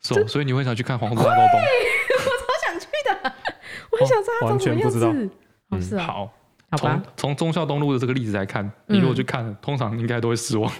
[0.00, 1.60] 是，所以你会想去看皇后大道东？
[1.60, 3.32] 我超想去的，
[3.90, 5.30] 我很想知道他长什么样子。
[5.70, 6.30] 哦，是啊，好，
[6.72, 7.02] 好吧。
[7.16, 10.70] 从忠孝东路的这个例子来看，你如果去看，通常应该都会失望。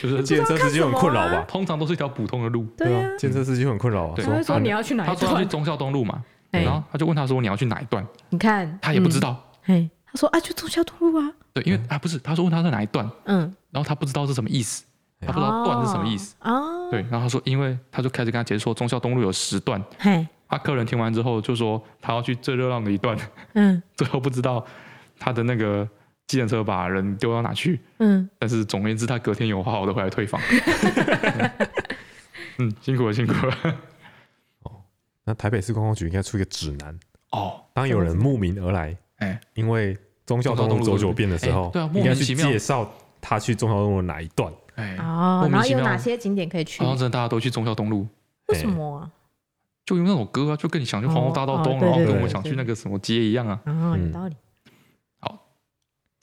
[0.00, 1.44] 就是建设司机很困扰吧？
[1.48, 2.64] 通常都是一条普通的路。
[2.76, 4.14] 对啊，建设司机很困扰啊。
[4.16, 5.16] 他说你要去哪一段？
[5.18, 8.06] 他说去忠孝东路嘛，然后他就问他说你要去哪一段？
[8.30, 9.36] 你看他也不知道。
[9.62, 11.32] 嘿，他说啊，去忠孝东路啊。
[11.52, 13.08] 对，因为啊不是，他说问他在哪一段？
[13.24, 13.40] 嗯，
[13.70, 14.84] 然后他不知道是什么意思，
[15.20, 16.34] 他不知道段是什么意思。
[16.40, 16.60] 啊。
[16.90, 19.82] 对，然后他说，因为他就开始跟他解释说忠孝东路有十段。
[19.98, 20.26] 嘿。
[20.48, 23.16] 他客人听完之后就说他要去最热闹的一段。
[23.54, 23.82] 嗯。
[23.96, 24.64] 最后不知道
[25.18, 25.88] 他的那个。
[26.26, 27.80] 计程车把人丢到哪去？
[27.98, 30.40] 嗯，但是总而言之，他隔天有好好的回来退房。
[32.58, 33.54] 嗯，辛苦了，辛苦了。
[34.62, 34.72] 哦，
[35.24, 36.98] 那台北市观光局应该出一个指南
[37.30, 37.60] 哦。
[37.72, 44.52] 当有人慕名而来，哎，因为忠孝东路走九遍的时候，对啊，应该去介绍他去忠孝东路哪一段？
[44.76, 46.82] 哎，哦，然后有哪些景点可以去？
[46.82, 48.08] 然后真的大家都去忠孝东路，
[48.48, 49.10] 为什么啊？
[49.84, 53.60] 就因为那首歌啊，就跟你想去皇后大道东，然后跟我想去那个什么街一样啊。
[53.66, 54.34] 哦，有道理。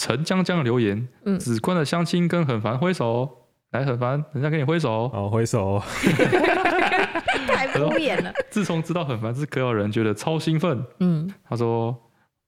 [0.04, 5.82] 陈江江的留言，嗯子坤的相亲跟很烦挥手，来很烦，人家跟你挥手，好挥手，
[7.48, 8.34] 太敷衍了。
[8.52, 10.86] 自从知道很烦是可有人，觉得超兴奋。
[11.00, 11.98] 嗯，他说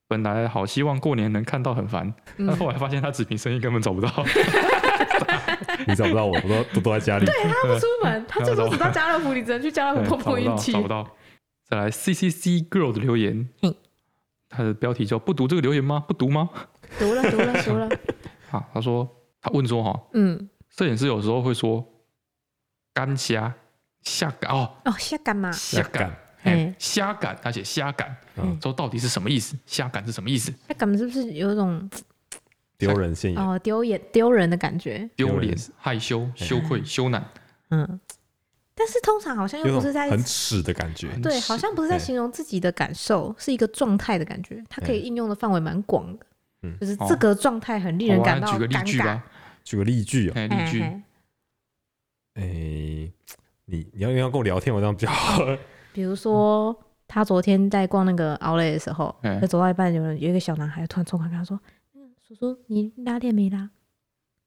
[0.06, 4.10] 本来好希望过年能看到很烦，但 后来发现他纸屏声音根本找不到。
[5.88, 7.26] 你找不到我，我都都都在家里。
[7.26, 10.74] 对，他不出门，他最多只到家乐福，你只能去家乐福碰碰运气。
[10.74, 11.08] 找不到。
[11.70, 13.74] 再来 C C C Girl 的留言，嗯
[14.48, 16.04] 他的标题叫不读这个留言吗？
[16.08, 16.50] 不读吗？
[17.00, 17.90] 读了，读了， 读了。
[18.50, 19.10] 好，他说，
[19.42, 21.86] 他问说，哈，嗯，摄影师有时候会说
[22.94, 23.54] 干虾、
[24.02, 29.58] 虾干哦，哦，虾干嘛，虾干，哎，虾感，他写虾感，嗯，说到底是什么意思？
[29.66, 30.54] 虾感是什么意思？
[30.68, 31.90] 虾感是不是有一种
[32.78, 33.42] 丢人现眼？
[33.42, 37.22] 哦，丢脸、丢人的感觉，丢脸、害羞、羞愧、羞赧。
[37.72, 38.00] 嗯，
[38.76, 46.26] 但是通常好像又不是在很耻的感觉，对，好像不是在形容自己的感受，是一个状态的感觉，它可以应用的范围蛮广的。
[46.80, 48.68] 就是这个状态很令人感到尴尬。
[48.68, 49.24] 举个例句吧，
[49.64, 50.82] 举个例句啊，例句。
[52.36, 52.44] 哎，
[53.66, 55.42] 你你要要跟我聊天，我这样比较好。
[55.94, 61.60] 比如说，他昨天在逛那个 Outlet 的时候，他走到一半，有人有一个小男孩突然冲过来跟他说
[62.28, 63.70] ：“叔叔，你拉链没拉？”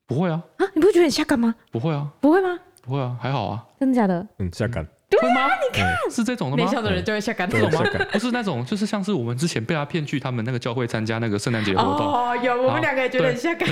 [0.06, 0.44] 不会啊。
[0.59, 1.55] 啊，你不会觉得很下感吗？
[1.70, 2.12] 不会啊。
[2.20, 2.59] 不会吗？
[2.82, 3.66] 不会啊，还好啊。
[3.80, 4.26] 真的假的？
[4.38, 4.86] 嗯，下感。
[5.10, 5.48] 对吗？
[5.62, 6.64] 你看，是这种的吗？
[6.64, 7.86] 内向的人就会下岗，这种吗？
[8.12, 12.06] 不是那种，就是像是我们之前被他骗去他们那个教会参加那个圣诞节活动。
[12.06, 13.68] 哦，有，我们两个也觉得很下感。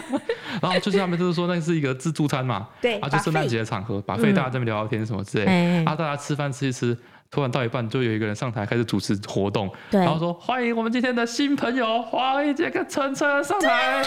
[0.60, 6.96] 然后就是他们就是说那是一个自助餐嘛，对，啊，就圣诞节的场合，把费大家在那边聊聊天什么之类，啊，大家吃饭吃一吃。
[7.34, 14.04] 突然到一半，就有一个人上台开始主持活动，然后说：“欢迎我们今天的新朋友黄一杰跟晨晨上台。”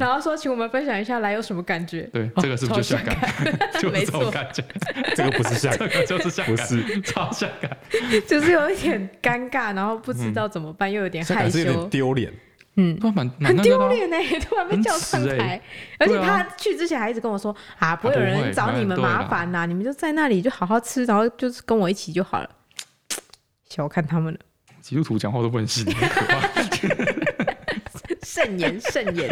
[0.00, 3.16] 然后说：“请我们分享一下来有什么感觉？”对，这个是不是就下感？
[3.80, 4.64] 就是这种感觉。
[5.14, 7.00] 这个不是下感， 就是下感，不是。
[7.02, 7.70] 超下感，
[8.26, 12.32] 就是有一点尴尬，然后不知道怎么办，又有点害羞，有点丢脸。
[12.76, 12.98] 嗯，
[13.40, 15.60] 很丢脸呢，突然 被叫上台，
[15.98, 22.48] 而且他去之前还一直跟我说啊，不会有人找你们麻烦呐，你们就在那里就好好吃，然后就是跟我一起就好了。
[23.68, 24.40] 小看他们了，
[24.80, 26.48] 基督徒讲话都不能信，很可怕。
[28.22, 29.28] 慎言慎言，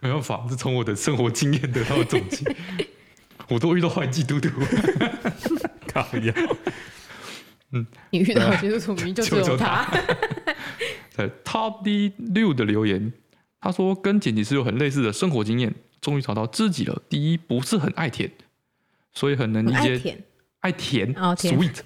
[0.00, 2.44] 没办法，是从我的生活经验得到的总结。
[3.48, 4.48] 我都遇到坏基督徒，
[5.92, 6.34] 靠呀！
[7.72, 9.86] 嗯，你遇到基督徒名就只有他。
[11.18, 13.12] 在 Top D 六的留言，
[13.60, 17.02] 他说跟剪辑师有很类似的生活经验，终于找到自己了。
[17.08, 18.30] 第一，不是很爱舔，
[19.12, 20.16] 所以很能理解。
[20.60, 21.80] 爱甜，sweet，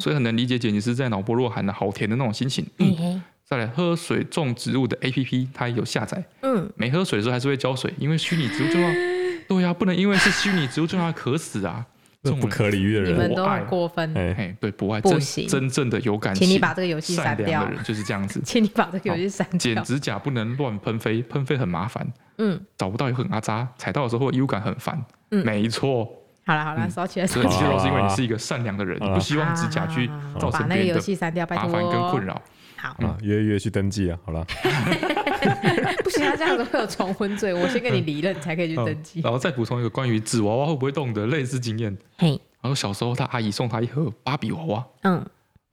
[0.00, 2.66] 所以很能理解剪辑师在脑波弱喊的好甜的那种心情。
[2.78, 6.24] 嗯，再来喝水种植物的 APP，它也有下载。
[6.40, 8.90] 嗯，没喝水的时候还是会浇水，因为虚拟植物重要。
[9.46, 11.84] 对呀，不能因为是虚拟植物重要渴死啊！
[12.22, 14.14] 这种不可理喻的人，你们都很过分。
[14.14, 15.18] 哎，对，不爱，真
[15.48, 17.64] 真正的有感情，请你把这个游戏删掉。
[17.64, 19.58] 的人就是这样子，请你把这个游戏删掉。
[19.58, 22.06] 剪指甲不能乱喷飞，喷飞很麻烦。
[22.38, 25.02] 嗯，找不到也很阿扎，踩到的时候异物感很烦。
[25.30, 26.06] 嗯，没错。
[26.44, 27.26] 好了好了，烧起来！
[27.26, 32.42] 所以其实都是因为你是一个善良的人，你不希望指甲去造成别人的麻烦跟困扰。
[32.80, 33.06] 好。
[33.06, 34.18] 啊，约约去登记啊！
[34.24, 34.44] 好了，
[36.02, 37.52] 不行啊，这样子会有重婚罪。
[37.54, 39.20] 我先跟你离了，你才可以去登记。
[39.20, 41.96] 然后再补充一个关于纸娃娃会不会动的类似经验。
[42.18, 42.30] 嘿，
[42.60, 45.24] 然后小时候他阿姨送他一盒芭比娃娃，嗯，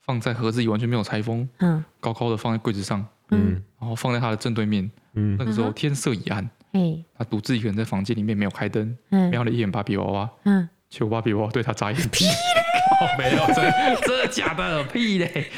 [0.05, 6.49] 放在盒子里完全没有拆封，嗯，高高的放在柜子上，嗯，然后放在他的正对面，嗯，那个时候天色已暗。
[6.73, 8.95] 嘿，他独自一个人在房间里面没有开灯，
[9.31, 12.31] 瞄了一眼芭比娃娃，嗯，结果芭比娃娃对他眨眼， 屁嘞，
[13.17, 13.55] 没有，真
[14.05, 15.49] 真的假的，屁嘞，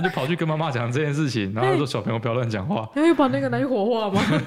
[0.00, 4.22] 他就跑去跟妈妈讲这件事情，然后说小朋友不要乱讲话， 他又把那个拿去火化吗？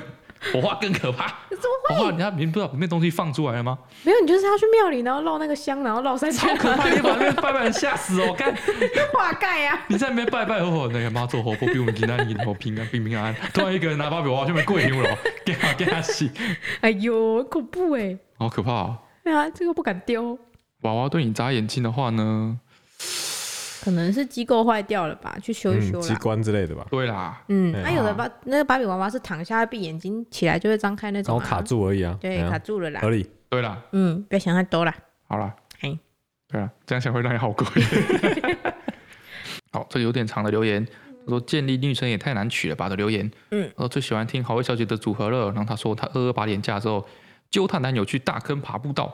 [0.52, 1.96] 火化更可怕，怎么会？
[1.96, 3.78] 火化，你看你不知道里面东西放出来了吗？
[4.04, 6.90] 没有，你就是他去庙里，然后绕那个香，然后绕三圈，超可怕！
[6.90, 8.34] 你把那个拜拜人吓死哦！
[8.36, 8.52] 干，
[9.14, 9.80] 化盖呀！
[9.88, 13.36] 你在那边拜拜哦，那个妈做活佛比我们简单一点，好平安，平平安安。
[13.54, 15.16] 突然一个人拿芭比娃娃去那边跪牛了，
[15.46, 16.32] 给他给他洗。
[16.80, 18.18] 哎呦，恐怖哎！
[18.40, 18.98] 好可怕啊！
[19.24, 20.40] 对啊，这个不敢丢。
[20.82, 22.58] 娃娃对你眨眼睛的话呢？
[23.84, 26.08] 可能是机构坏掉了吧，去修一修啦。
[26.08, 26.86] 机关之类的吧。
[26.90, 31.36] 对啦，嗯，那有的芭那个芭比娃娃是躺下闭眼睛起来就会张开那种。
[31.36, 32.16] 然后卡住而已啊。
[32.22, 33.02] 对，卡住了啦。
[33.02, 33.28] 合理。
[33.50, 33.82] 对啦。
[33.92, 34.96] 嗯，不要想太多啦。
[35.28, 35.56] 好啦。
[35.80, 35.98] 嘿。
[36.48, 38.58] 对啊，这样想会让你好过一点。
[39.74, 43.30] 好，这里有点长的留言，他说建立女生也太难取了吧的留言。
[43.50, 43.70] 嗯。
[43.76, 47.06] 他说最喜欢听好味小姐的组合了，然后他说他二二八连假之后
[47.50, 49.12] 揪他男友去大坑爬步道。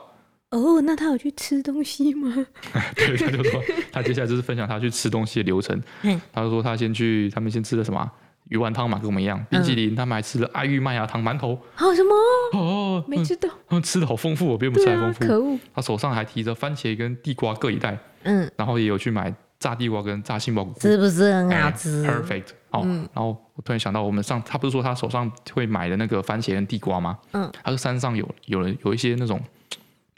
[0.50, 2.32] 哦，那他有去吃东西吗？
[2.96, 3.62] 对，他就说
[3.92, 5.78] 他接下来就是分享他去吃东西的流程。
[6.02, 8.10] 嗯，他就说他先去，他们先吃了什么
[8.48, 11.58] 鱼丸汤嘛，跟我们一样，冰淇淋，他们还吃了爱玉麦芽糖馒头。
[11.74, 12.14] 好什么？
[12.58, 13.48] 哦，没吃到。
[13.68, 15.26] 他们吃的好丰富哦，比我们吃还丰富。
[15.26, 15.58] 可恶！
[15.74, 17.98] 他手上还提着番茄跟地瓜各一袋。
[18.22, 22.44] 嗯，然后也有去买炸地瓜跟炸杏鲍菇，是不是很好吃？Perfect。
[22.70, 22.80] 哦，
[23.12, 27.18] 然后我突然想到，我们上他不是说他手上会买的那个番茄跟地瓜吗？
[27.32, 29.38] 嗯，他说山上有有人有一些那种。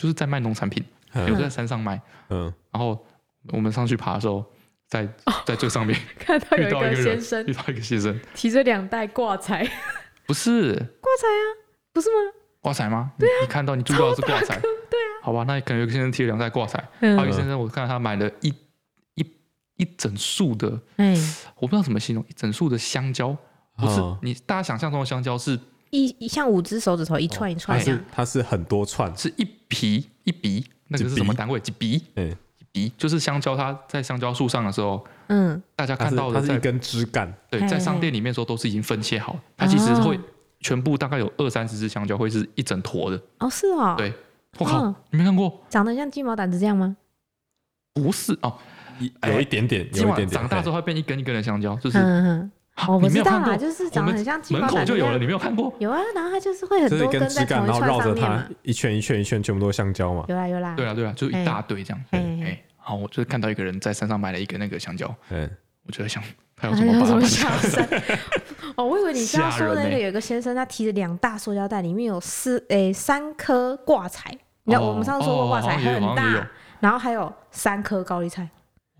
[0.00, 0.82] 就是在卖农产品，
[1.28, 2.00] 有在山上卖。
[2.30, 2.98] 嗯，然后
[3.52, 4.42] 我们上去爬的时候，
[4.88, 5.06] 在
[5.44, 8.18] 在最上面 看到有一个先生，遇到一个先生。
[8.34, 9.62] 提着两袋挂彩，
[10.26, 10.72] 不是。
[10.72, 11.44] 挂彩啊，
[11.92, 12.32] 不是吗？
[12.62, 13.12] 挂彩吗？
[13.18, 15.20] 对啊，你看到你注意到是挂彩，对啊。
[15.22, 18.48] 好吧，那可能有个先生提了两袋挂彩，还有一个先生，我看到他买了一
[19.16, 19.26] 一
[19.76, 21.14] 一整束的，嗯，
[21.56, 23.36] 我不知道怎么形容，一整束的香蕉，
[23.76, 25.60] 不是你大家想象中的香蕉是。
[25.90, 31.58] 一一像五只手指头一串一串一样，它是很多串，是一皮一鼻，那个是什么单位？
[31.60, 32.02] 几鼻？
[32.14, 40.18] 嗯，一笔就是香蕉，它在香蕉树上的时候，嗯，大家看到的它是一根枝干，对，在商店里面的时候都是已经分切好，它其实会
[40.60, 43.20] 全部大概有二三十只香蕉会是一整坨的。
[43.38, 44.12] 哦，是哦，对，
[44.58, 45.60] 我靠，你没看过？
[45.68, 46.96] 长得像鸡毛掸子这样吗？
[47.92, 48.56] 不是哦，
[49.26, 51.98] 有一点点，有一点点，长大之后会变一根一根的香蕉，就是。
[52.88, 54.40] 我不知道啊，就是长得很像。
[54.50, 55.72] 门口就有了，你没有看过？
[55.78, 60.24] 有啊，然后它就是会很多根在同一串上面嘛，一圈一圈一圈，全部都是香蕉嘛。
[60.28, 62.04] 有啦有啦，对啊对啊，就一大堆这样。
[62.10, 65.12] 哎，好，我就是看到一个人在山上买了一个那个香蕉。
[65.30, 65.50] 嗯，
[65.86, 66.22] 我就在想，
[66.56, 67.88] 他有什么办法下山？
[68.76, 74.30] 哦，我以为你刚刚说的那个有一个先生，他提着两大塑胶袋，里面有四诶三颗挂彩。
[74.64, 76.46] 你知道我们上次说过挂彩很大，
[76.80, 78.48] 然后还有三颗高丽菜。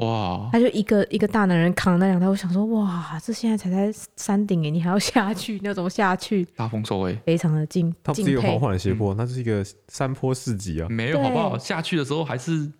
[0.01, 0.48] 哇！
[0.51, 6.44] 他就一个一个大男人扛那两台，我想说，哇，这现在才在山顶哎，你还要下去，那怎么下去？
[6.56, 7.94] 大丰收哎，非常的近。
[8.02, 10.89] 它不是一个缓缓的斜坡，它是一个山坡四级啊。
[10.89, 11.59] 没有好不好？
[11.59, 12.70] 下去的时候还是，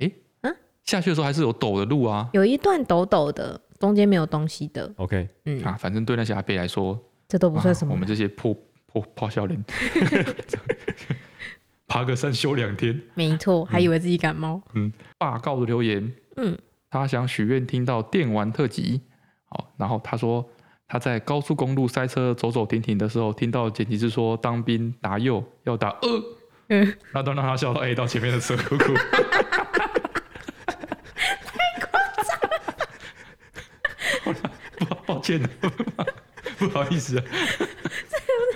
[0.00, 0.10] 哎，
[0.42, 2.28] 嗯，下去的时候还是有陡的路啊。
[2.32, 4.92] 有一段陡陡的，中间没有东西的。
[4.96, 6.98] OK，嗯啊，反正对那些阿伯来说，
[7.28, 7.94] 这都不算什么。
[7.94, 8.52] 我们这些破
[8.86, 9.64] 破破笑脸，
[11.86, 14.60] 爬个山休两天，没错，还以为自己感冒。
[14.74, 16.12] 嗯，罢告的留言。
[16.40, 16.56] 嗯，
[16.88, 19.02] 他想许愿听到电玩特辑，
[19.46, 20.48] 好，然后他说
[20.86, 26.22] 他在高速公路塞车走走停停的时候，听到剪辑师说当兵打右要打二，
[26.68, 28.94] 嗯，那都让他笑到 A 到前面的车哭哭，
[30.64, 30.76] 太
[31.80, 32.38] 夸张
[34.32, 34.38] 了，
[34.88, 35.48] 抱抱歉了，
[36.56, 37.20] 不好意思。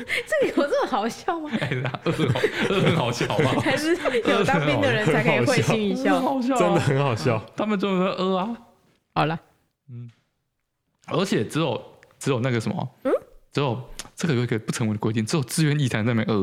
[0.05, 1.51] 这个有这么好笑吗？
[1.61, 3.53] 哎呀，二很好，二很好笑吗？
[3.62, 6.20] 还是有当兵的人才可以会心一笑？
[6.20, 7.43] 好笑，真的很好笑。
[7.57, 8.57] 他们就是二啊。
[9.15, 9.39] 好了，
[9.91, 10.11] 嗯，
[11.09, 11.81] 而且只有
[12.19, 13.12] 只有那个什么，嗯，
[13.53, 13.79] 只有
[14.16, 16.35] 这个有一个不成文的规定，只有志愿役才在那边二。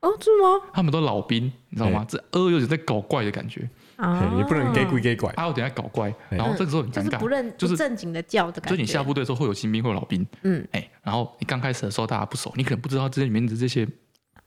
[0.00, 0.70] 哦，是吗？
[0.72, 2.04] 他们都老兵，你知道吗？
[2.08, 6.12] 这呃有点在搞怪的感觉啊，你不能给鬼给怪，他有点在搞怪。
[6.30, 8.68] 然后这个时候很尴尬，不认就是正经的叫的感觉。
[8.68, 13.86] 所以你下部队的时候会有新兵，会有老兵，嗯，哎，然后你刚开始的时候大家不熟，你可能不知道这里面的这些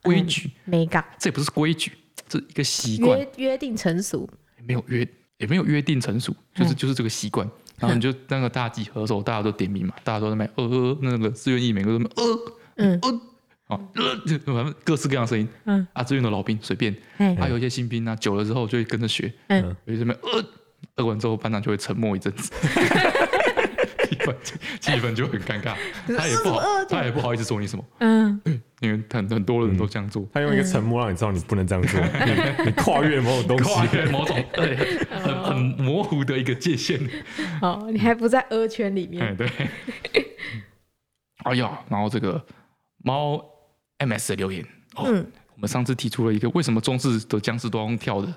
[0.02, 1.92] 规矩，没搞，这也不是规矩，
[2.28, 4.28] 这一个习惯，约约定成熟，
[4.64, 5.06] 没有约，
[5.38, 7.48] 也没有约定成熟，就是就是这个习惯。
[7.78, 12.38] 然后你就那个大家集合的时候，大家都点名嘛，大家都在那边呃呃，那个自愿役每个都呃
[12.76, 12.98] 嗯。
[13.02, 13.20] 呃，
[13.68, 14.16] 哦呃，
[14.46, 15.86] 反正各式各样的声音，嗯。
[15.92, 20.44] 啊，志愿的老兵随便，还有一些新兵啊，久了之后就会跟着学，嗯，有些什么呃，
[20.96, 22.50] 呃完之后班长就会沉默一阵子，
[24.08, 24.34] 气氛
[24.80, 25.74] 气氛就很尴尬，
[26.16, 28.40] 他也不好，他也不好意思说你什么，嗯。
[28.80, 32.00] 因为很很多人都这样做，他用一个沉默让你知道你不能这样做，
[32.64, 34.76] 你跨越某种东西，跨越某种对，
[35.10, 37.00] 很很模糊的一个界限。
[37.60, 39.20] 哦，你还不在呃圈里面。
[39.20, 39.48] 哎对。
[41.42, 42.40] 哎呀，然后这个
[43.02, 43.44] 猫
[43.98, 44.64] MS 的留言，
[45.04, 48.28] 嗯，我们上次提出了一个为什么中式的僵尸都要用跳的。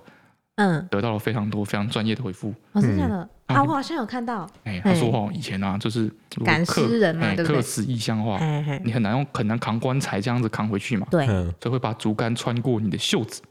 [0.55, 2.53] 嗯，得到了非常多非常专业的回复。
[2.73, 4.47] 哦，是这样的啊，我好像有看到。
[4.65, 6.11] 哎，他说哦，以前啊，就是
[6.43, 7.55] 赶尸人嘛，对不对？
[7.55, 8.37] 客死异乡话，
[8.83, 11.07] 你很难用很难扛棺材这样子扛回去嘛。
[11.09, 13.41] 对，所以会把竹竿穿过你的袖子。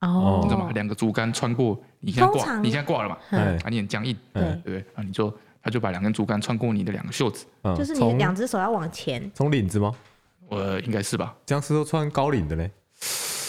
[0.00, 0.70] 哦，你知道吗？
[0.74, 3.16] 两个竹竿穿过，你现在挂，你现在挂了嘛？
[3.38, 4.84] 啊，你很僵硬，对对不对？
[4.96, 7.46] 啊，你就他就把两根竹竿穿过你的两个袖子。
[7.76, 9.30] 就是你两只手要往前。
[9.32, 9.94] 从领子吗？
[10.56, 11.34] 呃，应该是吧。
[11.46, 12.70] 僵尸都穿高领的嘞。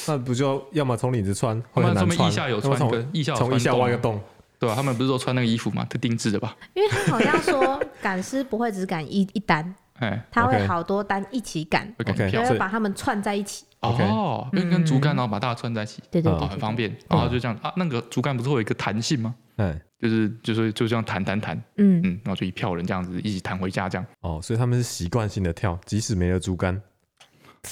[0.05, 4.19] 那不就要么从领子穿，或者他们腋下有穿个腋下从腋下挖个洞，
[4.59, 4.75] 对吧？
[4.75, 6.57] 他们不是说穿那个衣服嘛，特定制的吧？
[6.73, 11.93] 因为他好像说赶尸不会只赶一一单，哎，他会好多单一起赶，
[12.33, 13.63] 然后把他们串在一起。
[13.79, 16.93] 哦，因为跟竹竿然后把大家串在一起，对对对，很方便。
[17.09, 19.33] 然后就这样啊，那个竹竿不是会有一个弹性吗？
[19.55, 24.05] 哎，就是就是就这样弹弹弹，嗯嗯，然后就一票人这样子一起弹回家这样。
[24.19, 26.81] 哦，所以他们是习惯性的跳，即使没了竹竿。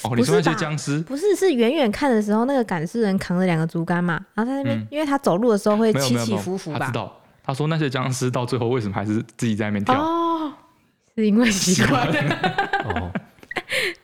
[0.03, 6.79] 哦，你说那些僵尸不是，是远远看的时候，那个赶尸人扛着两个竹竿嘛，然后在那边，嗯、因为他走路的时候会起起伏伏吧。
[6.79, 9.95] 他知道，他说那些僵尸到最后为什么还是自己在那边跳？
[10.01, 10.53] 哦，
[11.15, 12.07] 是因为习惯。
[12.85, 13.11] 哦，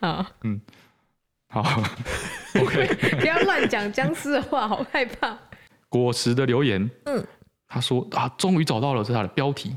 [0.00, 0.60] 好，嗯，
[1.48, 1.62] 好，
[2.60, 2.86] OK，
[3.18, 5.36] 不要乱讲僵尸的话，好害怕。
[5.88, 7.26] 果实的留言，嗯，
[7.66, 9.74] 他说啊，终于找到了，这是他的标题。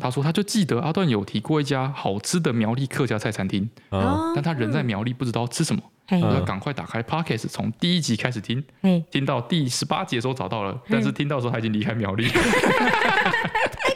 [0.00, 8.64] 他说，他就记得阿段有提过一家好吃的苗栗客家菜餐厅，但他人在苗栗，不知道吃什么，他赶快打开 Podcast，从第一集开始听，
[9.10, 12.40] 听到第十八集的时候找到了，但是听到的时候他已经离开苗栗， 太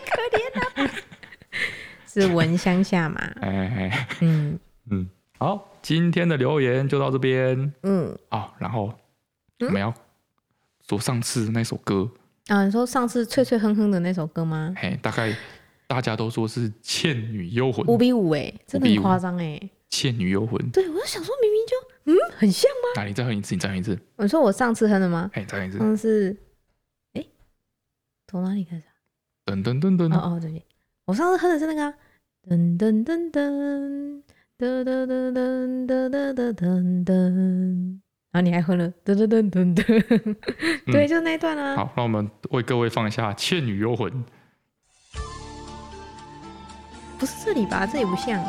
[0.05, 0.91] 可怜了，
[2.07, 3.21] 是闻乡下嘛？
[3.41, 4.59] 哎，嗯。
[4.91, 8.93] 嗯，好，今天的留言就到这边，嗯，好，然后
[9.61, 9.95] 我们要
[10.89, 12.11] 说上次那首歌。
[12.49, 14.75] 啊，你说上次脆脆哼哼的那首歌吗？
[14.77, 15.33] 嘿，大概。
[15.91, 19.59] 大家都说是《倩女幽魂》，五比五哎，真的很夸张哎，
[19.89, 20.57] 《倩女幽魂》。
[20.71, 21.75] 对，我就想说，明明就
[22.13, 23.03] 嗯，很像吗？
[23.03, 23.99] 那你再哼一次，你再哼一次。
[24.15, 25.29] 我说我上次哼的吗？
[25.35, 25.79] 哎，再哼一次。
[25.79, 26.37] 上次，
[27.15, 27.27] 哎，
[28.29, 28.85] 从哪里开始？
[29.47, 30.15] 噔噔噔噔。
[30.15, 30.65] 哦哦，对，
[31.07, 31.93] 我上次哼的是那个
[32.49, 34.23] 噔噔噔噔
[34.61, 38.01] 噔噔噔噔噔噔噔噔，
[38.31, 40.37] 然后你还哼了噔噔噔噔噔，
[40.93, 41.75] 对，就那一段啊。
[41.75, 44.09] 好，那我们为各位放一下《倩女幽魂》。
[47.21, 47.87] 不是这里吧？
[47.87, 48.43] 这也不像。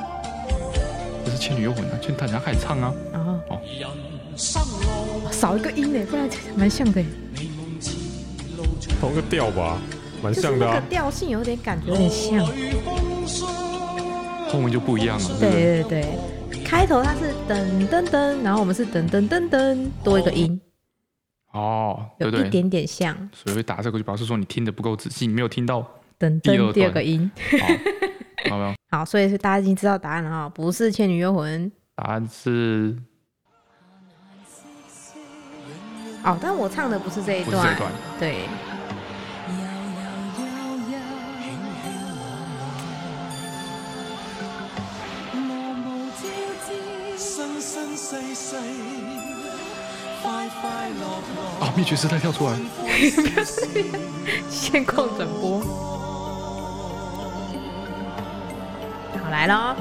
[1.26, 2.94] 这是《倩女幽魂》啊，劝大家开始唱啊。
[3.14, 3.62] 哦。
[5.30, 7.04] 少一个音呢，不然蛮像的。
[9.02, 9.78] 同个调吧，
[10.24, 10.66] 蛮像的。
[10.66, 12.46] 那个调性有点感觉，有点像。
[14.48, 15.38] 后面就不一样了。
[15.38, 20.60] 对对对，开头它是噔噔噔，然后我们是噔噔噔噔，多一个音。
[21.52, 23.14] 哦，对对，一点点像。
[23.34, 25.86] 所以会打这个，就表示说你听的不够仔细，你没有听到
[26.30, 27.30] 噔噔第二个音。
[28.50, 28.74] 好没有？
[28.92, 31.66] 好，所以是大家已经知道答案了哈，不是《倩女幽魂》，
[31.96, 32.96] 答案是
[36.24, 37.76] 哦，但我唱的不是这一段，
[38.20, 38.46] 对。
[51.60, 51.74] 啊！
[51.76, 52.58] 灭绝时代跳出来，
[54.50, 56.01] 现况转播。
[59.32, 59.76] 来了，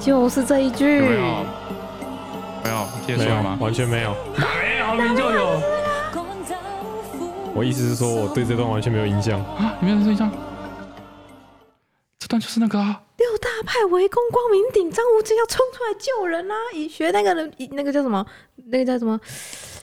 [0.00, 1.00] 就是这一句。
[1.00, 1.44] 没有，
[2.64, 3.56] 没有，听得出来吗？
[3.60, 4.14] 完全没有。
[4.36, 5.62] 没有，明明就有。
[7.54, 9.74] 我意思是说，我对这段完全没有印象啊！
[9.80, 10.30] 你没有印象？
[12.18, 13.00] 这段就是那个啊。
[13.20, 16.54] 六大派围攻光明顶，张无忌要冲出来救人啊！
[16.74, 18.24] 以学那个人，那个叫什么？
[18.66, 19.20] 那个叫什么？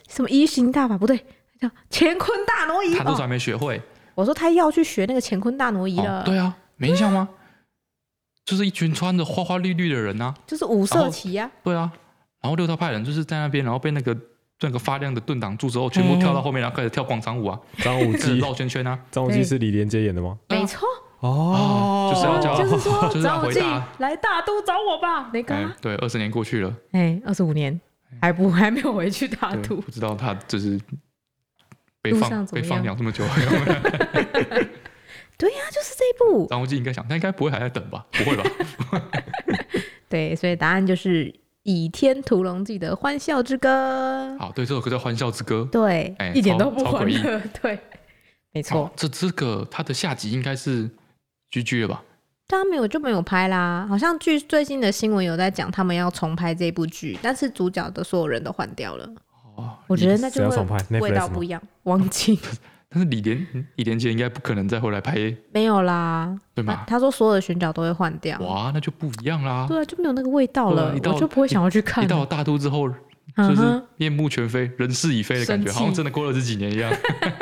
[0.10, 0.98] 什么移形大法？
[0.98, 1.16] 不对，
[1.62, 3.80] 叫乾坤大挪移，他都还没学会。
[4.16, 6.24] 我说他要去学那个乾坤大挪移了。
[6.24, 7.30] 对啊，没印象吗？
[8.44, 11.52] 就是一群穿着花花绿绿的人啊，就是五色旗呀。
[11.64, 11.92] 对啊，
[12.42, 14.18] 然后六大派人就是在那边，然后被那个
[14.62, 18.98] 那个发亮的盾挡住之后，全部跳到后面，然后开始跳广场舞啊，张无忌绕圈圈啊。
[19.12, 20.40] 张无忌是李连杰演的吗？
[20.50, 20.88] 没错。
[21.20, 23.60] 哦，就是要叫，就是说张无忌
[23.98, 25.30] 来大都找我吧。
[25.34, 27.80] 那个对，二十年过去了，哎，二十五年
[28.22, 30.80] 还不 还没有回去大都，不知道他就是
[32.02, 33.24] 被放被放养这么久。
[35.40, 36.48] 对呀，就是这一部。
[36.48, 38.06] 张无忌应该想，他应该不会还在等吧？
[38.12, 38.44] 不会吧？
[40.10, 41.26] 对，所以答案就是
[41.62, 44.36] 《倚天屠龙记》的欢笑之歌。
[44.40, 45.62] 好，对，这首歌叫《欢笑之歌》。
[45.70, 47.40] 对，一点都不欢乐。
[47.62, 47.78] 对，
[48.52, 48.92] 没错。
[48.96, 50.90] 这这个它的下集应该是
[51.64, 52.04] GG 了吧？
[52.48, 53.86] 他没有就没有拍啦。
[53.90, 59.10] 好像据最近的新闻有在讲，他们要重拍这部剧，但是主角的所有人都换掉了。
[59.56, 61.62] 哦，我觉得那就会味道不一样。
[61.84, 62.40] 忘记。
[62.90, 65.14] 但是李连李连杰应该不可能再回来拍，
[65.52, 66.86] 没有啦，对吗？
[66.88, 69.66] 他说所有的选角都会换掉，哇，那就不一样啦。
[69.68, 72.02] 对啊，就没有那个味道了，我就不会想要去看。
[72.02, 72.90] 一到大都之后，
[73.38, 76.92] 就是面目全非，人事已非的感觉，好像真的过了这几年一样，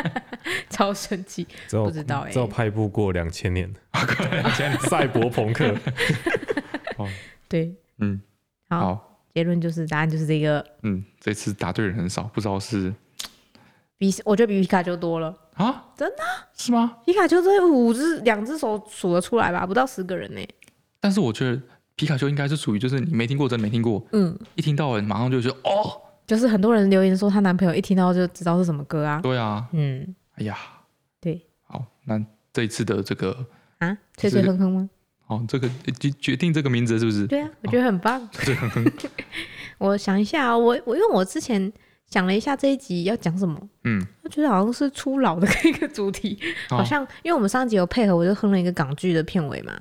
[0.69, 1.47] 超神奇。
[1.69, 3.73] 不知道哎，只有拍部过两千年，
[4.31, 5.73] 两千年赛博朋克。
[6.97, 7.07] 哦，
[7.47, 8.21] 对，嗯，
[8.69, 10.65] 好，结论就是答案就是这个。
[10.83, 12.93] 嗯，这次答对人很少，不知道是。
[13.97, 15.85] 比我觉得比皮卡丘多了啊！
[15.95, 16.23] 真的？
[16.57, 16.97] 是吗？
[17.05, 19.65] 皮卡丘这五只两只手数得出来吧？
[19.65, 20.45] 不到十个人呢。
[20.99, 21.61] 但是我觉得
[21.95, 24.05] 皮卡丘应该是属于就是你没听过，真的没听过。
[24.11, 29.19] 嗯，一听到人马上就觉得哦，就是很多人留言说她男朋友一听到就知道是什么歌啊。
[29.21, 30.57] 对啊，嗯，哎呀，
[31.21, 33.45] 对，好，那这一次的这个
[33.79, 34.89] 啊，吹吹哼哼吗？
[35.27, 35.69] 哦，这个
[35.99, 37.25] 决决定这个名字是不是？
[37.27, 38.27] 对啊，我觉得很棒。
[39.77, 41.71] 我想一下，我我因为我之前。
[42.07, 46.37] 想了一下这一集要讲什么，嗯，我觉得好像是初老的一个主题，
[46.69, 49.73] 好像因为我们上集有配合，我就哼了一个港剧的片尾嘛，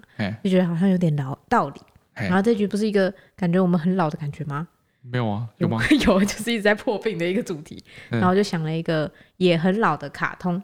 [0.43, 1.81] 就觉得好像有点老道理。
[2.15, 4.69] 然后这局不是一个感觉我们很老的感觉吗？
[5.03, 5.79] 没有啊，有吗？
[6.07, 7.85] 有， 就是一直在破病的一个主题。
[8.09, 10.63] 然后就想了一个也很老的卡通，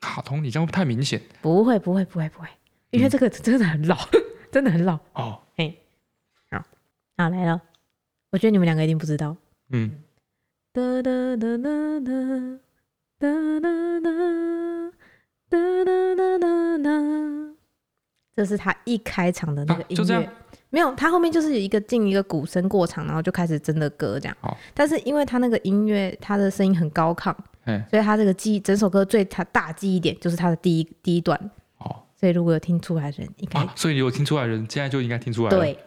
[0.00, 1.20] 卡通，你这样太明显。
[1.42, 2.48] 不会，不会，不会，不会，
[2.90, 3.96] 因为这个真的很老，
[4.52, 4.98] 真的很老。
[5.14, 5.76] 哦，嘿，
[6.50, 6.64] 好，
[7.16, 7.60] 好来了，
[8.30, 9.36] 我觉得你们两个一定不知道，
[9.70, 10.02] 嗯。
[10.72, 12.10] 哒哒哒哒哒
[13.18, 13.26] 哒
[13.60, 14.00] 哒哒
[15.50, 17.49] 哒哒哒哒哒，
[18.40, 20.30] 这是他一开场的那个音乐，
[20.70, 24.36] 没有，他后面就是有一个进一个鼓声过场，然后就开始真的歌这样。
[24.72, 27.34] 但是因为他那个音乐，他的声音很高亢，
[27.90, 31.38] 所以他这个记忆整首歌最他大记忆点就是他的第一第一段。
[31.80, 35.78] 哦，所以如果有听出来的人，应该，所以有听出来的人，现在就应该听出来了，对，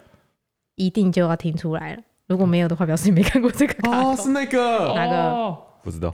[0.75, 2.03] 一定就要听出来了。
[2.27, 3.89] 如果没有的话，表示你没看过这个卡。
[3.89, 5.57] 哦，是那个哪个？
[5.81, 6.13] 不知道。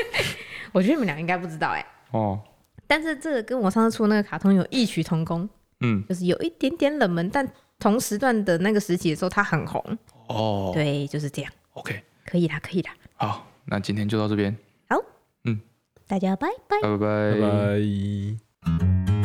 [0.72, 1.84] 我觉得你们俩应该不知道哎。
[2.12, 2.40] 哦。
[2.86, 5.46] 但是这个跟我上次出那个卡通有异曲同工。
[5.80, 6.04] 嗯。
[6.08, 7.46] 就是有一点点冷门，但
[7.78, 9.82] 同时段的那个时期的时候，它很红。
[10.28, 10.70] 哦。
[10.74, 11.52] 对，就是这样。
[11.72, 12.02] OK。
[12.24, 12.90] 可以啦，可以啦。
[13.14, 14.56] 好，那今天就到这边。
[14.88, 14.96] 好。
[15.44, 15.60] 嗯。
[16.06, 16.76] 大家拜拜。
[16.82, 19.15] 拜拜拜拜。